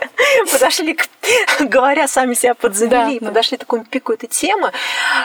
подошли, 0.51 0.99
говоря, 1.61 2.07
сами 2.09 2.35
себя 2.35 2.55
подзавели, 2.55 3.19
подошли 3.19 3.57
к 3.57 3.61
такому 3.61 3.85
пику 3.85 4.13
этой 4.13 4.29
темы. 4.29 4.73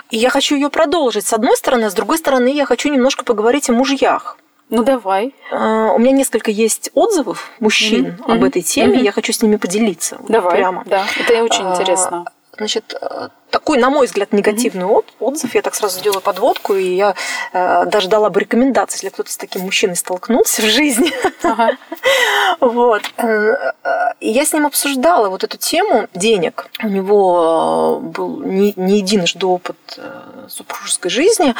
И 0.09 0.17
я 0.17 0.29
хочу 0.29 0.55
ее 0.55 0.69
продолжить. 0.69 1.27
С 1.27 1.33
одной 1.33 1.57
стороны, 1.57 1.89
с 1.89 1.93
другой 1.93 2.17
стороны, 2.17 2.49
я 2.53 2.65
хочу 2.65 2.89
немножко 2.89 3.25
поговорить 3.25 3.69
о 3.69 3.73
мужьях. 3.73 4.37
Ну 4.69 4.83
давай. 4.83 5.35
У 5.51 5.99
меня 5.99 6.11
несколько 6.11 6.49
есть 6.49 6.91
отзывов 6.93 7.51
мужчин 7.59 8.15
mm-hmm. 8.17 8.31
об 8.31 8.43
этой 8.45 8.61
теме, 8.61 8.99
mm-hmm. 8.99 9.03
я 9.03 9.11
хочу 9.11 9.33
с 9.33 9.41
ними 9.41 9.57
поделиться. 9.57 10.17
Давай. 10.29 10.55
Прямо. 10.55 10.83
Да, 10.85 11.05
это 11.19 11.43
очень 11.43 11.65
uh, 11.65 11.73
интересно. 11.73 12.25
Значит, 12.61 12.93
э, 13.01 13.29
такой, 13.49 13.79
на 13.79 13.89
мой 13.89 14.05
взгляд, 14.05 14.33
негативный 14.33 14.85
mm-hmm. 14.85 15.15
отзыв. 15.19 15.55
Я 15.55 15.63
так 15.63 15.73
сразу 15.73 15.97
сделаю 15.97 16.21
подводку, 16.21 16.75
и 16.75 16.93
я 16.93 17.15
э, 17.53 17.85
даже 17.87 18.07
дала 18.07 18.29
бы 18.29 18.39
рекомендации, 18.39 18.97
если 18.97 19.09
кто-то 19.09 19.31
с 19.31 19.37
таким 19.37 19.63
мужчиной 19.63 19.95
столкнулся 19.95 20.61
в 20.61 20.65
жизни. 20.65 21.11
Ага. 21.41 21.71
вот. 22.59 23.01
Э, 23.17 23.71
я 24.19 24.45
с 24.45 24.53
ним 24.53 24.67
обсуждала 24.67 25.29
вот 25.29 25.43
эту 25.43 25.57
тему 25.57 26.07
денег. 26.13 26.67
У 26.83 26.87
него 26.87 27.99
был 27.99 28.43
не, 28.43 28.73
не 28.75 28.97
единожды 28.99 29.47
опыт 29.47 29.99
супружеской 30.47 31.09
жизни, 31.09 31.55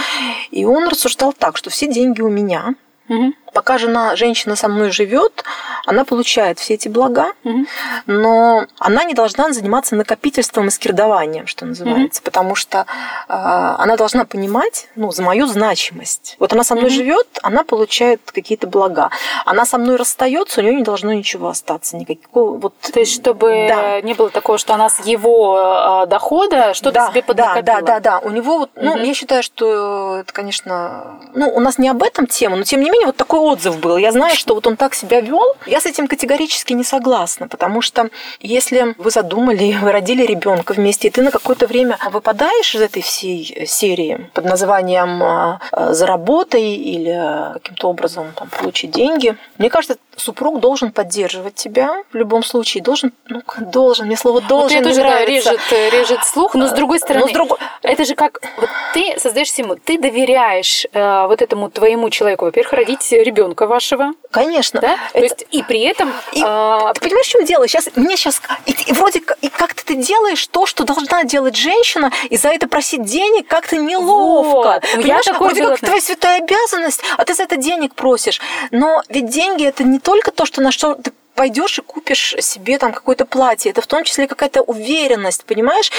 и 0.51 0.65
он 0.65 0.87
рассуждал 0.87 1.33
так, 1.33 1.57
что 1.57 1.71
все 1.71 1.91
деньги 1.91 2.21
у 2.21 2.29
меня. 2.29 2.75
Угу. 3.09 3.33
Пока 3.53 3.77
жена, 3.77 4.15
женщина 4.15 4.55
со 4.55 4.67
мной 4.69 4.91
живет, 4.91 5.43
она 5.85 6.05
получает 6.05 6.59
все 6.59 6.75
эти 6.75 6.87
блага, 6.87 7.33
угу. 7.43 7.65
но 8.05 8.65
она 8.79 9.03
не 9.03 9.13
должна 9.13 9.51
заниматься 9.51 9.95
накопительством 9.95 10.67
и 10.67 10.71
скирдованием, 10.71 11.47
что 11.47 11.65
называется, 11.65 12.21
угу. 12.21 12.25
потому 12.25 12.55
что 12.55 12.79
э, 12.79 12.83
она 13.27 13.97
должна 13.97 14.25
понимать, 14.25 14.87
ну, 14.95 15.11
за 15.11 15.23
мою 15.23 15.47
значимость. 15.47 16.37
Вот 16.39 16.53
она 16.53 16.63
со 16.63 16.75
мной 16.75 16.87
угу. 16.87 16.95
живет, 16.95 17.27
она 17.41 17.63
получает 17.63 18.21
какие-то 18.31 18.67
блага. 18.67 19.09
Она 19.45 19.65
со 19.65 19.77
мной 19.77 19.97
расстается, 19.97 20.61
у 20.61 20.63
нее 20.63 20.75
не 20.75 20.83
должно 20.83 21.11
ничего 21.11 21.49
остаться, 21.49 21.97
никакого 21.97 22.57
вот. 22.57 22.73
То 22.79 22.99
есть, 22.99 23.13
чтобы 23.13 23.65
да. 23.67 24.01
не 24.01 24.13
было 24.13 24.29
такого, 24.29 24.57
что 24.57 24.73
она 24.73 24.89
с 24.89 24.99
его 25.05 26.03
э, 26.03 26.07
дохода 26.07 26.73
что-то 26.73 26.95
да, 26.95 27.09
себе 27.09 27.21
поднакопила. 27.21 27.63
Да, 27.63 27.81
да, 27.81 27.99
да, 27.99 27.99
да. 27.99 28.19
У 28.19 28.29
него 28.29 28.59
вот, 28.59 28.69
ну, 28.75 28.91
угу. 28.91 28.99
я 28.99 29.13
считаю, 29.13 29.43
что 29.43 30.19
это, 30.19 30.31
конечно, 30.31 31.19
ну, 31.33 31.49
у 31.53 31.59
нас 31.59 31.77
не 31.77 31.89
об 31.89 32.01
этом 32.01 32.27
тема, 32.27 32.55
но 32.55 32.63
тем 32.63 32.81
не 32.81 32.89
менее 32.89 33.07
вот 33.07 33.17
такой 33.17 33.40
отзыв 33.41 33.79
был. 33.79 33.97
Я 33.97 34.11
знаю, 34.11 34.35
что 34.35 34.55
вот 34.55 34.67
он 34.67 34.77
так 34.77 34.93
себя 34.93 35.21
вел. 35.21 35.55
Я 35.65 35.79
с 35.81 35.85
этим 35.85 36.07
категорически 36.07 36.73
не 36.73 36.83
согласна, 36.83 37.47
потому 37.47 37.81
что 37.81 38.09
если 38.39 38.95
вы 38.97 39.11
задумали, 39.11 39.77
вы 39.81 39.91
родили 39.91 40.25
ребенка 40.25 40.73
вместе, 40.73 41.07
и 41.07 41.11
ты 41.11 41.21
на 41.21 41.31
какое-то 41.31 41.67
время 41.67 41.97
выпадаешь 42.11 42.75
из 42.75 42.81
этой 42.81 43.01
всей 43.01 43.65
серии 43.67 44.29
под 44.33 44.45
названием 44.45 45.21
а, 45.23 45.59
«заработай» 45.93 46.75
или 46.75 47.53
каким-то 47.53 47.89
образом 47.89 48.31
там, 48.35 48.49
получить 48.49 48.91
деньги, 48.91 49.35
мне 49.57 49.69
кажется, 49.69 49.97
супруг 50.15 50.59
должен 50.59 50.91
поддерживать 50.91 51.55
тебя 51.55 52.03
в 52.11 52.15
любом 52.15 52.43
случае, 52.43 52.83
должен, 52.83 53.11
ну, 53.27 53.41
должен, 53.59 54.05
мне 54.05 54.17
слово 54.17 54.41
должен 54.41 54.79
вот 54.79 54.87
тоже 54.89 55.01
да, 55.01 55.25
режет, 55.25 55.59
режет 55.71 56.23
слух, 56.23 56.53
но 56.55 56.67
с 56.67 56.71
другой 56.71 56.99
стороны, 56.99 57.25
но 57.25 57.29
с 57.29 57.33
друг... 57.33 57.59
это 57.81 58.05
же 58.05 58.15
как, 58.15 58.41
вот 58.57 58.69
ты 58.93 59.19
создаешь 59.19 59.51
семью, 59.51 59.77
ты 59.83 59.97
доверяешь 59.97 60.85
э, 60.91 61.27
вот 61.27 61.41
этому 61.41 61.69
твоему 61.69 62.09
человеку, 62.09 62.45
во-первых, 62.45 62.73
родить 62.73 63.11
ребенка 63.11 63.30
вашего. 63.65 64.13
Конечно. 64.31 64.81
Да? 64.81 64.97
Это... 65.13 65.13
То 65.13 65.19
есть, 65.19 65.45
и 65.51 65.63
при 65.63 65.81
этом... 65.81 66.11
И, 66.31 66.41
э... 66.43 66.93
Ты 66.93 67.01
понимаешь, 67.01 67.27
в 67.27 67.29
чем 67.29 67.45
дело? 67.45 67.67
Сейчас, 67.67 67.89
мне 67.95 68.15
сейчас, 68.17 68.41
и, 68.65 68.71
и 68.71 68.93
вроде 68.93 69.21
и 69.41 69.49
как-то 69.49 69.85
ты 69.85 69.95
делаешь 69.95 70.45
то, 70.47 70.65
что 70.65 70.83
должна 70.83 71.23
делать 71.23 71.55
женщина, 71.55 72.11
и 72.29 72.37
за 72.37 72.49
это 72.49 72.67
просить 72.67 73.03
денег 73.03 73.47
как-то 73.47 73.77
неловко. 73.77 74.81
Вот. 74.83 74.83
Понимаешь, 74.95 75.27
Я 75.27 75.33
вроде 75.33 75.65
как 75.65 75.79
твоя 75.79 76.01
святая 76.01 76.41
обязанность, 76.41 77.01
а 77.17 77.25
ты 77.25 77.33
за 77.33 77.43
это 77.43 77.57
денег 77.57 77.95
просишь. 77.95 78.39
Но 78.71 79.03
ведь 79.09 79.29
деньги 79.29 79.65
это 79.65 79.83
не 79.83 79.99
только 79.99 80.31
то, 80.31 80.45
что 80.45 80.61
на 80.61 80.71
что 80.71 80.95
ты 80.95 81.11
пойдешь 81.35 81.79
и 81.79 81.81
купишь 81.81 82.35
себе 82.39 82.77
там 82.77 82.93
какое-то 82.93 83.25
платье. 83.25 83.71
Это 83.71 83.81
в 83.81 83.87
том 83.87 84.03
числе 84.03 84.27
какая-то 84.27 84.61
уверенность, 84.61 85.45
понимаешь? 85.45 85.91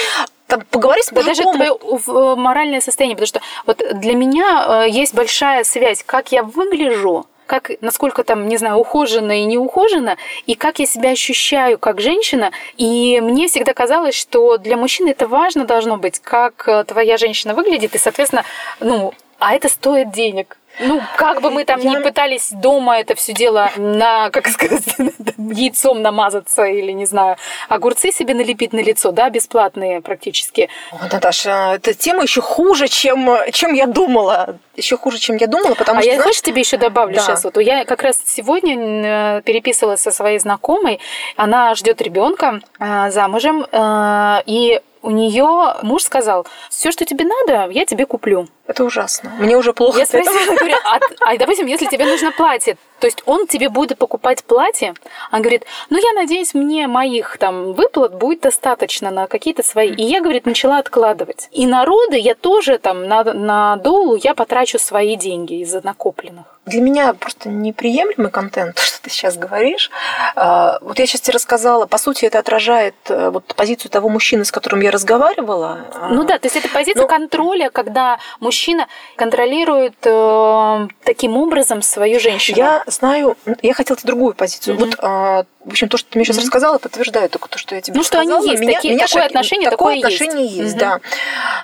Там, 0.47 0.61
поговори 0.69 1.01
с 1.01 1.09
да 1.09 1.23
даже 1.23 1.43
твое 1.43 1.77
э, 1.81 2.35
моральное 2.35 2.81
состояние, 2.81 3.15
потому 3.15 3.27
что 3.27 3.41
вот 3.65 3.81
для 3.99 4.13
меня 4.13 4.85
э, 4.85 4.89
есть 4.89 5.13
большая 5.13 5.63
связь, 5.63 6.03
как 6.05 6.31
я 6.31 6.43
выгляжу, 6.43 7.25
как, 7.45 7.71
насколько 7.81 8.23
там, 8.23 8.47
не 8.47 8.57
знаю, 8.57 8.77
ухоженно 8.77 9.41
и 9.41 9.45
не 9.45 9.57
ухоженно, 9.57 10.17
и 10.45 10.55
как 10.55 10.79
я 10.79 10.85
себя 10.85 11.11
ощущаю 11.11 11.77
как 11.77 12.01
женщина. 12.01 12.51
И 12.77 13.19
мне 13.21 13.47
всегда 13.47 13.73
казалось, 13.73 14.15
что 14.15 14.57
для 14.57 14.77
мужчины 14.77 15.09
это 15.09 15.27
важно 15.27 15.65
должно 15.65 15.97
быть, 15.97 16.19
как 16.19 16.67
э, 16.67 16.83
твоя 16.83 17.17
женщина 17.17 17.53
выглядит, 17.53 17.95
и, 17.95 17.97
соответственно, 17.97 18.43
ну, 18.79 19.13
а 19.39 19.55
это 19.55 19.69
стоит 19.69 20.11
денег. 20.11 20.57
Ну, 20.79 21.01
как 21.17 21.41
бы 21.41 21.51
мы 21.51 21.65
там 21.65 21.79
я... 21.79 21.89
не 21.91 21.97
пытались 21.97 22.49
дома 22.51 22.99
это 22.99 23.15
все 23.15 23.33
дело 23.33 23.69
на, 23.77 24.29
как 24.29 24.47
сказать, 24.47 24.83
яйцом 25.37 26.01
намазаться 26.01 26.63
или, 26.63 26.91
не 26.91 27.05
знаю, 27.05 27.37
огурцы 27.69 28.11
себе 28.11 28.33
налепить 28.33 28.73
на 28.73 28.79
лицо, 28.79 29.11
да, 29.11 29.29
бесплатные 29.29 30.01
практически. 30.01 30.69
О, 30.91 31.07
Наташа, 31.11 31.73
эта 31.75 31.93
тема 31.93 32.23
еще 32.23 32.41
хуже, 32.41 32.87
чем, 32.87 33.29
чем 33.51 33.73
я 33.73 33.85
думала. 33.87 34.57
Еще 34.75 34.97
хуже, 34.97 35.19
чем 35.19 35.35
я 35.37 35.47
думала, 35.47 35.75
потому 35.75 35.99
а 35.99 36.01
что... 36.01 36.11
А 36.11 36.13
я, 36.15 36.21
знаешь, 36.21 36.41
тебе 36.41 36.61
еще 36.61 36.77
добавлю 36.77 37.15
да. 37.15 37.21
сейчас. 37.21 37.43
Вот 37.43 37.57
я 37.57 37.85
как 37.85 38.01
раз 38.01 38.19
сегодня 38.25 39.37
э, 39.37 39.41
переписывалась 39.43 40.01
со 40.01 40.11
своей 40.11 40.39
знакомой. 40.39 40.99
Она 41.35 41.75
ждет 41.75 42.01
ребенка 42.01 42.61
э, 42.79 43.11
замужем, 43.11 43.67
э, 43.71 44.41
и 44.47 44.81
у 45.03 45.11
нее 45.11 45.75
муж 45.83 46.03
сказал, 46.03 46.47
все, 46.69 46.91
что 46.91 47.05
тебе 47.05 47.25
надо, 47.25 47.71
я 47.71 47.85
тебе 47.85 48.05
куплю. 48.05 48.47
Это 48.65 48.83
ужасно. 48.83 49.31
Мне 49.37 49.55
уже 49.57 49.73
плохо. 49.73 49.99
Я 49.99 50.05
спросила, 50.05 50.55
говорю, 50.55 50.75
а, 50.85 50.99
а 51.19 51.37
допустим, 51.37 51.67
если 51.67 51.85
тебе 51.85 52.05
нужно 52.05 52.31
платье, 52.31 52.77
То 53.03 53.07
есть 53.07 53.21
он 53.25 53.47
тебе 53.47 53.67
будет 53.67 53.97
покупать 53.97 54.45
платье, 54.45 54.93
он 55.29 55.41
говорит, 55.41 55.65
ну 55.89 55.97
я 55.97 56.13
надеюсь, 56.13 56.53
мне 56.53 56.87
моих 56.87 57.37
там 57.37 57.73
выплат 57.73 58.15
будет 58.15 58.39
достаточно 58.39 59.11
на 59.11 59.27
какие-то 59.27 59.61
свои. 59.61 59.89
И 59.89 60.03
я, 60.03 60.21
говорит, 60.21 60.45
начала 60.45 60.77
откладывать. 60.77 61.49
И 61.51 61.67
народы 61.67 62.17
я 62.17 62.33
тоже 62.33 62.77
там 62.77 63.05
на, 63.09 63.25
на 63.25 63.75
долу 63.75 64.15
я 64.15 64.33
потрачу 64.33 64.79
свои 64.79 65.17
деньги 65.17 65.55
из 65.55 65.73
накопленных. 65.83 66.45
Для 66.65 66.79
меня 66.79 67.13
просто 67.13 67.49
неприемлемый 67.49 68.31
контент, 68.31 68.75
то, 68.75 68.81
что 68.85 69.01
ты 69.01 69.09
сейчас 69.09 69.37
говоришь. 69.37 69.91
А, 70.35 70.77
вот 70.81 70.97
я 70.97 71.05
сейчас 71.05 71.21
тебе 71.21 71.33
рассказала, 71.33 71.85
по 71.87 71.97
сути, 71.97 72.23
это 72.25 72.39
отражает 72.39 72.95
э, 73.09 73.31
вот 73.31 73.53
позицию 73.55 73.91
того 73.91 74.07
мужчины, 74.07 74.45
с 74.45 74.51
которым 74.51 74.79
я 74.79 74.91
разговаривала. 74.91 75.79
Ну 76.09 76.23
да, 76.23 76.39
то 76.39 76.45
есть 76.45 76.55
это 76.55 76.69
позиция 76.69 77.01
Но... 77.01 77.03
Ну, 77.03 77.07
контроля, 77.09 77.69
когда 77.69 78.17
мужчина 78.39 78.87
контролирует 79.17 79.95
э, 80.03 80.87
таким 81.03 81.35
образом 81.35 81.81
свою 81.81 82.21
женщину. 82.21 82.57
Я 82.57 82.83
знаю, 82.93 83.35
я 83.61 83.73
хотела 83.73 83.97
другую 84.03 84.33
позицию. 84.33 84.75
Mm-hmm. 84.75 84.79
Вот 84.79 84.95
а, 84.99 85.45
в 85.65 85.69
общем, 85.69 85.87
то, 85.87 85.97
что 85.97 86.09
ты 86.09 86.17
мне 86.17 86.25
сейчас 86.25 86.37
mm-hmm. 86.37 86.41
рассказала, 86.41 86.77
подтверждает 86.77 87.31
только 87.31 87.47
то, 87.47 87.57
что 87.57 87.75
я 87.75 87.81
тебе 87.81 87.95
ну, 87.95 88.03
сказала. 88.03 88.25
Ну, 88.25 88.31
что 88.31 88.41
они 88.41 88.51
есть, 88.51 88.61
меня, 88.61 88.73
такие, 88.73 88.93
меня 88.93 89.05
такое 89.07 89.21
шок... 89.23 89.29
отношение, 89.29 89.69
такое 89.69 89.95
такое 89.95 90.13
отношение 90.13 90.45
есть, 90.45 90.57
есть 90.57 90.75
mm-hmm. 90.75 90.79
да. 90.79 90.99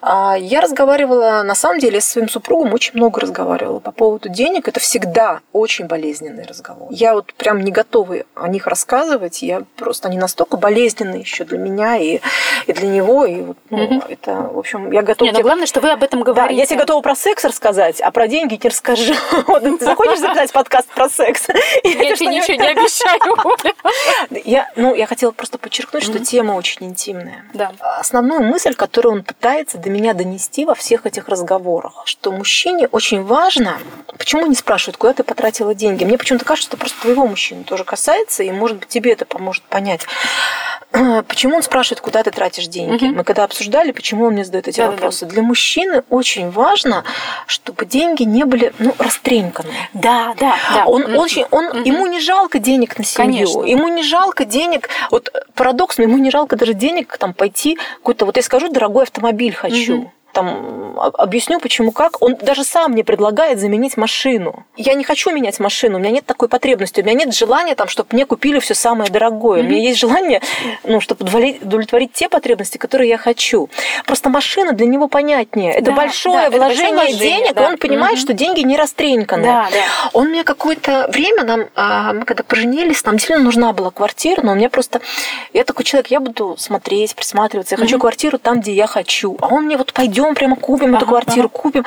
А, 0.02 0.38
я 0.38 0.62
разговаривала, 0.62 1.43
на 1.43 1.56
самом 1.56 1.80
деле, 1.80 2.00
с 2.00 2.06
своим 2.06 2.30
супругом 2.30 2.74
очень 2.74 2.91
много 2.93 3.20
разговаривала 3.20 3.80
по 3.80 3.91
поводу 3.91 4.30
денег. 4.30 4.68
Это 4.68 4.80
всегда 4.80 5.41
очень 5.52 5.86
болезненный 5.86 6.45
разговор. 6.45 6.88
Я 6.91 7.14
вот 7.14 7.34
прям 7.34 7.62
не 7.62 7.72
готова 7.72 8.18
о 8.36 8.47
них 8.47 8.68
рассказывать. 8.68 9.41
Я 9.41 9.64
просто 9.76 10.08
они 10.08 10.18
настолько 10.18 10.58
болезненные 10.58 11.22
еще 11.22 11.43
для 11.43 11.58
меня 11.58 11.97
и, 11.97 12.20
и 12.68 12.74
для 12.74 12.88
него. 12.88 13.26
И 13.26 13.41
вот, 13.41 13.58
ну, 13.70 13.80
mm-hmm. 13.80 14.06
это, 14.08 14.34
в 14.54 14.58
общем, 14.58 14.91
я 14.91 15.02
готова. 15.02 15.30
Не, 15.30 15.34
но 15.34 15.41
главное, 15.41 15.66
что 15.66 15.82
вы 15.82 15.91
об 15.91 16.04
этом 16.04 16.22
говорите. 16.24 16.50
Да, 16.50 16.54
я 16.54 16.66
тебе 16.66 16.80
готова 16.80 17.02
про 17.02 17.16
секс 17.16 17.43
рассказать, 17.43 18.00
а 18.00 18.12
про 18.12 18.28
деньги 18.28 18.58
не 18.62 18.70
расскажу. 18.70 19.14
Ты 19.62 19.78
захочешь 19.80 20.20
записать 20.20 20.54
подкаст 20.54 20.88
про 20.88 21.10
секс? 21.10 21.47
Я 21.84 22.16
тебе 22.16 22.28
ничего 22.28 22.56
не 22.56 22.68
обещаю. 22.68 23.20
Я 24.46 24.70
ну, 24.76 24.96
я 24.96 25.06
хотела 25.06 25.32
просто 25.32 25.58
подчеркнуть, 25.58 26.04
что 26.04 26.20
тема 26.20 26.54
очень 26.54 26.86
интимная. 26.86 27.46
Да. 27.54 27.72
Основную 27.98 28.42
мысль, 28.42 28.74
которую 28.74 29.16
он 29.16 29.24
пытается 29.24 29.78
до 29.78 29.90
меня 29.90 30.14
донести 30.14 30.66
во 30.66 30.76
всех 30.76 31.06
этих 31.06 31.28
разговорах, 31.28 32.04
что 32.06 32.32
мужчине 32.32 32.88
очень 32.88 33.24
важно, 33.24 33.80
почему 34.18 34.46
не 34.46 34.56
спрашивают, 34.56 34.98
куда 34.98 35.14
ты 35.14 35.24
потратила 35.24 35.74
деньги. 35.76 36.04
Мне 36.04 36.18
почему-то 36.18 36.46
кажется, 36.46 36.70
что 36.70 36.78
просто 36.78 37.02
твоего 37.02 37.28
мужчины 37.28 37.64
тоже 37.64 37.84
касается, 37.84 38.44
и, 38.44 38.52
может 38.52 38.78
быть, 38.78 38.90
тебе 38.90 39.14
это 39.14 39.26
поможет 39.26 39.64
понять. 39.64 40.02
Почему 41.28 41.56
он 41.56 41.64
спрашивает, 41.64 42.02
куда 42.02 42.24
ты 42.24 42.32
тратишь 42.32 42.68
деньги? 42.68 43.06
Угу. 43.06 43.16
Мы 43.16 43.24
когда 43.24 43.44
обсуждали, 43.44 43.92
почему 43.92 44.26
он 44.26 44.34
мне 44.34 44.44
задает 44.44 44.68
эти 44.68 44.80
да, 44.80 44.92
вопросы. 44.92 45.26
Да. 45.26 45.34
Для 45.34 45.44
мужчины 45.44 46.04
очень 46.10 46.50
важно, 46.50 47.04
чтобы 47.46 47.86
деньги 47.86 48.24
не 48.24 48.44
были 48.44 48.74
ну, 48.80 48.96
растреньканы. 48.98 49.74
Да, 49.94 50.34
да, 50.40 50.56
да. 50.74 50.86
Он 50.86 51.04
угу. 51.04 51.22
очень, 51.22 51.46
он, 51.52 51.68
угу. 51.68 51.78
ему 51.80 52.08
не 52.08 52.20
жалко 52.20 52.60
денег 52.60 52.98
на 52.98 53.04
семью, 53.04 53.48
Конечно. 53.48 53.62
ему 53.64 53.88
не 53.90 54.04
жалко 54.04 54.46
денег. 54.46 54.90
Вот 55.12 55.32
парадокс, 55.54 55.98
но 55.98 56.06
ему 56.06 56.18
не 56.18 56.32
жалко 56.32 56.56
даже 56.56 56.74
денег 56.74 57.18
там 57.18 57.34
пойти 57.34 57.78
какой-то. 57.98 58.26
Вот 58.26 58.38
я 58.38 58.44
скажу, 58.44 58.70
дорогой 58.70 59.04
автомобиль 59.04 59.54
хочу. 59.54 60.00
Угу 60.00 60.12
там 60.32 61.00
объясню, 61.18 61.60
почему 61.60 61.92
как. 61.92 62.22
Он 62.22 62.36
даже 62.36 62.64
сам 62.64 62.92
мне 62.92 63.04
предлагает 63.04 63.60
заменить 63.60 63.98
машину. 63.98 64.66
Я 64.78 64.94
не 64.94 65.04
хочу 65.04 65.32
менять 65.32 65.60
машину, 65.60 65.98
у 65.98 66.00
меня 66.00 66.12
нет 66.12 66.26
такой 66.26 66.48
потребности, 66.48 67.02
у 67.02 67.04
меня 67.04 67.26
нет 67.26 67.36
желания, 67.36 67.76
там, 67.76 67.88
чтобы 67.88 68.10
мне 68.12 68.26
купили 68.26 68.60
все 68.60 68.76
самое 68.76 69.10
дорогое. 69.10 69.62
Mm-hmm. 69.62 69.66
У 69.66 69.70
меня 69.70 69.82
есть 69.82 70.00
желание, 70.00 70.42
ну, 70.84 71.02
чтобы 71.02 71.26
удовлетворить 71.62 72.14
те 72.14 72.30
потребности, 72.30 72.78
которые 72.78 73.10
я 73.10 73.18
хочу. 73.18 73.70
Просто 74.06 74.30
машина 74.30 74.74
для 74.74 74.86
него 74.86 75.08
понятнее. 75.08 75.74
Это 75.74 75.86
да, 75.86 75.92
большое 75.94 76.50
да, 76.50 76.58
вложение 76.58 76.90
это 76.90 76.96
большое 76.98 77.20
денег, 77.20 77.54
да. 77.54 77.68
он 77.68 77.78
понимает, 77.78 78.18
mm-hmm. 78.18 78.22
что 78.22 78.34
деньги 78.34 78.62
не 78.62 78.78
растреньканы. 78.78 79.44
Да, 79.44 79.68
да. 79.72 80.10
Он 80.14 80.30
мне 80.30 80.44
какое-то 80.44 81.10
время, 81.12 81.44
нам, 81.44 81.66
а, 81.76 82.14
мы 82.14 82.26
когда 82.26 82.44
поженились, 82.44 83.04
нам 83.04 83.16
действительно 83.16 83.46
нужна 83.46 83.74
была 83.74 83.92
квартира, 83.92 84.42
но 84.44 84.52
у 84.52 84.56
меня 84.56 84.70
просто... 84.70 85.02
Я 85.54 85.64
такой 85.64 85.86
человек, 85.86 86.12
я 86.12 86.20
буду 86.20 86.56
смотреть, 86.58 87.16
присматриваться, 87.16 87.76
я 87.76 87.80
хочу 87.80 87.98
mm-hmm. 87.98 88.00
квартиру 88.00 88.38
там, 88.38 88.60
где 88.60 88.74
я 88.74 88.88
хочу. 88.88 89.38
А 89.42 89.48
он 89.48 89.64
мне 89.64 89.78
вот 89.78 89.94
пойдет 89.94 90.18
пойдем 90.20 90.36
прямо 90.36 90.55
купим 90.55 90.89
ага, 90.89 90.97
эту 90.97 91.05
квартиру, 91.05 91.49
ага. 91.51 91.61
купим. 91.61 91.86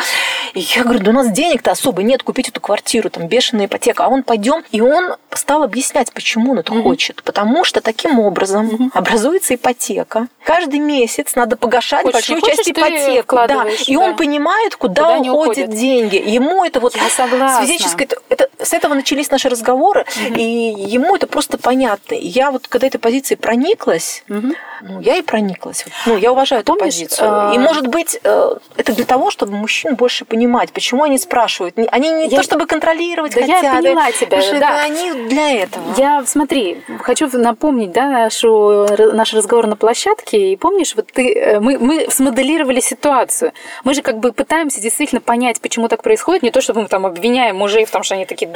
И 0.55 0.61
я 0.61 0.85
говорю, 0.85 1.01
да 1.01 1.11
у 1.11 1.15
нас 1.15 1.31
денег-то 1.31 1.71
особо 1.71 2.03
нет 2.03 2.23
купить 2.23 2.49
эту 2.49 2.61
квартиру, 2.61 3.11
там 3.11 3.27
бешеная 3.27 3.67
ипотека. 3.67 4.05
А 4.05 4.09
он 4.09 4.23
пойдем, 4.23 4.65
и 4.71 4.81
он 4.81 5.17
стал 5.31 5.63
объяснять, 5.63 6.13
почему 6.13 6.53
он 6.53 6.59
это 6.61 6.73
угу. 6.73 6.83
хочет. 6.83 7.23
Потому 7.23 7.65
что 7.65 7.81
таким 7.81 8.19
образом 8.19 8.67
угу. 8.69 8.91
образуется 8.95 9.55
ипотека. 9.55 10.29
Каждый 10.45 10.81
месяц 10.81 11.35
надо 11.35 11.57
погашать 11.57 12.03
хочешь, 12.03 12.29
большую 12.29 12.41
часть 12.41 12.71
ипотеки. 12.71 13.25
Да. 13.29 13.67
И 13.87 13.97
да. 13.97 14.01
он 14.01 14.17
понимает, 14.17 14.77
куда, 14.77 15.19
куда 15.19 15.33
уходят 15.33 15.71
деньги. 15.71 16.17
Ему 16.17 16.65
это 16.65 16.81
вот 16.81 16.97
я 16.97 17.09
согласна. 17.09 17.67
с 17.67 17.69
физической... 17.69 18.09
Это, 18.29 18.49
с 18.59 18.73
этого 18.73 18.95
начались 18.95 19.31
наши 19.31 19.49
разговоры, 19.49 20.03
угу. 20.03 20.35
и 20.35 20.43
ему 20.43 21.15
это 21.17 21.27
просто 21.27 21.59
понятно. 21.59 22.15
И 22.15 22.27
я 22.27 22.51
вот 22.51 22.69
когда 22.69 22.87
этой 22.87 22.99
позиции 22.99 23.35
прониклась, 23.35 24.25
угу. 24.29 24.55
ну, 24.83 25.01
я 25.01 25.17
и 25.17 25.23
прониклась. 25.23 25.85
Ну, 26.07 26.17
я 26.17 26.33
уважаю 26.33 26.63
эту 26.63 26.75
Помнишь, 26.75 26.95
позицию. 26.95 27.29
А... 27.31 27.53
И, 27.55 27.59
может 27.59 27.87
быть, 27.87 28.19
это 28.23 28.93
для 28.93 29.05
того, 29.05 29.31
чтобы 29.31 29.57
мужчин 29.57 29.97
больше 29.97 30.25
понимать, 30.25 30.73
почему 30.73 31.03
они 31.03 31.19
спрашивают. 31.19 31.77
Они 31.91 32.11
не 32.11 32.29
я... 32.29 32.39
то, 32.39 32.43
чтобы 32.43 32.67
контролировать 32.67 33.35
да 33.35 33.41
хотят. 33.41 33.63
Я 33.63 33.75
поняла 33.75 34.13
тебя. 34.13 34.61
Да. 34.61 34.83
Они 34.83 35.29
для 35.29 35.63
этого. 35.63 35.85
Я, 35.97 36.25
смотри, 36.25 36.83
хочу 37.01 37.29
напомнить, 37.37 37.91
да, 37.93 38.09
нашу, 38.09 38.87
наш 39.13 39.35
разговор 39.35 39.67
на 39.67 39.77
площадке. 39.77 40.53
И 40.53 40.57
помнишь, 40.57 40.95
вот 40.95 41.09
ты, 41.13 41.35
э, 41.35 41.61
мы, 41.61 41.79
мы 41.79 42.07
смоделировали 42.11 42.81
ситуацию. 42.81 43.53
Мы 43.83 43.95
же 43.95 44.03
как 44.03 44.19
бы 44.19 44.33
пытаемся 44.33 44.81
действительно 44.81 45.21
понять, 45.21 45.61
почему 45.61 45.89
так 45.89 46.03
происходит. 46.03 46.43
Не 46.43 46.51
то, 46.51 46.61
чтобы 46.61 46.83
мы 46.83 46.89
там 46.89 47.07
обвиняем 47.07 47.57
мужей 47.57 47.85
в 47.85 47.91
том, 47.91 48.05
что 48.05 48.15
они 48.15 48.25
такие 48.25 48.53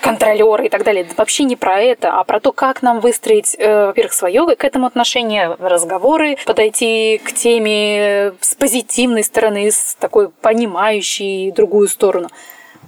контролеры 0.00 0.66
и 0.66 0.68
так 0.70 0.84
далее. 0.84 1.06
Вообще 1.16 1.44
не 1.44 1.56
про 1.56 1.80
это, 1.80 2.18
а 2.18 2.24
про 2.24 2.40
то, 2.40 2.52
как 2.52 2.82
нам 2.82 3.00
выстроить, 3.00 3.54
э, 3.58 3.86
во-первых, 3.86 4.14
свое 4.14 4.56
к 4.56 4.64
этому 4.64 4.86
отношение, 4.86 5.56
разговоры, 5.58 6.38
подойти 6.46 7.20
к 7.22 7.32
теме 7.32 8.32
с 8.40 8.54
позитивом 8.54 9.01
позитивной 9.02 9.24
стороны, 9.24 9.70
с 9.70 9.96
такой 9.98 10.28
понимающей 10.28 11.50
другую 11.50 11.88
сторону. 11.88 12.28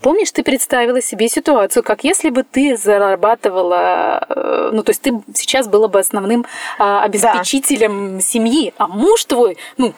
Помнишь, 0.00 0.32
ты 0.32 0.42
представила 0.42 1.00
себе 1.00 1.28
ситуацию, 1.28 1.82
как 1.82 2.04
если 2.04 2.30
бы 2.30 2.42
ты 2.42 2.76
зарабатывала, 2.76 4.26
э, 4.28 4.70
ну, 4.72 4.82
то 4.82 4.90
есть 4.90 5.02
ты 5.02 5.12
сейчас 5.34 5.66
была 5.66 5.88
бы 5.88 5.98
основным 5.98 6.44
а, 6.78 7.02
обеспечителем 7.04 8.18
да. 8.18 8.20
семьи, 8.22 8.74
а 8.76 8.86
муж 8.86 9.24
твой, 9.24 9.56
ну, 9.78 9.94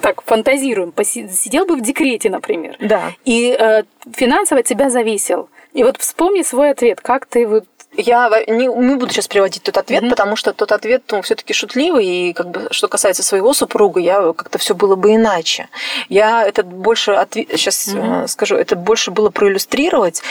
так 0.00 0.22
фантазируем, 0.22 0.94
сидел 1.04 1.66
бы 1.66 1.76
в 1.76 1.82
декрете, 1.82 2.30
например. 2.30 2.76
Да. 2.80 3.12
И 3.26 3.54
э, 3.58 3.82
финансово 4.14 4.60
от 4.60 4.66
тебя 4.66 4.88
зависел. 4.88 5.48
И 5.74 5.84
вот 5.84 5.98
вспомни 5.98 6.42
свой 6.42 6.70
ответ, 6.70 7.00
как 7.00 7.26
ты 7.26 7.46
вот 7.46 7.66
я 7.96 8.30
не, 8.46 8.66
не 8.66 8.94
буду 8.96 9.12
сейчас 9.12 9.28
приводить 9.28 9.62
тот 9.62 9.76
ответ, 9.76 10.02
mm-hmm. 10.04 10.10
потому 10.10 10.36
что 10.36 10.52
тот 10.52 10.72
ответ 10.72 11.02
ну, 11.10 11.22
все-таки 11.22 11.52
шутливый, 11.52 12.06
и 12.06 12.32
как 12.32 12.48
бы 12.50 12.68
что 12.70 12.88
касается 12.88 13.22
своего 13.22 13.52
супруга, 13.52 14.00
я 14.00 14.32
как-то 14.32 14.58
все 14.58 14.74
было 14.74 14.96
бы 14.96 15.14
иначе. 15.14 15.68
Я 16.08 16.44
это 16.44 16.62
больше 16.62 17.12
ответ, 17.12 17.48
сейчас 17.50 17.88
mm-hmm. 17.88 18.28
скажу, 18.28 18.56
это 18.56 18.76
больше 18.76 19.10
было 19.10 19.30
проиллюстрировать 19.30 20.22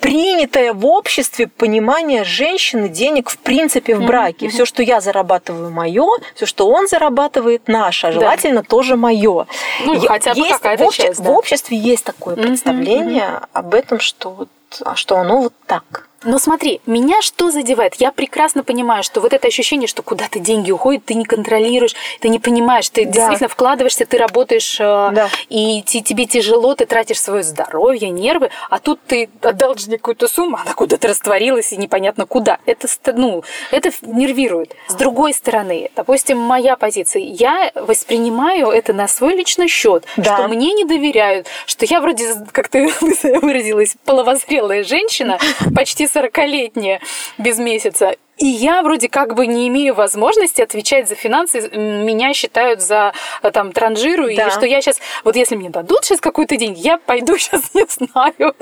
принятое 0.00 0.72
в 0.72 0.84
обществе 0.86 1.46
понимание 1.46 2.22
женщины 2.22 2.88
денег 2.88 3.30
в 3.30 3.38
принципе 3.38 3.94
в 3.96 4.04
браке. 4.04 4.46
Mm-hmm. 4.46 4.50
Все, 4.50 4.64
что 4.66 4.82
я 4.82 5.00
зарабатываю, 5.00 5.70
мое, 5.70 6.06
все, 6.34 6.46
что 6.46 6.68
он 6.68 6.86
зарабатывает, 6.86 7.66
наше, 7.66 8.08
а 8.08 8.12
желательно 8.12 8.62
да. 8.62 8.68
тоже 8.68 8.96
мое. 8.96 9.46
Ну, 9.84 10.00
хотя 10.00 10.34
бы 10.34 10.48
какая-то 10.48 10.84
в, 10.84 10.88
обще- 10.88 11.02
часть, 11.04 11.22
да. 11.22 11.30
в 11.30 11.32
обществе 11.32 11.78
есть 11.78 12.04
такое 12.04 12.36
представление 12.36 13.24
mm-hmm. 13.24 13.48
об 13.52 13.74
этом, 13.74 14.00
что 14.00 14.30
вот, 14.30 14.48
а 14.84 14.96
что 14.96 15.16
оно 15.16 15.40
вот 15.40 15.54
так. 15.66 16.05
Но 16.24 16.38
смотри, 16.38 16.80
меня 16.86 17.20
что 17.20 17.50
задевает? 17.50 17.94
Я 17.96 18.10
прекрасно 18.10 18.64
понимаю, 18.64 19.02
что 19.02 19.20
вот 19.20 19.32
это 19.32 19.46
ощущение, 19.48 19.86
что 19.86 20.02
куда-то 20.02 20.38
деньги 20.38 20.70
уходят, 20.70 21.04
ты 21.04 21.14
не 21.14 21.24
контролируешь, 21.24 21.94
ты 22.20 22.28
не 22.28 22.38
понимаешь, 22.38 22.88
ты 22.88 23.04
да. 23.04 23.12
действительно 23.12 23.48
вкладываешься, 23.48 24.06
ты 24.06 24.16
работаешь, 24.16 24.80
э, 24.80 24.84
да. 25.12 25.28
и 25.48 25.82
тебе 25.82 26.26
тяжело, 26.26 26.74
ты 26.74 26.86
тратишь 26.86 27.20
свое 27.20 27.42
здоровье, 27.42 28.08
нервы, 28.10 28.50
а 28.70 28.78
тут 28.78 28.98
ты 29.06 29.28
отдал 29.42 29.76
же 29.76 29.90
какую-то 29.90 30.26
сумму, 30.26 30.56
она 30.56 30.72
куда-то 30.72 31.08
растворилась, 31.08 31.72
и 31.72 31.76
непонятно 31.76 32.26
куда. 32.26 32.58
Это, 32.66 32.88
ну, 33.14 33.44
это 33.70 33.90
нервирует. 34.02 34.74
С 34.88 34.94
другой 34.94 35.34
стороны, 35.34 35.90
допустим, 35.94 36.38
моя 36.38 36.76
позиция, 36.76 37.22
я 37.22 37.70
воспринимаю 37.74 38.70
это 38.70 38.92
на 38.92 39.06
свой 39.06 39.36
личный 39.36 39.68
счет, 39.68 40.04
да. 40.16 40.36
что 40.36 40.48
мне 40.48 40.72
не 40.72 40.84
доверяют, 40.84 41.46
что 41.66 41.84
я 41.84 42.00
вроде, 42.00 42.34
как 42.52 42.68
ты 42.68 42.88
выразилась, 43.40 43.96
половозрелая 44.04 44.82
женщина, 44.82 45.38
почти 45.74 46.05
40-летняя 46.06 47.00
без 47.38 47.58
месяца. 47.58 48.16
И 48.38 48.46
я 48.46 48.82
вроде 48.82 49.08
как 49.08 49.34
бы 49.34 49.46
не 49.46 49.66
имею 49.68 49.94
возможности 49.94 50.60
отвечать 50.60 51.08
за 51.08 51.14
финансы, 51.14 51.70
меня 51.70 52.34
считают 52.34 52.82
за 52.82 53.14
э, 53.42 53.50
там 53.50 53.72
транжиру, 53.72 54.26
да. 54.26 54.48
и 54.48 54.50
что 54.50 54.66
я 54.66 54.82
сейчас, 54.82 55.00
вот 55.24 55.36
если 55.36 55.56
мне 55.56 55.70
дадут 55.70 56.04
сейчас 56.04 56.20
какой-то 56.20 56.56
день, 56.56 56.74
я 56.74 56.98
пойду 56.98 57.38
сейчас, 57.38 57.72
не 57.72 57.86
знаю, 57.88 58.54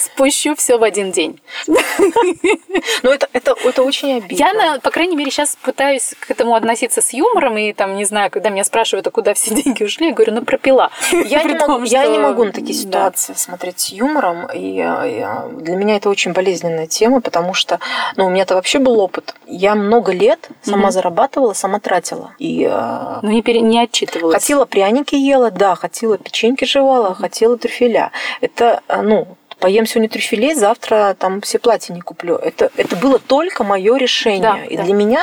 спущу 0.00 0.56
все 0.56 0.78
в 0.78 0.82
один 0.82 1.12
день. 1.12 1.40
Ну, 1.68 3.10
это, 3.10 3.28
это, 3.32 3.54
это 3.64 3.82
очень 3.82 4.16
обидно. 4.18 4.34
Я, 4.34 4.80
по 4.82 4.90
крайней 4.90 5.14
мере, 5.14 5.30
сейчас 5.30 5.56
пытаюсь 5.62 6.14
к 6.18 6.30
этому 6.30 6.54
относиться 6.56 7.00
с 7.00 7.12
юмором, 7.12 7.56
и 7.56 7.72
там, 7.72 7.96
не 7.96 8.04
знаю, 8.04 8.30
когда 8.30 8.50
меня 8.50 8.64
спрашивают, 8.64 9.06
а 9.06 9.10
куда 9.10 9.34
все 9.34 9.54
деньги 9.62 9.84
ушли, 9.84 10.08
я 10.08 10.12
говорю, 10.12 10.34
ну, 10.34 10.42
пропила. 10.42 10.90
Я, 11.12 11.44
не, 11.44 11.54
могу, 11.54 11.86
что... 11.86 11.94
я 11.94 12.06
не 12.06 12.18
могу 12.18 12.44
на 12.44 12.52
такие 12.52 12.74
ситуации 12.74 13.32
да. 13.32 13.38
смотреть 13.38 13.78
с 13.78 13.88
юмором, 13.90 14.48
и, 14.52 14.80
и 14.80 15.26
для 15.62 15.76
меня 15.76 15.96
это 15.96 16.10
очень 16.10 16.32
болезненная 16.32 16.88
тема, 16.88 17.20
потому 17.20 17.54
что, 17.54 17.78
ну, 18.16 18.26
у 18.26 18.30
меня-то 18.30 18.56
вообще 18.56 18.80
был 18.80 18.98
опыт 18.98 19.19
опыт. 19.20 19.34
Я 19.46 19.74
много 19.74 20.12
лет 20.12 20.48
сама 20.62 20.88
mm-hmm. 20.88 20.92
зарабатывала, 20.92 21.52
сама 21.52 21.80
тратила. 21.80 22.32
И, 22.38 22.66
э, 22.70 23.18
ну, 23.22 23.30
не, 23.30 23.42
пере... 23.42 23.60
не 23.60 23.80
отчитывалась. 23.80 24.34
Хотела 24.34 24.64
пряники 24.64 25.14
ела, 25.14 25.50
да, 25.50 25.74
хотела 25.74 26.18
печеньки 26.18 26.64
жевала, 26.64 27.14
хотела 27.14 27.56
трюфеля. 27.56 28.12
Это, 28.40 28.82
э, 28.88 29.02
ну, 29.02 29.28
поем 29.60 29.86
сегодня 29.86 30.08
трюфелей, 30.08 30.54
завтра 30.54 31.14
там 31.18 31.40
все 31.42 31.58
платья 31.58 31.94
не 31.94 32.00
куплю. 32.00 32.36
Это, 32.36 32.70
это 32.76 32.96
было 32.96 33.18
только 33.18 33.62
мое 33.62 33.96
решение. 33.96 34.40
Да, 34.42 34.64
и 34.64 34.76
да. 34.76 34.82
для 34.82 34.94
меня, 34.94 35.22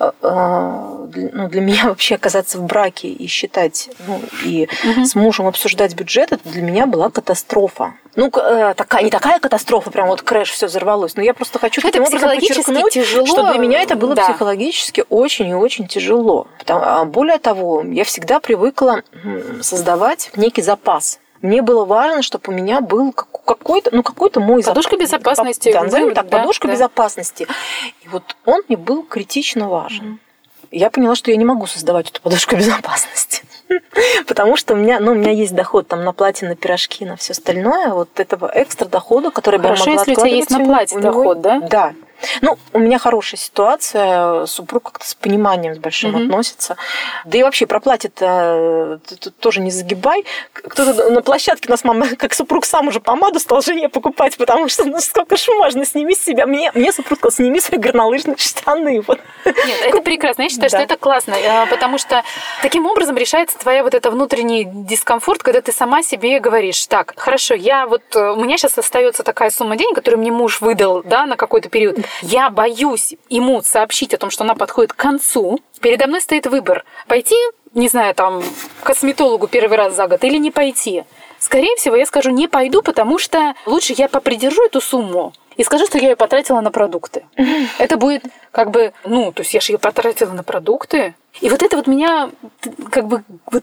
э, 0.00 0.10
ну, 0.22 1.48
для 1.48 1.60
меня 1.60 1.84
вообще 1.84 2.16
оказаться 2.16 2.58
в 2.58 2.64
браке 2.64 3.08
и 3.08 3.26
считать, 3.26 3.90
ну, 4.06 4.20
и 4.44 4.68
угу. 4.84 5.04
с 5.04 5.14
мужем 5.14 5.46
обсуждать 5.46 5.94
бюджет, 5.94 6.32
это 6.32 6.48
для 6.48 6.62
меня 6.62 6.86
была 6.86 7.10
катастрофа. 7.10 7.94
Ну, 8.16 8.32
э, 8.34 8.74
такая, 8.76 9.04
не 9.04 9.10
такая 9.10 9.38
катастрофа, 9.38 9.90
прям 9.90 10.08
вот 10.08 10.22
крэш, 10.22 10.50
все 10.50 10.66
взорвалось. 10.66 11.14
Но 11.14 11.22
я 11.22 11.34
просто 11.34 11.58
хочу 11.58 11.80
таким 11.80 12.02
образом 12.02 12.30
подчеркнуть, 12.30 12.92
тяжело. 12.92 13.26
что 13.26 13.52
для 13.52 13.60
меня 13.60 13.80
это 13.80 13.94
было 13.94 14.14
да. 14.14 14.24
психологически 14.24 15.04
очень 15.08 15.48
и 15.48 15.54
очень 15.54 15.86
тяжело. 15.86 16.48
А 16.66 17.04
более 17.04 17.38
того, 17.38 17.84
я 17.84 18.04
всегда 18.04 18.40
привыкла 18.40 19.02
создавать 19.60 20.30
некий 20.34 20.62
запас 20.62 21.20
мне 21.42 21.62
было 21.62 21.84
важно, 21.84 22.22
чтобы 22.22 22.44
у 22.48 22.52
меня 22.52 22.80
был 22.80 23.12
какой-то, 23.12 23.90
ну, 23.94 24.02
какой-то 24.02 24.40
мой 24.40 24.62
подушка 24.62 24.92
зап... 24.92 25.00
безопасности. 25.00 25.72
Да, 25.72 25.84
назовем 25.84 26.14
так, 26.14 26.28
да, 26.28 26.38
подушка 26.38 26.66
да. 26.66 26.74
безопасности. 26.74 27.46
И 28.02 28.08
вот 28.08 28.36
он 28.44 28.62
мне 28.68 28.76
был 28.76 29.02
критично 29.04 29.68
важен. 29.68 30.04
Mm-hmm. 30.04 30.18
Я 30.70 30.90
поняла, 30.90 31.14
что 31.14 31.30
я 31.30 31.36
не 31.36 31.44
могу 31.44 31.66
создавать 31.66 32.10
эту 32.10 32.20
подушку 32.20 32.56
безопасности. 32.56 33.42
Потому 34.26 34.56
что 34.56 34.74
у 34.74 34.76
меня, 34.76 34.98
ну, 35.00 35.12
у 35.12 35.14
меня 35.14 35.30
есть 35.30 35.54
доход 35.54 35.88
там 35.88 36.04
на 36.04 36.12
платье, 36.12 36.48
на 36.48 36.56
пирожки, 36.56 37.04
на 37.04 37.16
все 37.16 37.32
остальное. 37.32 37.90
Вот 37.90 38.18
этого 38.18 38.50
экстра 38.54 38.86
дохода, 38.86 39.30
который 39.30 39.60
Хорошо, 39.60 39.84
бы 39.84 39.90
я 39.90 39.96
могла 39.96 40.10
если 40.10 40.12
у 40.12 40.24
тебя 40.24 40.36
есть 40.36 40.50
на 40.50 40.64
платье 40.64 41.00
доход, 41.00 41.40
да? 41.40 41.60
Да. 41.60 41.94
Ну, 42.42 42.58
у 42.72 42.78
меня 42.78 42.98
хорошая 42.98 43.38
ситуация, 43.38 44.46
супруг 44.46 44.84
как-то 44.84 45.06
с 45.06 45.14
пониманием 45.14 45.74
с 45.74 45.78
большим 45.78 46.14
угу. 46.14 46.24
относится. 46.24 46.76
Да 47.24 47.38
и 47.38 47.42
вообще 47.42 47.66
про 47.66 47.80
платье-то 47.80 49.00
ты 49.06 49.30
тоже 49.30 49.60
не 49.60 49.70
загибай. 49.70 50.24
Кто-то 50.52 51.10
на 51.10 51.22
площадке 51.22 51.68
у 51.68 51.70
нас 51.70 51.84
мама, 51.84 52.08
как 52.18 52.34
супруг 52.34 52.64
сам 52.64 52.88
уже 52.88 53.00
помаду 53.00 53.38
стал 53.40 53.62
жене 53.62 53.88
покупать, 53.88 54.36
потому 54.36 54.68
что 54.68 54.84
ну 54.84 55.00
сколько 55.00 55.36
ж 55.36 55.48
можно, 55.48 55.84
сними 55.84 56.14
с 56.14 56.24
себя. 56.24 56.46
Мне, 56.46 56.70
мне 56.74 56.92
супруг 56.92 57.18
сказал, 57.18 57.32
сними 57.32 57.60
свои 57.60 57.78
горнолыжные 57.78 58.36
штаны. 58.36 59.02
Вот. 59.08 59.20
Нет, 59.46 59.56
это 59.84 60.02
прекрасно. 60.02 60.42
Я 60.42 60.48
считаю, 60.50 60.70
да. 60.70 60.76
что 60.76 60.84
это 60.84 60.96
классно, 60.96 61.34
а, 61.34 61.66
потому 61.66 61.98
что 61.98 62.22
таким 62.60 62.84
образом 62.84 63.16
решается 63.16 63.58
твоя 63.58 63.82
вот 63.82 63.94
эта 63.94 64.10
внутренний 64.10 64.64
дискомфорт, 64.66 65.42
когда 65.42 65.62
ты 65.62 65.72
сама 65.72 66.02
себе 66.02 66.40
говоришь, 66.40 66.86
так, 66.86 67.14
хорошо, 67.16 67.54
я 67.54 67.86
вот, 67.86 68.02
э, 68.14 68.32
у 68.32 68.44
меня 68.44 68.58
сейчас 68.58 68.76
остается 68.76 69.22
такая 69.22 69.50
сумма 69.50 69.76
денег, 69.76 69.94
которую 69.94 70.20
мне 70.20 70.30
муж 70.30 70.60
выдал, 70.60 71.02
да, 71.02 71.24
на 71.24 71.36
какой-то 71.36 71.68
период 71.68 71.98
я 72.22 72.50
боюсь 72.50 73.14
ему 73.28 73.62
сообщить 73.62 74.14
о 74.14 74.18
том, 74.18 74.30
что 74.30 74.44
она 74.44 74.54
подходит 74.54 74.92
к 74.92 74.96
концу, 74.96 75.60
передо 75.80 76.06
мной 76.06 76.20
стоит 76.20 76.46
выбор. 76.46 76.84
Пойти, 77.06 77.36
не 77.74 77.88
знаю, 77.88 78.14
там, 78.14 78.42
к 78.82 78.86
косметологу 78.86 79.46
первый 79.46 79.78
раз 79.78 79.94
за 79.94 80.06
год 80.06 80.22
или 80.24 80.38
не 80.38 80.50
пойти. 80.50 81.04
Скорее 81.38 81.76
всего, 81.76 81.96
я 81.96 82.06
скажу, 82.06 82.30
не 82.30 82.48
пойду, 82.48 82.82
потому 82.82 83.18
что 83.18 83.54
лучше 83.66 83.94
я 83.96 84.08
попридержу 84.08 84.64
эту 84.64 84.80
сумму, 84.80 85.32
и 85.58 85.64
скажу, 85.64 85.86
что 85.86 85.98
я 85.98 86.10
ее 86.10 86.16
потратила 86.16 86.60
на 86.60 86.70
продукты. 86.70 87.24
Это 87.78 87.96
будет 87.96 88.24
как 88.52 88.70
бы, 88.70 88.92
ну, 89.04 89.32
то 89.32 89.42
есть 89.42 89.52
я 89.52 89.60
же 89.60 89.72
ее 89.72 89.78
потратила 89.78 90.32
на 90.32 90.44
продукты. 90.44 91.14
И 91.40 91.50
вот 91.50 91.62
это 91.62 91.76
вот 91.76 91.86
меня 91.86 92.30
как 92.90 93.06
бы 93.06 93.22
вот 93.50 93.62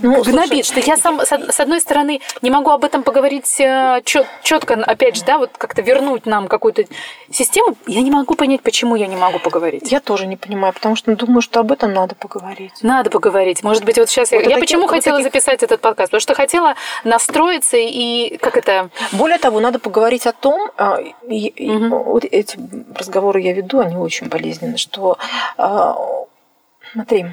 ну, 0.00 0.22
гнобит, 0.22 0.66
что 0.66 0.80
я 0.80 0.96
сам, 0.96 1.20
с 1.20 1.60
одной 1.60 1.80
стороны, 1.80 2.20
не 2.42 2.50
могу 2.50 2.70
об 2.70 2.84
этом 2.84 3.02
поговорить 3.02 3.60
э, 3.60 4.02
четко, 4.04 4.74
опять 4.74 5.16
же, 5.16 5.24
да, 5.24 5.38
вот 5.38 5.50
как-то 5.56 5.82
вернуть 5.82 6.26
нам 6.26 6.48
какую-то 6.48 6.84
систему. 7.30 7.76
Я 7.86 8.02
не 8.02 8.10
могу 8.10 8.34
понять, 8.34 8.62
почему 8.62 8.96
я 8.96 9.06
не 9.06 9.16
могу 9.16 9.38
поговорить. 9.38 9.90
Я 9.90 10.00
тоже 10.00 10.26
не 10.26 10.36
понимаю, 10.36 10.72
потому 10.72 10.96
что 10.96 11.14
думаю, 11.16 11.42
что 11.42 11.60
об 11.60 11.72
этом 11.72 11.92
надо 11.92 12.14
поговорить. 12.14 12.72
Надо 12.82 13.10
поговорить. 13.10 13.62
Может 13.62 13.84
быть, 13.84 13.98
вот 13.98 14.08
сейчас 14.08 14.30
вот 14.30 14.42
я... 14.42 14.50
Я 14.50 14.58
почему 14.58 14.82
вот 14.82 14.90
хотела 14.90 15.18
таких... 15.18 15.32
записать 15.32 15.62
этот 15.62 15.80
подкаст? 15.80 16.10
Потому 16.10 16.20
что 16.20 16.34
хотела 16.34 16.74
настроиться 17.04 17.76
и 17.76 18.36
как 18.38 18.56
это... 18.56 18.90
Более 19.12 19.38
того, 19.38 19.60
надо 19.60 19.78
поговорить 19.78 20.26
о 20.26 20.32
том, 20.32 20.70
а, 20.76 20.98
угу. 21.22 22.02
вот 22.04 22.24
эти 22.24 22.58
разговоры 22.94 23.40
я 23.40 23.52
веду, 23.52 23.80
они 23.80 23.96
очень 23.96 24.28
болезненны, 24.28 24.76
что 24.76 25.18
а, 25.56 25.96
смотри, 26.92 27.26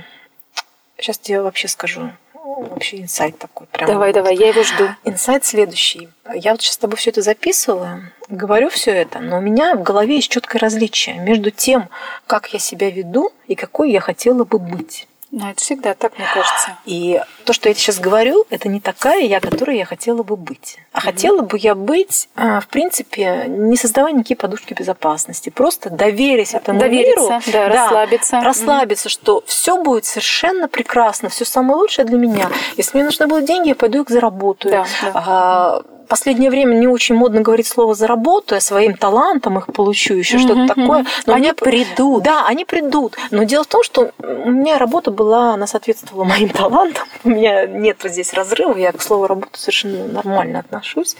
сейчас 0.98 1.18
тебе 1.18 1.42
вообще 1.42 1.68
скажу 1.68 2.12
вообще 2.44 3.02
инсайт 3.02 3.38
такой. 3.38 3.68
Прям 3.68 3.88
давай, 3.88 4.10
вот. 4.10 4.16
давай, 4.16 4.36
я 4.36 4.50
его 4.50 4.64
жду. 4.64 4.90
Инсайт 5.04 5.46
следующий. 5.46 6.10
Я 6.34 6.52
вот 6.52 6.62
сейчас 6.62 6.76
с 6.76 6.78
тобой 6.78 6.98
все 6.98 7.10
это 7.10 7.22
записывала, 7.22 8.02
говорю 8.30 8.70
все 8.70 8.92
это, 8.92 9.20
но 9.20 9.40
у 9.40 9.42
меня 9.42 9.76
в 9.76 9.84
голове 9.84 10.16
есть 10.16 10.30
четкое 10.30 10.62
различие 10.62 11.20
между 11.20 11.52
тем, 11.52 11.90
как 12.28 12.54
я 12.54 12.60
себя 12.60 12.90
веду 12.90 13.32
и 13.48 13.56
какой 13.56 13.92
я 13.92 14.00
хотела 14.00 14.44
бы 14.44 14.60
быть. 14.60 15.08
Ну, 15.32 15.48
это 15.48 15.62
всегда 15.62 15.94
так, 15.94 16.18
мне 16.18 16.28
кажется. 16.34 16.78
И 16.86 17.22
то, 17.46 17.54
что 17.54 17.70
я 17.70 17.76
сейчас 17.76 18.00
говорю, 18.00 18.46
это 18.50 18.68
не 18.68 18.80
такая 18.80 19.22
я, 19.22 19.40
которой 19.40 19.78
я 19.78 19.86
хотела 19.86 20.24
бы 20.24 20.36
быть. 20.36 20.78
А 20.92 21.00
mm 21.00 21.02
хотела 21.10 21.42
бы 21.42 21.58
я 21.58 21.76
быть, 21.76 22.30
а, 22.36 22.60
в 22.60 22.68
принципе, 22.68 23.46
не 23.48 23.78
создавая 23.78 24.14
никакие 24.14 24.38
подушки 24.38 24.74
безопасности, 24.74 25.50
просто 25.50 25.90
доверясь 25.90 26.54
этому 26.54 26.80
Довериться, 26.80 27.20
миру, 27.20 27.42
да, 27.48 27.68
да, 27.68 27.70
расслабиться, 27.70 28.42
расслабиться, 28.42 29.08
mm 29.08 29.12
что 29.12 29.44
все 29.46 29.82
будет 29.84 30.06
совершенно 30.06 30.68
прекрасно, 30.68 31.30
все 31.30 31.46
самое 31.46 31.78
лучшее 31.80 32.06
для 32.06 32.18
меня. 32.18 32.50
Если 32.78 32.98
мне 32.98 33.06
нужны 33.06 33.28
будут 33.28 33.46
деньги, 33.46 33.70
я 33.70 33.76
пойду 33.76 34.02
их 34.04 34.10
заработаю. 34.10 34.72
Да, 34.72 34.86
да. 35.02 35.12
А, 35.14 35.82
последнее 36.10 36.49
время 36.49 36.74
не 36.74 36.88
очень 36.88 37.16
модно 37.16 37.41
говорить 37.41 37.68
слово 37.68 37.95
«заработаю», 37.95 38.60
своим 38.60 38.95
талантом 38.95 39.57
их 39.60 39.68
получу, 39.68 40.16
еще 40.16 40.36
mm-hmm. 40.36 40.39
что-то 40.39 40.68
такое. 40.68 41.05
Но 41.26 41.34
они 41.34 41.43
мне... 41.43 41.53
придут. 41.53 42.24
Да, 42.24 42.45
они 42.47 42.66
придут. 42.66 43.16
Но 43.32 43.43
дело 43.43 43.64
в 43.64 43.68
том, 43.68 43.84
что 43.84 44.12
у 44.20 44.49
меня 44.49 44.78
работа 44.78 45.12
была, 45.12 45.53
она 45.53 45.68
соответствовала 45.68 46.26
моим 46.26 46.49
талантам. 46.49 47.07
У 47.24 47.30
меня 47.30 47.66
нет 47.66 47.99
вот 48.03 48.12
здесь 48.12 48.34
разрыва. 48.34 48.78
Я 48.78 48.91
к 48.91 49.01
слову 49.01 49.28
работу 49.28 49.60
совершенно 49.60 50.07
нормально 50.07 50.60
отношусь. 50.60 51.16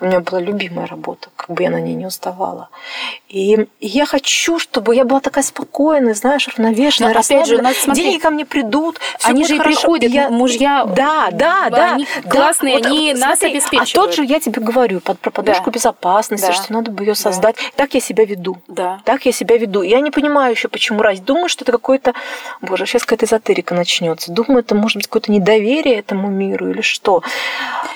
У 0.00 0.06
меня 0.06 0.20
была 0.20 0.40
любимая 0.40 0.86
работа, 0.86 1.28
как 1.36 1.50
бы 1.50 1.62
я 1.62 1.70
на 1.70 1.80
ней 1.80 1.94
не 1.94 2.06
уставала. 2.06 2.68
И 3.28 3.68
я 3.80 4.06
хочу, 4.06 4.58
чтобы 4.58 4.94
я 4.96 5.04
была 5.04 5.20
такая 5.20 5.44
спокойная, 5.44 6.14
знаешь, 6.14 6.48
равновешенная, 6.48 7.14
Но, 7.14 7.20
опять 7.20 7.46
же, 7.46 7.62
нас, 7.62 7.76
смотри, 7.76 8.02
деньги 8.02 8.18
ко 8.18 8.30
мне 8.30 8.44
придут, 8.44 8.98
они 9.22 9.44
же 9.44 9.56
хорошо. 9.56 9.80
приходят, 9.80 10.10
я... 10.10 10.28
мужья, 10.28 10.84
да, 10.84 11.28
да, 11.30 11.70
да, 11.70 11.94
они 11.94 12.06
классные, 12.28 12.80
да. 12.80 12.88
они 12.88 13.12
вот, 13.12 13.20
нас 13.20 13.38
смотри, 13.38 13.58
обеспечивают. 13.58 13.92
А 13.92 13.94
тот 13.94 14.14
же 14.14 14.23
я 14.24 14.40
тебе 14.40 14.60
говорю 14.60 15.00
под, 15.00 15.18
про 15.18 15.30
подушку 15.30 15.66
да. 15.66 15.70
безопасности, 15.72 16.46
да. 16.46 16.52
что 16.52 16.72
надо 16.72 16.90
бы 16.90 17.04
ее 17.04 17.14
создать. 17.14 17.56
Да. 17.56 17.62
Так 17.76 17.94
я 17.94 18.00
себя 18.00 18.24
веду. 18.24 18.56
Да. 18.68 19.00
Так 19.04 19.26
я 19.26 19.32
себя 19.32 19.56
веду. 19.56 19.82
Я 19.82 20.00
не 20.00 20.10
понимаю 20.10 20.52
еще, 20.52 20.68
почему 20.68 21.02
раз. 21.02 21.20
Думаю, 21.20 21.48
что 21.48 21.64
это 21.64 21.72
какой-то, 21.72 22.14
боже, 22.60 22.86
сейчас 22.86 23.04
какая-то 23.04 23.26
эзотерика 23.26 23.74
начнется. 23.74 24.32
Думаю, 24.32 24.60
это 24.60 24.74
может 24.74 24.96
быть 24.96 25.06
какое-то 25.06 25.32
недоверие 25.32 25.98
этому 25.98 26.28
миру 26.28 26.70
или 26.70 26.80
что. 26.80 27.22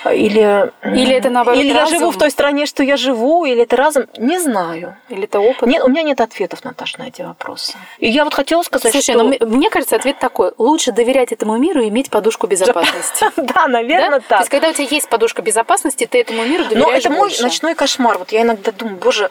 Или, 0.05 0.73
или 0.85 1.15
это 1.15 1.31
наоборот 1.31 1.61
Или 1.61 1.73
разум. 1.73 1.93
я 1.93 1.99
живу 1.99 2.11
в 2.11 2.19
той 2.19 2.31
стране, 2.31 2.67
что 2.67 2.83
я 2.83 2.97
живу, 2.97 3.45
или 3.45 3.63
это 3.63 3.77
разум. 3.77 4.05
Не 4.17 4.39
знаю. 4.39 4.97
Или 5.09 5.25
это 5.25 5.41
опыт. 5.41 5.69
Нет, 5.69 5.83
у 5.85 5.89
меня 5.89 6.03
нет 6.03 6.21
ответов, 6.21 6.65
Наташа, 6.65 7.01
на 7.01 7.09
эти 7.09 7.23
вопросы. 7.23 7.77
И 7.99 8.09
я 8.09 8.25
вот 8.25 8.35
хотела 8.35 8.63
сказать, 8.63 8.93
Слушай, 8.93 9.15
что... 9.15 9.23
ну, 9.23 9.47
мне 9.47 9.71
кажется, 9.71 9.97
ответ 9.97 10.19
такой. 10.19 10.53
Лучше 10.59 10.93
доверять 10.93 11.33
этому 11.33 11.57
миру 11.59 11.83
и 11.83 11.89
иметь 11.89 12.11
подушку 12.11 12.47
безопасности. 12.47 13.27
Да, 13.49 13.67
наверное, 13.67 14.21
так. 14.21 14.29
То 14.29 14.37
есть, 14.39 14.51
когда 14.51 14.69
у 14.69 14.73
тебя 14.73 14.87
есть 14.91 15.09
подушка 15.09 15.43
безопасности, 15.43 16.07
ты 16.07 16.18
этому 16.21 16.45
миру 16.45 16.65
доверяешь 16.65 17.05
Но 17.05 17.11
это 17.11 17.11
мой 17.11 17.33
ночной 17.41 17.75
кошмар. 17.75 18.19
Вот 18.19 18.33
я 18.33 18.43
иногда 18.43 18.73
думаю, 18.73 18.97
боже, 18.97 19.31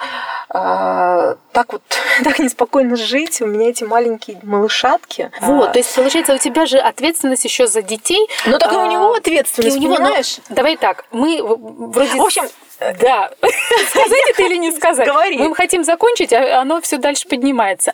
а, 0.50 1.36
так 1.52 1.74
вот, 1.74 1.82
так 2.24 2.40
неспокойно 2.40 2.96
жить, 2.96 3.42
у 3.42 3.46
меня 3.46 3.70
эти 3.70 3.84
маленькие 3.84 4.40
малышатки. 4.44 5.32
Вот, 5.42 5.74
то 5.74 5.80
есть, 5.80 5.94
получается, 5.94 6.34
у 6.34 6.38
тебя 6.38 6.66
же 6.66 6.78
ответственность 6.78 7.46
еще 7.46 7.68
за 7.68 7.82
детей. 7.82 8.28
Ну, 8.46 8.58
так 8.58 8.72
и 8.72 8.76
у 8.76 8.86
него 8.86 9.14
ответственность, 9.14 9.78
понимаешь? 9.78 10.38
Давай 10.50 10.78
так, 10.78 11.06
мы 11.12 11.42
вроде... 11.44 12.16
В 12.16 12.22
общем, 12.22 12.48
да. 12.80 13.32
Сказать 13.90 14.24
это 14.30 14.44
или 14.44 14.58
не 14.58 14.72
сказать? 14.72 15.08
Говори. 15.08 15.38
Мы 15.38 15.56
хотим 15.56 15.84
закончить, 15.84 16.32
а 16.34 16.62
оно 16.62 16.82
все 16.82 16.98
дальше 16.98 17.28
поднимается. 17.28 17.94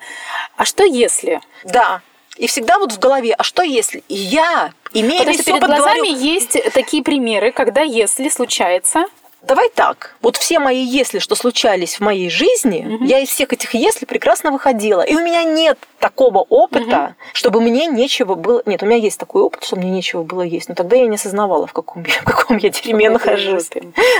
А 0.57 0.65
что 0.65 0.83
если? 0.83 1.41
Да. 1.63 2.01
И 2.37 2.47
всегда 2.47 2.79
вот 2.79 2.91
в 2.91 2.99
голове, 2.99 3.33
а 3.37 3.43
что 3.43 3.61
если 3.61 4.03
я, 4.09 4.73
имея 4.93 5.19
Потому 5.19 5.37
что 5.37 5.43
перед 5.45 5.63
глазами 5.63 6.09
говорю... 6.09 6.15
есть 6.15 6.73
такие 6.73 7.03
примеры, 7.03 7.51
когда 7.51 7.81
если 7.81 8.29
случается 8.29 9.05
давай 9.43 9.69
так. 9.69 10.15
Вот 10.21 10.37
все 10.37 10.59
мои 10.59 10.83
«если», 10.83 11.19
что 11.19 11.35
случались 11.35 11.95
в 11.97 11.99
моей 12.01 12.29
жизни, 12.29 12.95
угу. 12.95 13.05
я 13.05 13.19
из 13.19 13.29
всех 13.29 13.53
этих 13.53 13.73
«если» 13.73 14.05
прекрасно 14.05 14.51
выходила. 14.51 15.01
И 15.01 15.15
у 15.15 15.19
меня 15.19 15.43
нет 15.43 15.77
такого 15.99 16.39
опыта, 16.39 17.15
угу. 17.15 17.15
чтобы 17.33 17.61
мне 17.61 17.87
нечего 17.87 18.35
было... 18.35 18.61
Нет, 18.65 18.83
у 18.83 18.85
меня 18.85 18.97
есть 18.97 19.19
такой 19.19 19.41
опыт, 19.41 19.63
что 19.63 19.75
мне 19.75 19.89
нечего 19.89 20.23
было 20.23 20.41
есть, 20.41 20.69
но 20.69 20.75
тогда 20.75 20.95
я 20.95 21.07
не 21.07 21.15
осознавала, 21.15 21.67
в 21.67 21.73
каком, 21.73 22.03
в 22.21 22.23
каком 22.23 22.57
я 22.57 22.69
дерьме 22.69 23.09
нахожусь. 23.09 23.69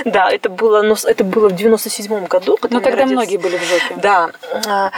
Да, 0.04 0.30
это 0.30 0.48
было, 0.48 0.82
ну, 0.82 0.94
это 1.04 1.24
было 1.24 1.48
в 1.48 1.54
97-м 1.54 2.26
году. 2.26 2.58
Ну, 2.62 2.80
тогда 2.80 2.90
родился. 2.90 3.12
многие 3.12 3.36
были 3.36 3.56
в 3.56 3.62
жопе. 3.62 3.94
Да. 3.96 4.30
А, 4.66 4.90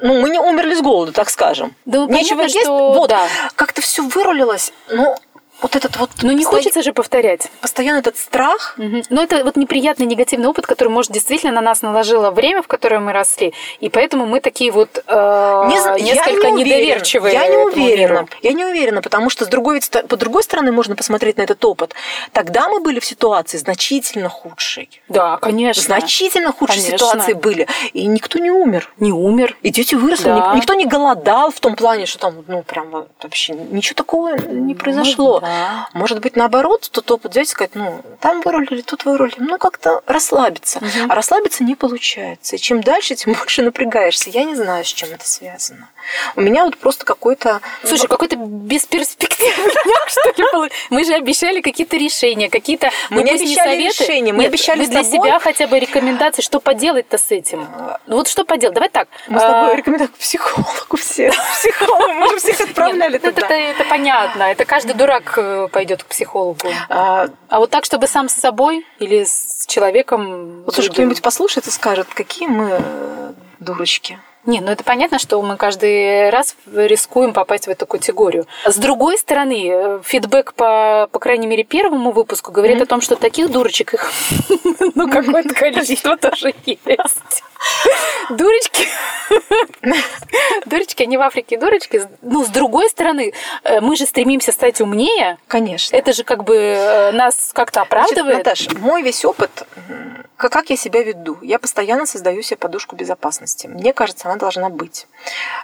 ну, 0.00 0.20
мы 0.20 0.30
не 0.30 0.38
умерли 0.38 0.74
с 0.74 0.82
голоду, 0.82 1.12
так 1.12 1.30
скажем. 1.30 1.74
Да, 1.84 2.06
Нечего 2.06 2.38
понятно, 2.38 2.42
есть. 2.42 2.62
Что... 2.62 2.92
Вот, 2.92 3.10
да. 3.10 3.26
как-то 3.54 3.80
все 3.80 4.02
вырулилось. 4.02 4.72
Ну, 4.90 5.14
вот 5.62 5.74
этот 5.74 5.96
вот... 5.96 6.10
Ну, 6.22 6.32
не 6.32 6.44
хочется 6.44 6.82
же 6.82 6.92
повторять. 6.92 7.48
Постоянно 7.60 7.98
этот 7.98 8.16
страх. 8.18 8.74
Угу. 8.78 9.04
Но 9.10 9.22
это 9.22 9.42
вот 9.42 9.56
неприятный 9.56 10.06
негативный 10.06 10.48
опыт, 10.48 10.66
который, 10.66 10.88
может, 10.88 11.12
действительно 11.12 11.52
на 11.52 11.60
нас 11.60 11.82
наложило 11.82 12.30
время, 12.30 12.62
в 12.62 12.66
которое 12.66 13.00
мы 13.00 13.12
росли. 13.12 13.54
И 13.80 13.88
поэтому 13.88 14.26
мы 14.26 14.40
такие 14.40 14.70
вот 14.70 15.02
э, 15.06 15.12
не, 15.12 16.02
несколько 16.02 16.48
я 16.48 16.50
не 16.50 16.64
недоверчивые. 16.64 17.32
Я 17.32 17.48
не 17.48 17.56
уверена. 17.56 18.12
Миру. 18.12 18.28
Я 18.42 18.52
не 18.52 18.64
уверена, 18.64 19.00
потому 19.00 19.30
что 19.30 19.44
с 19.44 19.48
другой, 19.48 19.80
по 20.08 20.16
другой 20.16 20.42
стороны 20.42 20.72
можно 20.72 20.94
посмотреть 20.94 21.38
на 21.38 21.42
этот 21.42 21.64
опыт. 21.64 21.94
Тогда 22.32 22.68
мы 22.68 22.80
были 22.80 23.00
в 23.00 23.04
ситуации 23.04 23.56
значительно 23.56 24.28
худшей. 24.28 24.90
Да, 25.08 25.38
конечно. 25.38 25.82
Значительно 25.82 26.52
худшей 26.52 26.82
конечно. 26.82 26.98
ситуации 26.98 27.32
были. 27.32 27.66
И 27.94 28.06
никто 28.06 28.38
не 28.38 28.50
умер. 28.50 28.92
Не 28.98 29.12
умер. 29.12 29.56
И 29.62 29.70
дети 29.70 29.94
выросли. 29.94 30.26
Да. 30.26 30.54
Никто 30.54 30.74
не 30.74 30.86
голодал 30.86 31.50
в 31.50 31.60
том 31.60 31.76
плане, 31.76 32.06
что 32.06 32.18
там, 32.18 32.44
ну, 32.46 32.62
прям 32.62 33.06
вообще 33.22 33.54
ничего 33.54 33.94
такого 33.94 34.36
не 34.36 34.74
произошло. 34.74 35.42
Да. 35.46 35.88
Может 35.92 36.20
быть, 36.20 36.36
наоборот, 36.36 36.88
тот 36.90 37.10
опыт 37.10 37.32
взять 37.32 37.46
и 37.46 37.50
сказать, 37.50 37.74
ну, 37.74 38.02
там 38.20 38.40
вырулили, 38.42 38.82
тут 38.82 39.04
вырулили, 39.04 39.36
ну, 39.38 39.58
как-то 39.58 40.02
расслабиться. 40.06 40.78
Угу. 40.78 41.10
А 41.10 41.14
расслабиться 41.14 41.62
не 41.62 41.74
получается. 41.76 42.56
И 42.56 42.58
чем 42.58 42.80
дальше, 42.80 43.14
тем 43.14 43.32
больше 43.38 43.62
напрягаешься. 43.62 44.30
Я 44.30 44.44
не 44.44 44.56
знаю, 44.56 44.84
с 44.84 44.88
чем 44.88 45.10
это 45.10 45.28
связано. 45.28 45.88
У 46.34 46.40
меня 46.40 46.64
вот 46.64 46.76
просто 46.76 47.04
какой-то... 47.04 47.60
Слушай, 47.84 48.08
какой-то 48.08 48.36
бесперспективный 48.36 49.72
что 50.06 50.32
ли, 50.36 50.48
было. 50.52 50.68
Мы 50.90 51.04
же 51.04 51.14
обещали 51.14 51.60
какие-то 51.60 51.96
решения, 51.96 52.48
какие-то... 52.48 52.90
Мы 53.10 53.22
не 53.22 53.32
обещали 53.32 53.82
решения, 53.82 54.32
мы 54.32 54.44
Нет, 54.44 54.48
обещали 54.52 54.86
для 54.86 55.02
тобой... 55.02 55.28
себя 55.28 55.38
хотя 55.38 55.66
бы 55.66 55.78
рекомендации, 55.78 56.42
что 56.42 56.60
поделать-то 56.60 57.18
с 57.18 57.30
этим. 57.30 57.68
Ну 58.06 58.16
вот 58.16 58.28
что 58.28 58.44
поделать? 58.44 58.74
Давай 58.74 58.88
так. 58.88 59.08
Мы 59.28 59.38
с 59.38 59.42
тобой 59.42 59.72
а, 59.72 59.74
рекомендуем 59.74 60.10
к 60.10 60.16
психологу 60.16 60.96
все. 60.96 61.32
Психологу, 61.52 62.12
мы 62.12 62.30
же 62.30 62.38
всех 62.38 62.60
отправляли 62.60 63.20
ну, 63.22 63.32
туда. 63.32 63.54
Это 63.54 63.84
понятно. 63.84 64.44
Это 64.44 64.64
каждый 64.64 64.94
дурак 64.94 65.34
э, 65.36 65.68
пойдет 65.72 66.02
к 66.04 66.06
психологу. 66.06 66.68
А, 66.88 67.28
а 67.48 67.58
вот 67.58 67.70
так, 67.70 67.84
чтобы 67.84 68.06
сам 68.06 68.28
с 68.28 68.34
собой 68.34 68.86
или 68.98 69.24
с 69.24 69.64
человеком... 69.66 70.62
Вот 70.64 70.74
слушай, 70.74 70.90
кто-нибудь 70.90 71.22
послушает 71.22 71.66
и 71.66 71.70
скажет, 71.70 72.08
какие 72.12 72.48
мы 72.48 72.78
э, 72.80 73.32
дурочки. 73.58 74.18
Не, 74.46 74.60
ну 74.60 74.70
это 74.70 74.84
понятно, 74.84 75.18
что 75.18 75.42
мы 75.42 75.56
каждый 75.56 76.30
раз 76.30 76.56
рискуем 76.72 77.32
попасть 77.32 77.66
в 77.66 77.70
эту 77.70 77.86
категорию. 77.86 78.46
С 78.64 78.76
другой 78.76 79.18
стороны, 79.18 79.68
э, 79.68 80.00
фидбэк 80.04 80.54
по, 80.54 81.08
по 81.10 81.18
крайней 81.18 81.48
мере, 81.48 81.64
первому 81.64 82.12
выпуску 82.12 82.52
говорит 82.52 82.78
mm-hmm. 82.78 82.82
о 82.84 82.86
том, 82.86 83.00
что 83.00 83.16
таких 83.16 83.50
дурочек 83.50 83.94
их, 83.94 84.12
ну, 84.94 85.10
какое-то 85.10 85.52
количество 85.52 86.16
тоже 86.16 86.54
есть. 86.64 87.42
Дурочки. 88.30 88.86
Дурочки, 90.66 91.02
они 91.02 91.16
в 91.16 91.22
Африке 91.22 91.58
дурочки. 91.58 92.02
Ну, 92.22 92.44
с 92.44 92.48
другой 92.48 92.88
стороны, 92.88 93.32
э, 93.64 93.80
мы 93.80 93.96
же 93.96 94.06
стремимся 94.06 94.52
стать 94.52 94.80
умнее. 94.80 95.38
Конечно. 95.48 95.96
Это 95.96 96.12
же 96.12 96.22
как 96.22 96.44
бы 96.44 96.56
э, 96.56 97.12
нас 97.12 97.50
как-то 97.52 97.82
оправдывает. 97.82 98.42
Значит, 98.42 98.68
Наташа, 98.68 98.78
мой 98.78 99.02
весь 99.02 99.24
опыт, 99.24 99.66
как 100.36 100.70
я 100.70 100.76
себя 100.76 101.02
веду? 101.02 101.38
Я 101.42 101.58
постоянно 101.58 102.06
создаю 102.06 102.42
себе 102.42 102.58
подушку 102.58 102.94
безопасности. 102.94 103.66
Мне 103.66 103.92
кажется, 103.92 104.28
она 104.28 104.35
должна 104.36 104.68
быть. 104.68 105.06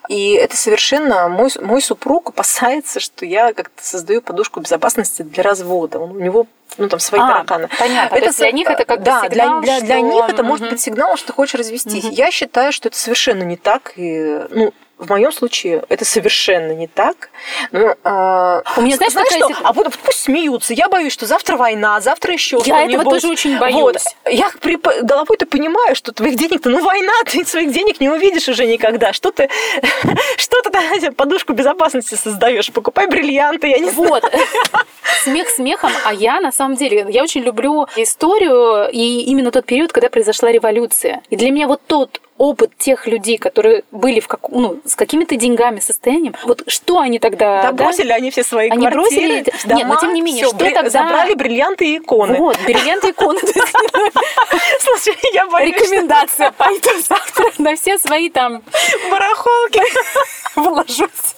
И 0.08 0.32
это 0.32 0.56
совершенно... 0.56 1.28
Мой, 1.28 1.50
мой 1.60 1.82
супруг 1.82 2.30
опасается, 2.30 3.00
что 3.00 3.24
я 3.24 3.52
как-то 3.52 3.84
создаю 3.84 4.22
подушку 4.22 4.60
безопасности 4.60 5.22
для 5.22 5.42
развода. 5.42 5.98
Он, 5.98 6.12
у 6.12 6.20
него 6.20 6.46
ну 6.78 6.88
там 6.88 7.00
свои 7.00 7.20
а, 7.20 7.28
тараканы. 7.28 7.68
Понятно. 7.78 8.16
Это 8.16 8.36
для 8.36 8.52
них 8.52 8.68
это 8.68 8.84
как 8.84 9.02
да, 9.02 9.22
сигнал, 9.22 9.60
для, 9.60 9.80
для, 9.80 9.86
для 9.86 10.00
них 10.00 10.24
это 10.28 10.42
угу. 10.42 10.48
может 10.48 10.70
быть 10.70 10.80
сигнал, 10.80 11.16
что 11.16 11.28
ты 11.28 11.32
хочешь 11.32 11.54
развестись. 11.54 12.04
Угу. 12.04 12.14
Я 12.14 12.30
считаю, 12.30 12.72
что 12.72 12.88
это 12.88 12.98
совершенно 12.98 13.42
не 13.42 13.56
так. 13.56 13.92
И, 13.96 14.40
ну, 14.50 14.72
в 15.02 15.08
моем 15.10 15.32
случае 15.32 15.82
это 15.88 16.04
совершенно 16.04 16.72
не 16.72 16.86
так. 16.86 17.30
Но, 17.72 17.96
а, 18.04 18.62
У 18.76 18.82
меня, 18.82 18.96
знаешь, 18.96 19.12
знаешь 19.12 19.28
что? 19.28 19.48
Ситуация? 19.48 19.66
А 19.66 19.72
вот 19.72 19.98
пусть 19.98 20.22
смеются. 20.22 20.72
Я 20.74 20.88
боюсь, 20.88 21.12
что 21.12 21.26
завтра 21.26 21.56
война, 21.56 22.00
завтра 22.00 22.32
еще. 22.32 22.60
Я 22.64 22.84
этого 22.84 23.04
тоже 23.04 23.28
очень 23.28 23.58
боюсь. 23.58 23.80
Вот. 23.80 23.96
Я 24.30 24.50
при... 24.60 24.76
головой-то 25.02 25.46
понимаю, 25.46 25.96
что 25.96 26.12
твоих 26.12 26.36
денег-то, 26.36 26.70
ну 26.70 26.84
война, 26.84 27.12
ты 27.26 27.44
своих 27.44 27.72
денег 27.72 28.00
не 28.00 28.08
увидишь 28.08 28.48
уже 28.48 28.64
никогда. 28.66 29.12
Что 29.12 29.32
ты, 29.32 29.50
что 30.36 30.62
ты 30.62 31.10
подушку 31.10 31.52
безопасности 31.52 32.14
создаешь? 32.14 32.70
Покупай 32.70 33.08
бриллианты, 33.08 33.68
я 33.68 33.78
не 33.78 33.90
знаю. 33.90 34.08
Вот. 34.08 34.24
Смех 35.24 35.48
смехом, 35.48 35.90
а 36.04 36.14
я 36.14 36.40
на 36.40 36.52
самом 36.52 36.76
деле, 36.76 37.06
я 37.08 37.22
очень 37.22 37.42
люблю 37.42 37.86
историю 37.96 38.88
и 38.92 39.22
именно 39.22 39.50
тот 39.50 39.66
период, 39.66 39.92
когда 39.92 40.08
произошла 40.08 40.52
революция. 40.52 41.22
И 41.30 41.36
для 41.36 41.50
меня 41.50 41.66
вот 41.66 41.80
тот 41.86 42.20
опыт 42.42 42.76
тех 42.76 43.06
людей, 43.06 43.38
которые 43.38 43.84
были 43.92 44.18
в 44.18 44.26
как, 44.26 44.48
ну, 44.48 44.80
с 44.84 44.96
какими-то 44.96 45.36
деньгами, 45.36 45.78
состоянием, 45.78 46.34
вот 46.42 46.64
что 46.66 46.98
они 46.98 47.20
тогда... 47.20 47.62
Да, 47.62 47.72
бросили 47.72 48.10
они 48.10 48.32
все 48.32 48.42
свои 48.42 48.68
они 48.68 48.80
квартиры, 48.80 49.44
бросили... 49.44 49.44
Дома, 49.64 49.78
Нет, 49.78 49.86
но 49.86 49.96
тем 50.00 50.12
не 50.12 50.22
менее, 50.22 50.46
что 50.46 50.58
тогда... 50.58 50.90
Забрали 50.90 51.34
бриллианты 51.34 51.86
и 51.86 51.98
иконы. 51.98 52.34
Вот, 52.34 52.58
бриллианты 52.66 53.08
и 53.08 53.10
иконы. 53.12 53.38
Слушай, 54.80 55.16
я 55.32 55.46
боюсь... 55.46 55.72
Рекомендация. 55.72 56.50
Пойду 56.58 56.90
завтра 57.08 57.46
на 57.58 57.76
все 57.76 57.96
свои 57.96 58.28
там... 58.28 58.64
Барахолки. 59.08 59.82
Вложусь. 60.56 61.36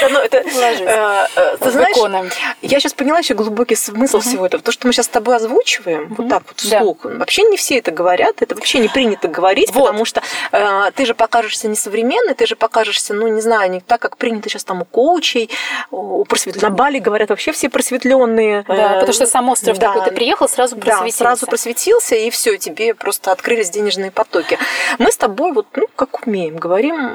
Да, 0.00 0.08
ну, 0.08 0.18
это, 0.18 0.38
э, 0.38 1.26
э, 1.36 1.56
ты 1.58 1.70
знаешь, 1.70 2.32
я 2.62 2.80
сейчас 2.80 2.92
поняла 2.92 3.18
еще 3.18 3.34
глубокий 3.34 3.76
смысл 3.76 4.20
всего 4.20 4.46
этого. 4.46 4.62
То, 4.62 4.72
что 4.72 4.86
мы 4.86 4.92
сейчас 4.92 5.06
с 5.06 5.08
тобой 5.08 5.36
озвучиваем, 5.36 6.14
вот 6.14 6.28
так 6.28 6.42
вот 6.46 6.58
вслух, 6.58 6.98
да. 7.04 7.10
вообще 7.10 7.42
не 7.42 7.56
все 7.56 7.78
это 7.78 7.90
говорят, 7.90 8.42
это 8.42 8.54
вообще 8.54 8.78
не 8.78 8.88
принято 8.88 9.28
говорить, 9.28 9.70
вот. 9.72 9.86
потому 9.86 10.04
что 10.04 10.22
э, 10.52 10.90
ты 10.94 11.06
же 11.06 11.14
покажешься 11.14 11.68
несовременной, 11.68 12.34
ты 12.34 12.46
же 12.46 12.56
покажешься, 12.56 13.14
ну, 13.14 13.28
не 13.28 13.40
знаю, 13.40 13.70
не 13.70 13.80
так, 13.80 14.00
как 14.00 14.16
принято 14.16 14.48
сейчас 14.48 14.64
там 14.64 14.82
у 14.82 14.84
коучей, 14.84 15.50
у 15.90 16.24
просвет... 16.24 16.60
на 16.62 16.70
Бали 16.70 16.98
говорят 16.98 17.30
вообще 17.30 17.52
все 17.52 17.68
просветленные. 17.68 18.64
Да, 18.66 18.74
э, 18.74 18.94
потому 18.94 19.12
что 19.12 19.26
сам 19.26 19.48
остров 19.48 19.78
да, 19.78 19.88
такой, 19.88 20.08
ты 20.08 20.14
приехал, 20.14 20.48
сразу 20.48 20.76
просветился. 20.76 21.18
Да, 21.18 21.24
сразу 21.24 21.46
просветился, 21.46 22.14
и 22.14 22.30
все, 22.30 22.56
тебе 22.56 22.94
просто 22.94 23.32
открылись 23.32 23.70
денежные 23.70 24.10
потоки. 24.10 24.58
Мы 24.98 25.10
с 25.10 25.16
тобой 25.16 25.52
вот, 25.52 25.66
ну, 25.74 25.86
как 25.96 26.26
умеем, 26.26 26.56
говорим. 26.56 27.14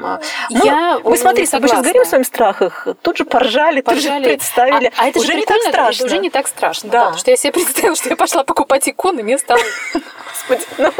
Мы, 0.50 0.64
я 0.64 0.98
мы 1.02 1.16
смотри, 1.16 1.42
мы 1.42 1.68
сейчас 1.68 1.82
говорим 1.82 2.02
о 2.02 2.04
своем 2.04 2.24
страхах, 2.26 2.86
тут 3.02 3.16
же 3.16 3.24
поржали, 3.24 3.80
поржали. 3.80 4.24
тут 4.24 4.24
же 4.24 4.36
представили. 4.36 4.92
А, 4.96 5.04
а 5.04 5.08
это 5.08 5.18
уже 5.18 5.34
не 5.34 5.44
так 5.44 5.62
страшно. 5.62 6.04
Это 6.04 6.06
уже 6.06 6.18
не 6.18 6.30
так 6.30 6.46
страшно. 6.46 6.90
Да. 6.90 7.00
Потому 7.00 7.18
что 7.18 7.30
я 7.30 7.36
себе 7.36 7.52
представила, 7.54 7.96
что 7.96 8.08
я 8.08 8.16
пошла 8.16 8.44
покупать 8.44 8.88
иконы, 8.88 9.22
мне 9.22 9.38
стало... 9.38 9.60
Господи, 10.28 10.64
ну... 10.78 10.92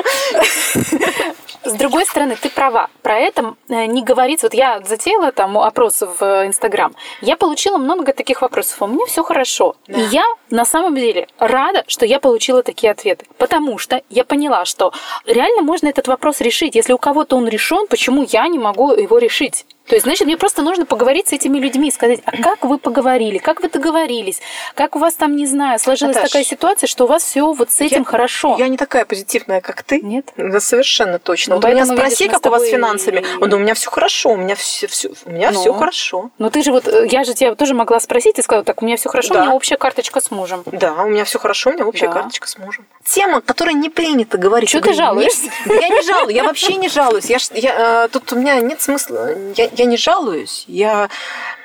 С 1.67 1.73
другой 1.73 2.07
стороны, 2.07 2.37
ты 2.41 2.49
права. 2.49 2.89
Про 3.03 3.19
это 3.19 3.55
э, 3.69 3.87
не 3.87 4.03
говорится. 4.05 4.47
Вот 4.47 4.55
я 4.55 4.81
затеяла 4.85 5.33
там 5.33 5.59
опрос 5.59 6.01
в 6.01 6.23
э, 6.23 6.47
Инстаграм. 6.47 6.95
Я 7.21 7.37
получила 7.37 7.77
много 7.77 8.13
таких 8.13 8.43
вопросов. 8.43 8.83
У 8.83 8.87
меня 8.87 9.05
все 9.07 9.25
хорошо. 9.25 9.75
Да. 9.89 9.99
И 9.99 10.03
я 10.05 10.25
на 10.51 10.65
самом 10.65 10.95
деле 10.95 11.27
рада, 11.39 11.83
что 11.89 12.07
я 12.07 12.21
получила 12.21 12.63
такие 12.63 12.93
ответы. 12.93 13.27
Потому 13.37 13.79
что 13.79 14.01
я 14.11 14.23
поняла, 14.23 14.65
что 14.65 14.93
реально 15.27 15.63
можно 15.63 15.89
этот 15.89 16.07
вопрос 16.07 16.41
решить. 16.41 16.77
Если 16.77 16.93
у 16.93 16.99
кого-то 16.99 17.37
он 17.37 17.49
решен, 17.49 17.89
почему 17.89 18.25
я 18.29 18.47
не 18.47 18.61
могу 18.61 18.93
его 18.93 19.19
решить? 19.19 19.67
То 19.87 19.95
есть, 19.95 20.05
значит, 20.05 20.27
мне 20.27 20.37
просто 20.37 20.63
нужно 20.63 20.85
поговорить 20.85 21.29
с 21.29 21.33
этими 21.33 21.59
людьми, 21.59 21.91
сказать, 21.91 22.21
а 22.25 22.37
как 22.43 22.65
вы 22.65 22.79
поговорили, 22.79 23.39
как 23.39 23.63
вы 23.63 23.69
договорились, 23.69 24.41
как 24.75 24.97
у 24.97 24.99
вас 24.99 25.15
там, 25.15 25.37
не 25.37 25.47
знаю, 25.47 25.79
сложилась 25.79 26.17
Наташ, 26.17 26.31
такая 26.31 26.45
ситуация, 26.45 26.87
что 26.89 27.05
у 27.05 27.07
вас 27.07 27.23
все 27.23 27.53
вот 27.53 27.71
с 27.71 27.81
этим 27.81 27.99
я, 27.99 28.05
хорошо. 28.05 28.57
Я 28.59 28.69
не 28.69 28.77
такая 28.77 29.05
позитивная, 29.05 29.61
как 29.61 29.83
ты. 29.85 30.01
Нет? 30.01 30.33
Да, 30.37 30.59
совершенно 30.61 31.19
точно. 31.19 31.55
Ну, 31.55 31.61
вот 31.61 31.71
меня 31.71 31.87
спроси, 31.87 32.25
видишь, 32.25 32.35
как 32.35 32.43
тобой... 32.43 32.59
у 32.59 32.61
вас 32.61 32.69
с 32.69 32.73
финансами. 32.73 33.25
Он, 33.41 33.49
да, 33.49 33.57
у 33.57 33.61
меня 33.61 33.75
все 33.75 33.91
хорошо, 33.91 34.31
у 34.31 34.37
меня 34.37 34.57
все, 34.57 34.87
все 34.89 35.11
у 35.25 35.31
меня 35.31 35.53
ну, 35.53 35.61
все 35.61 35.73
хорошо. 35.73 36.31
Ну 36.39 36.51
ты 36.51 36.63
же 36.63 36.73
вот, 36.73 36.89
э, 36.89 37.07
я 37.11 37.25
же 37.25 37.35
тебя 37.35 37.55
тоже 37.55 37.75
могла 37.75 38.01
спросить 38.01 38.39
и 38.39 38.43
сказала, 38.43 38.65
так, 38.65 38.83
у 38.83 38.87
меня 38.87 38.97
все 38.97 39.09
хорошо, 39.09 39.35
да. 39.35 39.41
у 39.41 39.43
меня 39.45 39.55
общая 39.55 39.77
карточка 39.77 40.21
с 40.21 40.31
мужем. 40.31 40.65
Да, 40.67 40.95
у 41.05 41.09
меня 41.09 41.25
все 41.25 41.39
хорошо, 41.39 41.71
у 41.71 41.73
меня 41.73 41.87
общая 41.87 42.09
да. 42.09 42.15
карточка 42.15 42.49
с 42.49 42.59
мужем. 42.59 42.87
Тема, 43.05 43.41
которая 43.41 43.75
не 43.75 43.89
принято 43.89 44.37
говорить. 44.37 44.69
Что 44.69 44.81
ты 44.81 44.95
жалуешься? 44.95 45.51
Я 45.67 45.89
не 45.89 46.03
жалуюсь, 46.03 46.35
я 46.35 46.45
вообще 46.45 46.75
не 46.75 46.89
жалуюсь. 46.89 47.27
Я, 47.27 47.39
я, 47.55 48.05
э, 48.05 48.09
тут 48.09 48.33
у 48.33 48.37
меня 48.37 48.61
нет 48.61 48.81
смысла, 48.81 49.31
я, 49.55 49.69
я 49.79 49.87
не 49.87 49.97
жалуюсь. 49.97 50.65
Я 50.69 51.09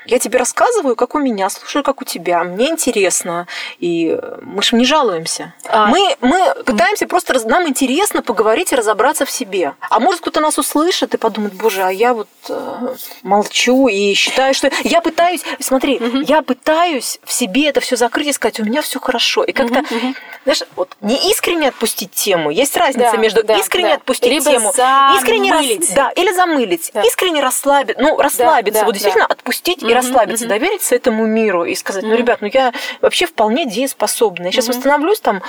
Я 0.06 0.18
тебе 0.18 0.38
рассказываю, 0.38 0.96
как 0.96 1.14
у 1.14 1.18
меня, 1.18 1.48
слушаю, 1.50 1.82
как 1.82 2.00
у 2.02 2.04
тебя. 2.04 2.44
Мне 2.44 2.70
интересно. 2.70 3.46
И 3.78 4.18
мы 4.40 4.62
же 4.62 4.76
не 4.76 4.84
жалуемся. 4.84 5.54
А... 5.68 5.86
Мы, 5.86 6.16
мы 6.20 6.54
пытаемся 6.64 7.06
просто... 7.06 7.32
Нам 7.48 7.68
интересно 7.68 8.22
поговорить 8.22 8.72
и 8.72 8.76
разобраться 8.76 9.24
в 9.24 9.30
себе. 9.30 9.74
А 9.90 10.00
может, 10.00 10.20
кто-то 10.20 10.40
нас 10.40 10.58
услышит 10.58 11.14
и 11.14 11.16
подумает, 11.16 11.54
боже, 11.54 11.82
а 11.82 11.90
я 11.90 12.14
вот 12.14 12.28
э, 12.48 12.94
молчу 13.22 13.88
и 13.88 14.14
считаю, 14.14 14.54
что... 14.54 14.70
Я 14.84 15.00
пытаюсь... 15.00 15.42
Смотри, 15.60 15.96
угу. 15.96 16.20
я 16.20 16.42
пытаюсь 16.42 17.18
в 17.24 17.32
себе 17.32 17.68
это 17.68 17.80
все 17.80 17.96
закрыть 17.96 18.28
и 18.28 18.32
сказать, 18.32 18.60
у 18.60 18.64
меня 18.64 18.82
все 18.82 19.00
хорошо. 19.00 19.44
И 19.44 19.52
как-то, 19.52 19.80
угу, 19.80 19.96
угу. 19.96 20.14
знаешь, 20.44 20.62
вот 20.76 20.96
не 21.00 21.30
искренне 21.30 21.68
отпустить 21.68 22.12
тему. 22.12 22.50
Есть 22.50 22.76
разница 22.76 23.12
да, 23.12 23.18
между 23.18 23.42
да, 23.42 23.56
искренне 23.56 23.90
да. 23.90 23.94
отпустить 23.94 24.30
Либо 24.30 24.50
тему, 24.50 24.70
искренне 25.16 25.52
рас... 25.52 25.88
да, 25.94 26.10
или 26.10 26.32
замылить, 26.32 26.90
да. 26.92 27.02
искренне 27.02 27.42
расслабиться, 27.42 28.02
ну 28.02 28.16
расслабиться, 28.18 28.80
да, 28.80 28.86
вот 28.86 28.92
да, 28.92 28.98
действительно 28.98 29.28
да. 29.28 29.34
отпустить 29.34 29.82
угу, 29.82 29.91
и 29.92 29.94
расслабиться, 29.94 30.46
довериться 30.46 30.94
этому 30.94 31.26
миру 31.26 31.64
и 31.64 31.74
сказать, 31.74 32.02
ну 32.02 32.14
ребят, 32.14 32.40
ну 32.40 32.48
я 32.52 32.72
вообще 33.00 33.26
вполне 33.26 33.66
дееспособна, 33.66 34.46
я 34.46 34.52
сейчас 34.52 34.68
восстановлюсь, 34.68 35.20
там 35.20 35.42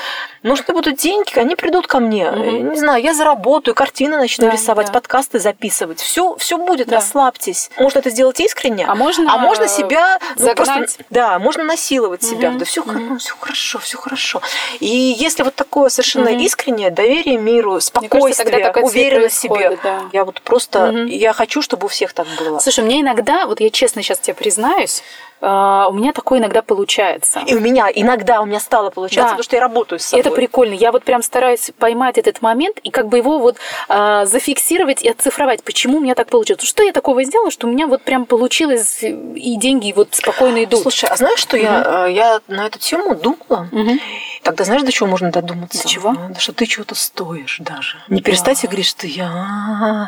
нужны 0.44 0.74
будут 0.74 0.98
деньги, 0.98 1.38
они 1.38 1.56
придут 1.56 1.88
ко 1.88 2.00
мне, 2.00 2.30
угу. 2.30 2.72
не 2.72 2.78
знаю, 2.78 3.02
я 3.02 3.14
заработаю, 3.14 3.76
картины 3.76 4.18
начну 4.18 4.52
рисовать, 4.52 4.92
подкасты 4.92 5.40
записывать, 5.40 6.00
все, 6.00 6.36
все 6.38 6.58
будет, 6.58 6.92
расслабьтесь. 6.92 7.70
Можно 7.78 8.00
это 8.00 8.10
сделать 8.10 8.40
искренне, 8.40 8.86
а 8.86 8.96
можно, 8.96 9.34
а 9.34 9.38
можно 9.38 9.68
себя, 9.68 10.20
ну, 10.38 10.54
просто, 10.56 10.86
да, 11.10 11.40
можно 11.40 11.64
насиловать 11.64 12.24
себя, 12.24 12.52
да 12.52 12.66
все, 12.66 12.84
все 13.20 13.36
хорошо, 13.40 13.80
все 13.80 13.98
хорошо. 13.98 14.42
И 14.80 14.88
если 14.88 15.44
вот 15.44 15.56
такое 15.56 15.90
совершенно 15.90 16.30
искреннее 16.30 16.90
доверие 16.90 17.38
миру, 17.38 17.80
спокойствие, 17.82 18.72
уверенность 18.82 19.38
в 19.38 19.40
себе, 19.40 19.78
я 20.12 20.26
вот 20.26 20.42
просто, 20.42 20.92
я 20.92 21.34
хочу, 21.34 21.62
чтобы 21.62 21.86
у 21.86 21.88
всех 21.88 22.14
так 22.14 22.28
было. 22.38 22.60
Слушай, 22.60 22.84
мне 22.84 23.02
иногда, 23.02 23.48
вот 23.48 23.60
я 23.60 23.70
честно 23.70 24.02
сейчас 24.02 24.20
тебе 24.20 24.33
признаюсь, 24.34 25.04
а, 25.46 25.88
у 25.90 25.94
меня 25.94 26.14
такое 26.14 26.40
иногда 26.40 26.62
получается. 26.62 27.42
И 27.46 27.54
у 27.54 27.60
меня 27.60 27.90
иногда 27.94 28.40
у 28.42 28.46
меня 28.46 28.62
стало 28.62 28.92
получаться, 28.92 29.24
да. 29.24 29.28
потому 29.32 29.44
что 29.44 29.56
я 29.58 29.62
работаю 29.62 30.00
с 30.00 30.06
собой. 30.06 30.22
Это 30.22 30.32
прикольно. 30.32 30.74
Я 30.74 30.94
вот 30.94 31.04
прям 31.04 31.22
стараюсь 31.22 31.72
поймать 31.78 32.18
этот 32.18 32.42
момент 32.42 32.80
и 32.82 32.90
как 32.90 33.10
бы 33.10 33.18
его 33.18 33.40
вот 33.40 33.58
а, 33.90 34.26
зафиксировать 34.26 35.04
и 35.04 35.10
оцифровать, 35.10 35.62
почему 35.64 35.98
у 35.98 36.00
меня 36.00 36.16
так 36.16 36.30
получилось. 36.30 36.64
Что 36.64 36.82
я 36.84 36.94
такого 36.94 37.26
сделала, 37.26 37.52
что 37.52 37.68
у 37.68 37.70
меня 37.70 37.88
вот 37.88 38.04
прям 38.04 38.26
получилось 38.26 39.04
и 39.04 39.58
деньги 39.58 39.92
вот 39.94 40.16
спокойно 40.16 40.64
идут. 40.64 40.82
Слушай, 40.82 41.10
а 41.10 41.18
знаешь, 41.18 41.40
что 41.40 41.58
угу. 41.58 41.66
я, 41.66 42.08
я 42.08 42.40
на 42.48 42.68
эту 42.68 42.80
тему 42.80 43.14
думала? 43.14 43.68
Угу. 43.70 44.00
Тогда 44.44 44.66
знаешь, 44.66 44.84
до 44.84 44.92
чего 44.92 45.08
можно 45.08 45.32
додуматься? 45.32 45.82
До 45.82 45.88
чего? 45.88 46.14
Да, 46.30 46.40
что 46.40 46.52
ты 46.52 46.66
чего-то 46.66 46.96
стоишь 46.96 47.60
даже. 47.60 47.98
Не 48.10 48.22
перестать 48.22 48.62
да. 48.62 48.68
говорить, 48.68 48.88
что 48.88 49.08
я 49.08 49.30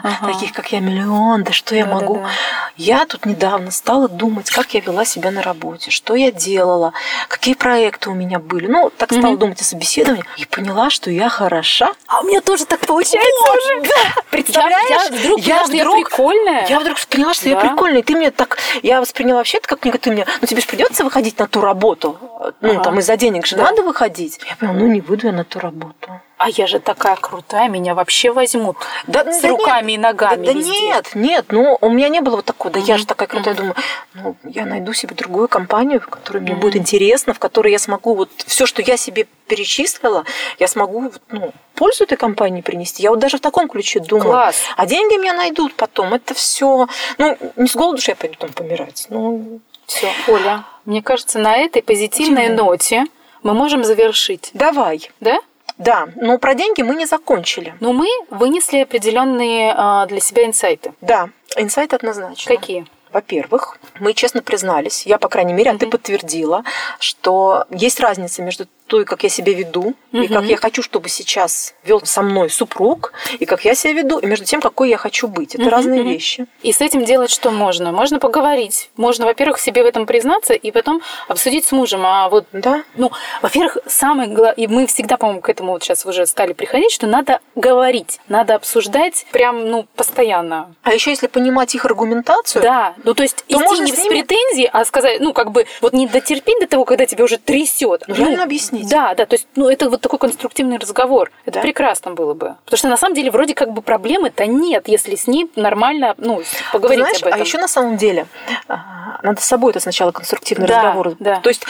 ага. 0.03 0.33
таких, 0.33 0.51
как 0.51 0.73
я, 0.73 0.81
миллион, 0.81 1.43
да 1.43 1.53
что 1.53 1.73
я 1.73 1.85
да, 1.85 1.93
могу. 1.93 2.15
Да, 2.15 2.21
да. 2.21 2.29
Я 2.75 3.05
тут 3.05 3.25
недавно 3.25 3.71
стала 3.71 4.09
думать, 4.09 4.49
как 4.49 4.73
я 4.73 4.81
вела 4.81 5.05
себя 5.05 5.31
на 5.31 5.41
работе, 5.41 5.89
что 5.89 6.15
я 6.15 6.33
делала, 6.33 6.91
какие 7.29 7.53
проекты 7.53 8.09
у 8.09 8.13
меня 8.13 8.39
были. 8.39 8.67
Ну, 8.67 8.91
так 8.97 9.13
стала 9.13 9.33
mm-hmm. 9.33 9.37
думать 9.37 9.61
о 9.61 9.63
собеседовании 9.63 10.25
и 10.35 10.45
поняла, 10.45 10.89
что 10.89 11.09
я 11.09 11.29
хороша. 11.29 11.87
А 12.07 12.19
у 12.19 12.23
меня 12.25 12.41
тоже 12.41 12.65
так 12.65 12.81
получается 12.81 13.29
вот, 13.47 13.57
уже. 13.57 13.81
Да. 13.81 14.21
Представляешь? 14.31 14.89
Я, 14.89 15.03
я 15.03 15.09
вдруг 15.11 15.39
я, 15.39 15.63
вдруг, 15.63 15.75
я 15.75 15.85
прикольная. 15.85 16.67
Я 16.67 16.79
вдруг 16.81 16.97
поняла, 17.05 17.33
что 17.33 17.45
да. 17.45 17.51
я 17.51 17.55
прикольная. 17.57 17.99
И 17.99 18.03
ты 18.03 18.15
мне 18.15 18.31
так... 18.31 18.57
Я 18.83 18.99
восприняла 18.99 19.37
вообще 19.37 19.59
это 19.59 19.67
как. 19.67 19.79
Ты 19.79 20.11
мне... 20.11 20.25
Ну, 20.41 20.47
тебе 20.47 20.59
же 20.59 20.67
придется 20.67 21.05
выходить 21.05 21.39
на 21.39 21.47
ту 21.47 21.61
работу. 21.61 22.17
Ну, 22.59 22.71
ага. 22.71 22.83
там 22.83 22.99
из-за 22.99 23.15
денег 23.15 23.45
же 23.45 23.55
да. 23.55 23.63
надо 23.63 23.83
выходить. 23.83 24.24
Я 24.47 24.55
поняла, 24.55 24.77
ну, 24.77 24.87
не 24.87 25.01
выйду 25.01 25.27
я 25.27 25.33
на 25.33 25.43
ту 25.43 25.59
работу 25.59 26.21
а 26.37 26.49
я 26.49 26.67
же 26.67 26.79
такая 26.79 27.15
крутая, 27.15 27.69
меня 27.69 27.95
вообще 27.95 28.31
возьмут 28.31 28.77
да, 29.07 29.31
с 29.31 29.41
да 29.41 29.49
руками 29.49 29.91
нет, 29.91 29.99
и 29.99 30.03
ногами. 30.03 30.45
Да, 30.45 30.53
да 30.53 30.59
нет, 30.59 31.11
нет, 31.15 31.45
ну 31.49 31.77
у 31.79 31.89
меня 31.89 32.09
не 32.09 32.21
было 32.21 32.37
вот 32.37 32.45
такого, 32.45 32.73
да 32.73 32.79
mm-hmm. 32.79 32.87
я 32.87 32.97
же 32.97 33.05
такая 33.05 33.27
крутая, 33.27 33.53
mm-hmm. 33.53 33.57
думаю, 33.57 33.75
ну 34.15 34.35
я 34.43 34.65
найду 34.65 34.93
себе 34.93 35.15
другую 35.15 35.47
компанию, 35.47 36.01
в 36.01 36.07
которой 36.07 36.39
мне 36.39 36.51
mm-hmm. 36.51 36.59
будет 36.59 36.75
интересно, 36.75 37.33
в 37.33 37.39
которой 37.39 37.71
я 37.71 37.79
смогу 37.79 38.15
вот 38.15 38.29
все, 38.45 38.65
что 38.65 38.81
я 38.81 38.97
себе 38.97 39.27
перечислила, 39.47 40.25
я 40.59 40.67
смогу 40.67 41.11
ну, 41.29 41.53
пользу 41.73 42.03
этой 42.03 42.17
компании 42.17 42.61
принести. 42.61 43.03
Я 43.03 43.11
вот 43.11 43.19
даже 43.19 43.37
в 43.37 43.41
таком 43.41 43.69
ключе 43.69 43.99
думаю. 43.99 44.25
Класс. 44.25 44.57
А 44.75 44.85
деньги 44.85 45.19
меня 45.19 45.33
найдут 45.33 45.75
потом. 45.75 46.13
Это 46.13 46.33
все, 46.33 46.87
ну 47.17 47.37
не 47.55 47.67
с 47.67 47.75
голоду 47.75 48.01
же 48.01 48.11
я 48.11 48.15
пойду 48.15 48.35
там 48.39 48.51
помирать. 48.51 49.05
Ну 49.09 49.61
все, 49.85 50.09
Оля. 50.27 50.63
Мне 50.85 51.01
кажется, 51.01 51.39
на 51.39 51.57
этой 51.57 51.81
позитивной 51.81 52.49
Почему? 52.49 52.69
ноте 52.69 53.05
мы 53.45 53.53
можем 53.53 53.83
завершить. 53.83 54.49
Давай. 54.53 55.11
Да? 55.19 55.39
Да, 55.77 56.07
но 56.15 56.39
про 56.39 56.55
деньги 56.55 56.81
мы 56.81 56.95
не 56.95 57.05
закончили. 57.05 57.75
Но 57.79 57.93
мы 57.93 58.07
вынесли 58.31 58.79
определенные 58.79 59.73
а, 59.77 60.07
для 60.07 60.19
себя 60.19 60.45
инсайты. 60.45 60.93
Да, 61.01 61.29
инсайты 61.55 61.95
однозначно. 61.95 62.55
Какие? 62.55 62.87
Во-первых, 63.11 63.77
мы 63.99 64.13
честно 64.13 64.41
признались, 64.41 65.05
я, 65.05 65.17
по 65.17 65.29
крайней 65.29 65.53
мере, 65.53 65.71
а 65.71 65.77
ты 65.77 65.87
подтвердила, 65.87 66.63
что 66.99 67.65
есть 67.69 67.99
разница 67.99 68.41
между 68.41 68.67
той, 68.87 69.05
как 69.05 69.23
я 69.23 69.29
себя 69.29 69.53
веду, 69.53 69.95
угу. 70.11 70.21
и 70.21 70.27
как 70.27 70.45
я 70.45 70.57
хочу, 70.57 70.81
чтобы 70.81 71.09
сейчас 71.09 71.73
вел 71.83 72.01
со 72.05 72.21
мной 72.21 72.49
супруг, 72.49 73.13
и 73.39 73.45
как 73.45 73.65
я 73.65 73.75
себя 73.75 73.93
веду, 73.93 74.19
и 74.19 74.25
между 74.25 74.45
тем, 74.45 74.61
какой 74.61 74.89
я 74.89 74.97
хочу 74.97 75.27
быть. 75.27 75.55
Это 75.55 75.63
угу. 75.63 75.71
разные 75.71 76.03
вещи. 76.03 76.45
И 76.61 76.71
с 76.71 76.81
этим 76.81 77.05
делать 77.05 77.31
что 77.31 77.51
можно? 77.51 77.91
Можно 77.91 78.19
поговорить. 78.19 78.89
Можно, 78.97 79.25
во-первых, 79.25 79.59
себе 79.59 79.83
в 79.83 79.85
этом 79.85 80.05
признаться, 80.05 80.53
и 80.53 80.71
потом 80.71 81.01
обсудить 81.27 81.65
с 81.65 81.71
мужем. 81.71 82.05
А 82.05 82.29
вот, 82.29 82.45
да. 82.51 82.83
ну, 82.95 83.11
во-первых, 83.41 83.77
самое 83.87 84.29
главное, 84.29 84.53
и 84.53 84.67
мы 84.67 84.87
всегда, 84.87 85.17
по-моему, 85.17 85.41
к 85.41 85.49
этому 85.49 85.73
вот 85.73 85.83
сейчас 85.83 86.05
уже 86.05 86.25
стали 86.25 86.53
приходить, 86.53 86.91
что 86.91 87.07
надо 87.07 87.39
говорить, 87.55 88.19
надо 88.27 88.55
обсуждать 88.55 89.25
прям, 89.31 89.69
ну, 89.69 89.87
постоянно. 89.95 90.75
А 90.83 90.93
еще 90.93 91.09
если 91.09 91.27
понимать 91.27 91.73
их 91.75 91.85
аргументацию, 91.85 92.61
да, 92.61 92.93
ну 93.03 93.13
то 93.13 93.23
есть 93.23 93.43
то 93.47 93.57
идти 93.57 93.81
не 93.81 93.91
с, 93.91 93.97
ними... 93.97 94.21
претензией, 94.21 94.69
а 94.71 94.85
сказать, 94.85 95.19
ну 95.19 95.33
как 95.33 95.51
бы 95.51 95.65
вот 95.81 95.93
не 95.93 96.07
дотерпеть 96.07 96.59
до 96.59 96.67
того, 96.67 96.85
когда 96.85 97.05
тебя 97.05 97.23
уже 97.23 97.37
трясет. 97.37 98.03
Ну, 98.07 98.15
реально 98.15 98.43
объяснить 98.43 98.74
объяснить. 98.75 98.91
Да, 98.91 99.13
да, 99.15 99.25
то 99.25 99.35
есть, 99.35 99.47
ну, 99.55 99.69
это 99.69 99.89
вот 99.89 100.01
такой 100.01 100.19
конструктивный 100.19 100.77
разговор. 100.77 101.31
Это 101.45 101.55
да? 101.55 101.61
прекрасно 101.61 102.11
было 102.11 102.33
бы. 102.33 102.55
Потому 102.65 102.77
что 102.77 102.87
на 102.89 102.97
самом 102.97 103.15
деле 103.15 103.31
вроде 103.31 103.53
как 103.53 103.71
бы 103.71 103.81
проблемы-то 103.81 104.45
нет, 104.45 104.87
если 104.87 105.15
с 105.15 105.27
ней 105.27 105.49
нормально, 105.55 106.15
ну, 106.17 106.41
поговорить 106.71 107.03
Знаешь, 107.03 107.21
об 107.21 107.27
этом. 107.27 107.41
А 107.41 107.43
еще 107.43 107.57
на 107.57 107.67
самом 107.67 107.97
деле 107.97 108.27
а, 108.67 109.19
надо 109.23 109.41
с 109.41 109.45
собой 109.45 109.71
это 109.71 109.79
сначала 109.79 110.11
конструктивный 110.11 110.67
да, 110.67 110.77
разговор. 110.77 111.15
Да. 111.19 111.39
То 111.41 111.49
есть 111.49 111.65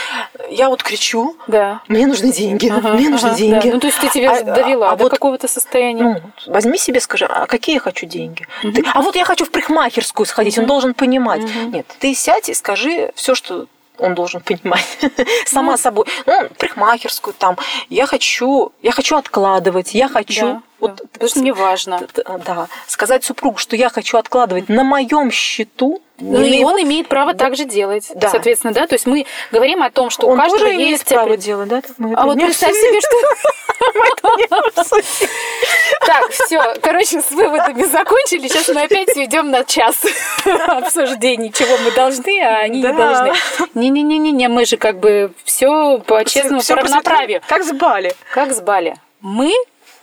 я 0.50 0.70
вот 0.70 0.84
кричу, 0.84 1.38
да. 1.48 1.82
мне 1.88 2.08
нужны 2.08 2.32
деньги, 2.32 2.68
ага, 2.70 2.94
мне 2.94 3.10
нужны 3.10 3.30
ага, 3.30 3.38
деньги. 3.38 3.68
Да. 3.68 3.74
Ну, 3.74 3.80
то 3.80 3.88
есть 3.88 4.00
ты 4.00 4.10
тебя 4.10 4.34
а, 4.34 4.44
довела 4.44 4.92
а, 4.92 4.96
до 4.96 5.06
вот, 5.06 5.12
какого-то 5.12 5.48
состояния. 5.48 6.04
Ну, 6.04 6.52
возьми 6.52 6.78
себе, 6.78 7.00
скажи, 7.00 7.26
а 7.26 7.46
какие 7.48 7.76
я 7.76 7.80
хочу 7.80 8.06
деньги? 8.06 8.46
Угу. 8.64 8.74
Ты, 8.74 8.84
а 8.94 9.02
вот 9.02 9.16
я 9.16 9.26
хочу 9.26 9.46
в 9.46 9.52
парикмахерскую 9.52 10.26
сходить, 10.26 10.58
угу. 10.58 10.64
он 10.64 10.68
должен 10.68 10.94
понимать. 10.94 11.44
Угу. 11.44 11.70
Нет, 11.72 11.86
ты 12.00 12.14
сядь 12.14 12.50
и 12.50 12.54
скажи 12.54 13.12
все, 13.16 13.36
что 13.36 13.68
он 13.98 14.16
должен 14.16 14.42
понимать 14.42 14.98
сама 15.46 15.74
ну, 15.74 15.78
собой. 15.78 16.06
Ну, 16.26 16.50
парикмахерскую 16.58 17.34
там. 17.34 17.58
Я 17.90 18.06
хочу, 18.06 18.72
я 18.82 18.92
хочу 18.92 19.16
откладывать, 19.16 19.94
я 19.94 20.08
хочу. 20.08 20.46
Да, 20.46 20.62
вот, 20.80 20.96
да, 20.96 21.04
потому 21.12 21.30
что 21.30 21.40
мне 21.40 21.54
важно. 21.54 22.08
Да, 22.46 22.68
сказать 22.88 23.24
супругу, 23.24 23.58
что 23.58 23.76
я 23.76 23.90
хочу 23.90 24.18
откладывать 24.18 24.70
на 24.70 24.84
моем 24.84 25.32
счету. 25.32 26.02
Ну 26.20 26.42
и 26.42 26.64
он 26.64 26.82
имеет 26.82 27.08
право 27.08 27.34
да. 27.34 27.46
так 27.46 27.56
же 27.56 27.66
делать. 27.66 28.12
Да. 28.16 28.30
Соответственно, 28.30 28.74
да. 28.74 28.88
То 28.88 28.96
есть 28.96 29.06
мы 29.06 29.26
говорим 29.52 29.84
о 29.84 29.92
том, 29.92 30.10
что 30.10 30.28
он 30.28 30.38
у 30.38 30.42
каждого 30.42 30.60
тоже 30.60 30.74
есть 30.74 30.82
имеет 30.82 31.06
право 31.06 31.38
делать, 31.38 31.70
да? 31.70 31.82
а 32.16 32.26
вот 32.26 32.38
представь 32.38 32.74
себе, 32.74 33.02
что 33.02 33.16
Так, 36.06 36.32
все. 36.32 36.76
Короче, 36.82 37.22
с 37.22 37.32
выводами 37.32 37.84
закончили. 37.84 38.48
Сейчас 38.48 38.70
мы 38.70 38.84
опять 38.84 39.10
сведем 39.10 39.52
на 39.52 39.64
час 39.64 40.04
обсуждений, 40.68 41.52
чего 41.52 41.78
мы 41.84 41.92
должны, 41.92 42.42
а 42.42 42.60
они 42.60 42.82
не 42.82 42.94
должны. 42.94 43.34
Не-не-не-не, 43.74 44.48
мы 44.48 44.66
же 44.66 44.78
как 44.78 45.00
бы 45.00 45.32
все 45.44 46.00
по-честному, 46.00 46.62
по 46.62 46.76
равноправию. 46.76 47.42
Как 47.48 47.64
с 47.64 47.72
Бали. 47.72 48.16
Как 48.34 48.54
с 48.54 48.62
Бали. 48.62 48.96
Мы 49.22 49.52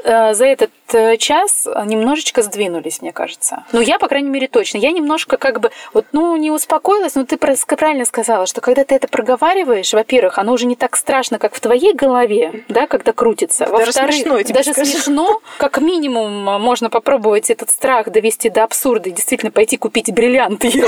за 0.04 0.46
этот 0.46 0.70
э, 0.92 1.16
час 1.16 1.66
немножечко 1.84 2.42
сдвинулись, 2.42 3.02
мне 3.02 3.12
кажется. 3.12 3.64
Ну, 3.72 3.80
я, 3.80 3.98
по 3.98 4.08
крайней 4.08 4.30
мере, 4.30 4.48
точно. 4.48 4.78
Я 4.78 4.90
немножко 4.90 5.36
как 5.36 5.60
бы, 5.60 5.70
вот, 5.92 6.06
ну, 6.12 6.36
не 6.36 6.50
успокоилась, 6.50 7.14
но 7.14 7.24
ты 7.24 7.36
правильно 7.36 8.04
сказала, 8.04 8.46
что 8.46 8.60
когда 8.60 8.84
ты 8.84 8.94
это 8.94 9.08
проговариваешь, 9.08 9.92
во-первых, 9.92 10.38
оно 10.38 10.52
уже 10.52 10.66
не 10.66 10.76
так 10.76 10.96
страшно, 10.96 11.38
как 11.38 11.54
в 11.54 11.60
твоей 11.60 11.94
голове, 11.94 12.64
да, 12.68 12.86
когда 12.86 13.12
крутится. 13.12 13.66
Даже 13.66 13.92
смешно, 13.92 14.38
я 14.38 14.44
тебе 14.44 14.54
Даже 14.54 14.72
скажу. 14.72 14.90
смешно, 14.90 15.40
как 15.58 15.80
минимум, 15.80 16.44
можно 16.60 16.90
попробовать 16.90 17.50
этот 17.50 17.70
страх 17.70 18.10
довести 18.10 18.50
до 18.50 18.64
абсурда 18.64 19.08
и 19.08 19.12
действительно 19.12 19.52
пойти 19.52 19.76
купить 19.76 20.12
бриллианты 20.12 20.70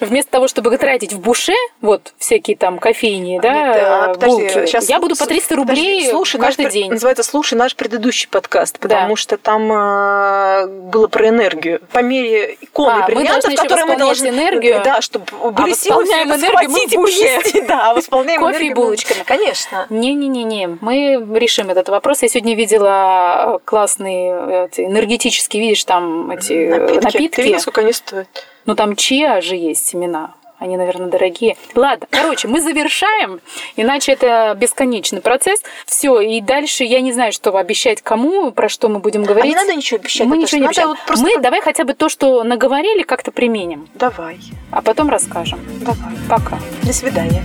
вместо 0.00 0.30
того, 0.30 0.48
чтобы 0.48 0.76
тратить 0.76 1.12
в 1.12 1.20
буше, 1.20 1.52
вот 1.80 2.12
всякие 2.18 2.56
там 2.56 2.78
кофейни, 2.78 3.38
да, 3.40 3.52
Нет, 3.52 3.76
а, 3.80 4.14
подожди, 4.14 4.42
булки, 4.42 4.66
сейчас 4.66 4.88
я 4.88 4.98
буду 4.98 5.16
по 5.16 5.26
300 5.26 5.56
рублей 5.56 5.76
подожди, 5.76 6.10
слушай 6.10 6.40
каждый 6.40 6.64
наш, 6.64 6.72
день. 6.72 6.90
Называется 6.90 7.22
«Слушай 7.22 7.54
наш 7.54 7.76
предыдущий 7.76 8.28
подкаст», 8.28 8.78
потому 8.78 9.10
да. 9.10 9.16
что 9.16 9.36
там 9.36 9.72
э, 9.72 10.66
было 10.66 11.08
про 11.08 11.28
энергию. 11.28 11.80
По 11.92 12.00
мере 12.00 12.56
иконы 12.60 13.02
а, 13.02 13.06
бриллиантов, 13.06 13.54
которые 13.54 13.86
мы 13.86 13.96
должны... 13.96 14.28
энергию. 14.28 14.80
Да, 14.84 15.00
чтобы 15.00 15.26
были 15.50 15.72
а 15.72 15.74
силы 15.74 16.04
энергию 16.04 16.70
мы 16.70 16.86
в 16.86 16.94
буше. 16.94 17.62
Да, 17.68 17.94
восполняем 17.94 18.40
Кофе 18.40 18.66
и 18.66 18.74
булочками. 18.74 19.22
Конечно. 19.24 19.86
Не-не-не, 19.90 20.78
мы 20.80 21.24
решим 21.38 21.70
этот 21.70 21.88
вопрос. 21.88 22.22
Я 22.22 22.28
сегодня 22.28 22.54
видела 22.54 23.60
классные 23.64 24.66
эти, 24.66 24.82
энергетические, 24.82 25.62
видишь, 25.62 25.84
там 25.84 26.30
эти 26.30 26.68
напитки. 26.68 27.04
напитки. 27.04 27.36
Ты 27.36 27.42
видишь, 27.42 27.62
сколько 27.62 27.80
они 27.82 27.92
стоят? 27.92 28.28
Ну, 28.66 28.74
там 28.74 28.96
чиа 28.96 29.40
же 29.40 29.56
есть 29.56 29.86
семена. 29.86 30.34
Они, 30.60 30.76
наверное, 30.76 31.06
дорогие. 31.06 31.56
Ладно, 31.74 32.06
короче, 32.10 32.46
мы 32.46 32.60
завершаем, 32.60 33.40
иначе 33.76 34.12
это 34.12 34.54
бесконечный 34.54 35.22
процесс. 35.22 35.62
Все, 35.86 36.20
и 36.20 36.42
дальше 36.42 36.84
я 36.84 37.00
не 37.00 37.14
знаю, 37.14 37.32
что 37.32 37.56
обещать 37.56 38.02
кому, 38.02 38.50
про 38.50 38.68
что 38.68 38.90
мы 38.90 38.98
будем 38.98 39.24
говорить. 39.24 39.44
А 39.44 39.48
не 39.48 39.54
надо 39.54 39.74
ничего 39.74 39.98
обещать. 39.98 40.26
Мы 40.26 40.36
ничего 40.36 40.60
не 40.60 40.66
обещаем. 40.66 40.88
Вот 40.88 40.98
просто... 41.06 41.24
Мы 41.24 41.38
давай 41.38 41.62
хотя 41.62 41.84
бы 41.84 41.94
то, 41.94 42.10
что 42.10 42.44
наговорили, 42.44 43.04
как-то 43.04 43.32
применим. 43.32 43.88
Давай. 43.94 44.38
А 44.70 44.82
потом 44.82 45.08
расскажем. 45.08 45.60
Давай. 45.80 46.12
Пока. 46.28 46.58
До 46.82 46.92
свидания. 46.92 47.42